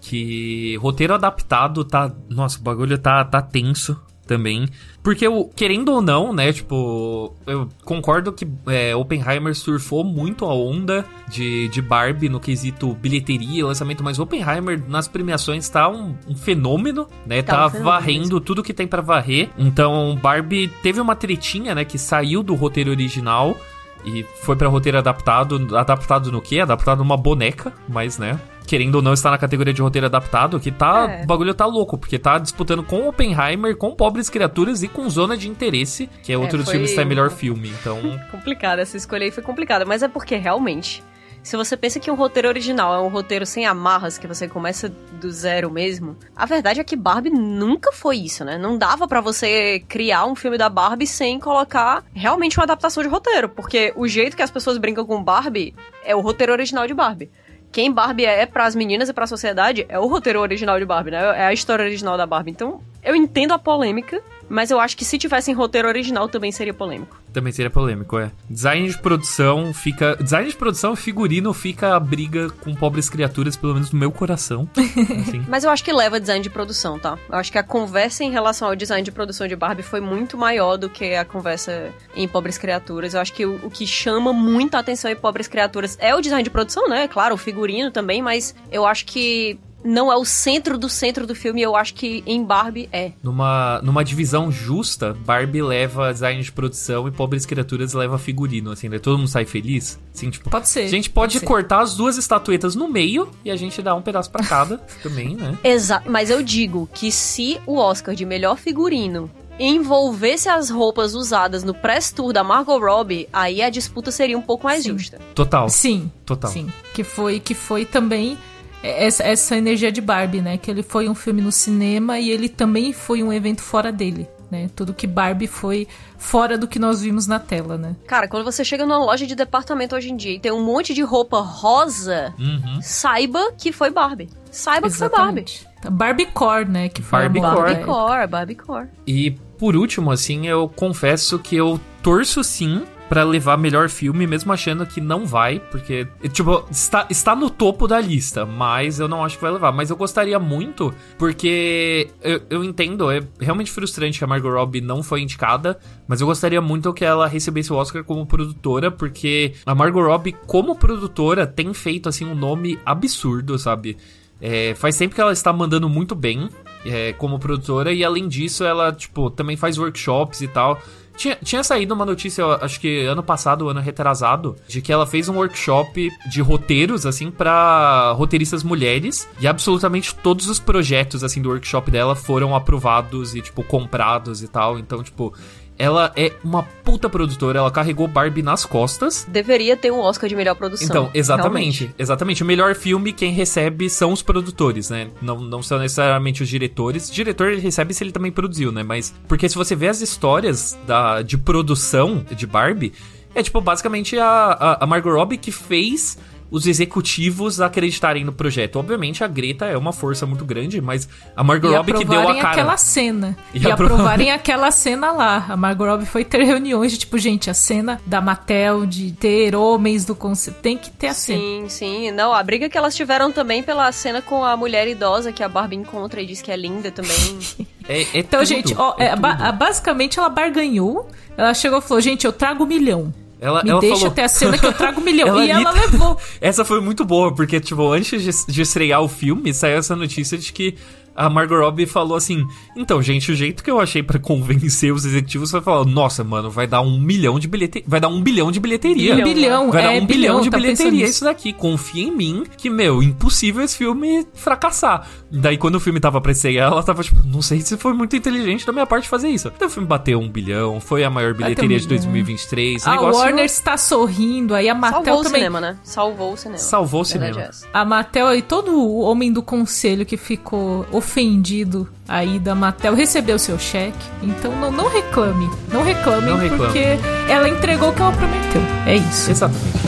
[0.01, 2.11] Que roteiro adaptado tá.
[2.31, 4.69] Nossa, o bagulho tá, tá tenso também.
[5.03, 10.55] Porque, eu, querendo ou não, né, tipo, eu concordo que é, Oppenheimer surfou muito a
[10.55, 16.37] onda de, de Barbie no quesito bilheteria, lançamento, mas Oppenheimer nas premiações tá um, um
[16.37, 18.41] fenômeno, né, tá, tá um fenômeno varrendo mesmo.
[18.41, 19.49] tudo que tem para varrer.
[19.59, 23.57] Então, Barbie teve uma tretinha, né, que saiu do roteiro original
[24.05, 25.77] e foi para roteiro adaptado.
[25.77, 26.61] Adaptado no quê?
[26.61, 28.39] Adaptado numa boneca, mas, né?
[28.69, 31.11] Querendo ou não, está na categoria de roteiro adaptado, que tá.
[31.11, 31.23] É.
[31.25, 35.39] O bagulho tá louco, porque tá disputando com Oppenheimer, com Pobres Criaturas e com Zona
[35.39, 37.71] de Interesse, que é, é outro dos filmes que está em melhor filme.
[37.81, 37.99] Então.
[38.31, 41.03] complicada, essa escolha aí foi complicada, mas é porque realmente.
[41.43, 44.89] Se você pensa que um roteiro original é um roteiro sem amarras, que você começa
[44.89, 48.59] do zero mesmo, a verdade é que Barbie nunca foi isso, né?
[48.59, 53.09] Não dava para você criar um filme da Barbie sem colocar realmente uma adaptação de
[53.09, 55.75] roteiro, porque o jeito que as pessoas brincam com Barbie
[56.05, 57.31] é o roteiro original de Barbie
[57.71, 60.85] quem Barbie é para as meninas e para a sociedade é o roteiro original de
[60.85, 61.19] Barbie, né?
[61.37, 62.51] É a história original da Barbie.
[62.51, 66.53] Então, eu entendo a polêmica, mas eu acho que se tivesse em roteiro original também
[66.53, 67.21] seria polêmico.
[67.33, 68.31] Também seria polêmico, é.
[68.49, 70.17] Design de produção fica.
[70.17, 74.69] Design de produção figurino fica a briga com pobres criaturas, pelo menos no meu coração.
[74.77, 75.45] Assim.
[75.49, 77.19] Mas eu acho que leva design de produção, tá?
[77.29, 80.37] Eu acho que a conversa em relação ao design de produção de Barbie foi muito
[80.37, 83.15] maior do que a conversa em pobres criaturas.
[83.15, 86.43] Eu acho que o, o que chama muita atenção em pobres criaturas é o design
[86.43, 87.09] de produção, né?
[87.09, 91.35] Claro, o figurino também, mas eu acho que não é o centro do centro do
[91.35, 93.13] filme, eu acho que em Barbie é.
[93.23, 98.89] Numa, numa divisão justa, Barbie leva design de produção e Pobres Criaturas leva figurino, assim,
[98.89, 98.99] né?
[98.99, 99.99] Todo mundo sai feliz.
[100.15, 100.81] Assim, tipo, Pode ser.
[100.81, 101.47] A gente pode, pode ser.
[101.47, 105.37] cortar as duas estatuetas no meio e a gente dá um pedaço pra cada também,
[105.37, 105.57] né?
[105.63, 111.65] Exato, mas eu digo que se o Oscar de melhor figurino envolvesse as roupas usadas
[111.65, 114.91] no press tour da Margot Robbie, aí a disputa seria um pouco mais Sim.
[114.91, 115.19] justa.
[115.35, 115.69] Total.
[115.69, 116.11] Sim.
[116.25, 116.51] Total.
[116.51, 116.69] Sim.
[116.95, 118.39] Que foi, que foi também
[118.83, 120.57] essa, essa energia de Barbie, né?
[120.59, 124.29] Que ele foi um filme no cinema e ele também foi um evento fora dele.
[124.51, 124.71] Né?
[124.75, 125.87] Tudo que Barbie foi
[126.17, 127.95] fora do que nós vimos na tela, né?
[128.07, 130.95] Cara, quando você chega numa loja de departamento hoje em dia e tem um monte
[130.95, 132.79] de roupa rosa, Uhum.
[132.81, 134.31] saiba que foi Barbie.
[134.51, 135.45] Saiba que foi Barbie.
[135.83, 136.89] Tá, Barbiecore, né?
[136.89, 137.47] Que foi Barbiecore.
[137.47, 137.93] a moda da Barbie época.
[138.09, 138.89] Core, Barbie Core.
[139.07, 144.53] E por último, assim, eu confesso que eu torço sim pra levar melhor filme, mesmo
[144.53, 149.25] achando que não vai, porque, tipo, está, está no topo da lista, mas eu não
[149.25, 149.73] acho que vai levar.
[149.73, 154.81] Mas eu gostaria muito, porque eu, eu entendo, é realmente frustrante que a Margot Robbie
[154.81, 159.55] não foi indicada, mas eu gostaria muito que ela recebesse o Oscar como produtora, porque
[159.65, 163.97] a Margot Robbie, como produtora, tem feito, assim, um nome absurdo, sabe?
[164.41, 166.49] É, faz tempo que ela está mandando muito bem
[166.85, 170.81] é, como produtora, e além disso, ela, tipo, também faz workshops e tal.
[171.19, 175.29] Tinha, tinha saído uma notícia, acho que ano passado, ano retrasado, de que ela fez
[175.29, 181.49] um workshop de roteiros, assim, pra roteiristas mulheres, e absolutamente todos os projetos, assim, do
[181.49, 184.79] workshop dela foram aprovados e, tipo, comprados e tal.
[184.79, 185.35] Então, tipo,
[185.79, 189.25] ela é uma puta produtora, ela carregou Barbie nas costas.
[189.29, 190.87] Deveria ter um Oscar de melhor produção.
[190.89, 191.95] Então, exatamente, realmente.
[191.99, 192.43] exatamente.
[192.43, 195.09] O melhor filme, quem recebe são os produtores, né?
[195.23, 197.11] Não, não são necessariamente os diretores.
[197.11, 198.83] Diretor ele recebe se ele também produziu, né?
[198.83, 199.15] Mas.
[199.29, 202.93] Porque se você vê as histórias da, de produção de Barbie,
[203.35, 206.19] é tipo basicamente a, a, a Margot Robbie que fez
[206.51, 208.77] os executivos acreditarem no projeto.
[208.79, 212.23] Obviamente a Greta é uma força muito grande, mas a Margot Robbie que deu a
[212.23, 212.53] aprovarem cara.
[212.53, 213.37] aquela cena.
[213.53, 215.47] E E, aprova- aprovarem aquela cena lá.
[215.49, 219.55] A Margot Robbie foi ter reuniões de tipo, gente, a cena da Mattel de ter
[219.55, 220.57] homens do conselho.
[220.63, 221.39] Tem que ter a cena.
[221.39, 222.11] Sim, sim.
[222.13, 225.49] Não, a briga que elas tiveram também pela cena com a mulher idosa que a
[225.49, 227.39] Barbie encontra e diz que é linda também.
[227.91, 231.09] É, é Então, tudo, gente, ó, é é, ba- basicamente ela barganhou.
[231.39, 233.15] Ela chegou e falou, gente, eu trago um milhão.
[233.41, 234.11] Ela, Me ela deixa falou...
[234.11, 235.29] ter a cena que eu trago um milhão.
[235.29, 236.19] Ela e ela lita- levou.
[236.41, 240.37] Essa foi muito boa, porque, tipo, antes de, de estrear o filme, saiu essa notícia
[240.37, 240.75] de que
[241.19, 242.47] a Margot Robbie falou assim:
[242.77, 246.51] Então, gente, o jeito que eu achei pra convencer os executivos foi falar: Nossa, mano,
[246.51, 247.87] vai dar um milhão de bilheteria.
[247.89, 249.15] Vai dar um bilhão de bilheteria.
[249.17, 251.53] Um bilhão, Vai dar é, um bilhão, bilhão, de tá bilheteria isso daqui.
[251.53, 255.07] Confia em mim que, meu, impossível esse filme fracassar.
[255.31, 258.15] Daí, quando o filme tava pra estrear, ela tava tipo: Não sei se foi muito
[258.17, 259.51] inteligente da minha parte fazer isso.
[259.59, 262.03] Daí o filme bateu um bilhão, foi a maior Bateu um bilheteria de bilhão.
[262.05, 262.85] 2023.
[262.85, 265.41] o A negócio Warner está sorrindo, aí a Mattel Salvou o também.
[265.41, 265.79] cinema, né?
[265.83, 266.59] Salvou o cinema.
[266.59, 267.41] Salvou o cinema.
[267.43, 267.51] é.
[267.73, 273.39] A Mattel e todo o homem do conselho que ficou ofendido aí da Mattel recebeu
[273.39, 273.97] seu cheque.
[274.23, 275.49] Então não, não reclame.
[275.73, 276.65] Não reclame, Não reclame.
[276.67, 276.85] porque
[277.33, 278.63] ela entregou o que ela prometeu.
[278.87, 279.31] É isso.
[279.31, 279.79] Exatamente.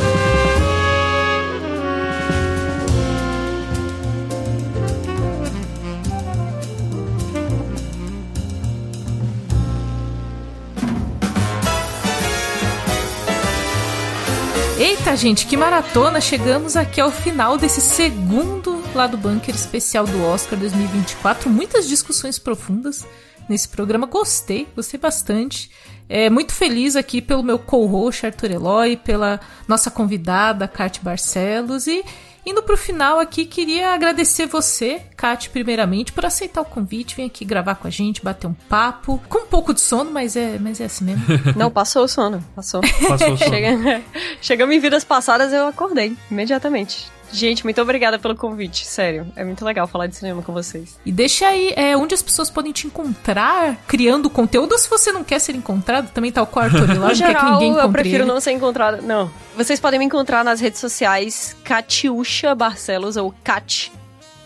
[14.78, 16.20] Eita, gente, que maratona!
[16.20, 21.48] Chegamos aqui ao final desse segundo lado bunker especial do Oscar 2024.
[21.48, 23.06] Muitas discussões profundas
[23.48, 24.06] nesse programa.
[24.06, 25.70] Gostei, gostei bastante.
[26.08, 31.86] É, muito feliz aqui pelo meu co-host Arthur Eloy, pela nossa convidada, Kate Barcelos.
[31.86, 32.04] E
[32.44, 37.14] indo pro final aqui, queria agradecer você, Kate, primeiramente, por aceitar o convite.
[37.14, 39.20] Vem aqui gravar com a gente, bater um papo.
[39.28, 41.24] Com um pouco de sono, mas é, mas é assim mesmo.
[41.54, 42.44] Não, passou o sono.
[42.56, 42.80] Passou.
[42.80, 43.38] Passou o sono.
[43.38, 44.02] Chega...
[44.40, 47.10] Chegamos em vidas passadas, eu acordei imediatamente.
[47.32, 49.26] Gente, muito obrigada pelo convite, sério.
[49.36, 50.98] É muito legal falar de cinema com vocês.
[51.06, 54.72] E deixa aí é, onde as pessoas podem te encontrar criando conteúdo.
[54.72, 57.26] Ou se você não quer ser encontrado, também tá o quarto ali lá, não quer
[57.26, 58.32] que geral, ninguém eu prefiro ele.
[58.32, 59.00] não ser encontrada.
[59.00, 59.30] Não.
[59.56, 63.92] Vocês podem me encontrar nas redes sociais Catiuxa Barcelos ou Cat.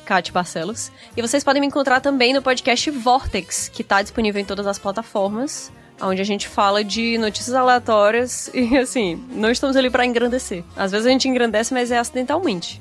[0.04, 0.92] Cat Barcelos.
[1.16, 4.78] E vocês podem me encontrar também no podcast Vortex, que tá disponível em todas as
[4.78, 5.72] plataformas.
[6.00, 10.64] Onde a gente fala de notícias aleatórias e, assim, não estamos ali pra engrandecer.
[10.76, 12.80] Às vezes a gente engrandece, mas é acidentalmente.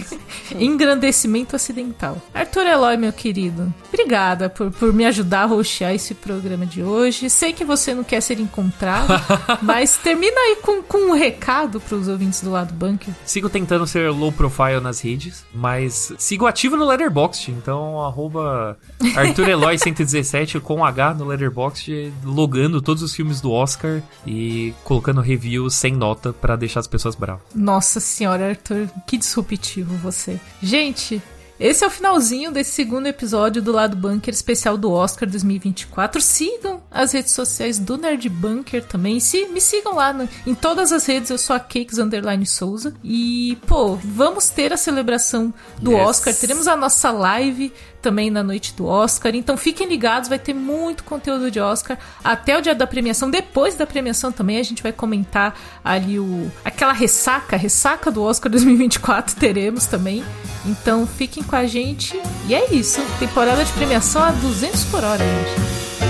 [0.58, 2.20] Engrandecimento acidental.
[2.34, 7.30] Arthur Eloy, meu querido, obrigada por, por me ajudar a roxear esse programa de hoje.
[7.30, 9.12] Sei que você não quer ser encontrado,
[9.62, 13.14] mas termina aí com, com um recado pros ouvintes do lado bunker.
[13.24, 18.78] Sigo tentando ser low profile nas redes, mas sigo ativo no Letterboxd, então arroba
[19.16, 22.12] Arthur Eloy 117 com H no Letterboxd,
[22.50, 27.14] logando todos os filmes do Oscar e colocando reviews sem nota pra deixar as pessoas
[27.14, 27.42] bravas.
[27.54, 30.40] Nossa senhora, Arthur, que disruptivo você.
[30.60, 31.22] Gente,
[31.60, 36.20] esse é o finalzinho desse segundo episódio do Lado Bunker especial do Oscar 2024.
[36.20, 39.20] Sigam as redes sociais do Nerd Bunker também.
[39.20, 42.94] Se, me sigam lá no, em todas as redes, eu sou a Cakes Underline Souza.
[43.04, 46.08] E, pô, vamos ter a celebração do yes.
[46.08, 46.34] Oscar.
[46.34, 49.34] Teremos a nossa live também na noite do Oscar.
[49.34, 53.30] Então fiquem ligados, vai ter muito conteúdo de Oscar até o dia da premiação.
[53.30, 58.50] Depois da premiação também a gente vai comentar ali o aquela ressaca, ressaca do Oscar
[58.52, 60.24] 2024 teremos também.
[60.66, 62.20] Então fiquem com a gente.
[62.48, 66.09] E é isso, temporada de premiação a 200 por hora, gente.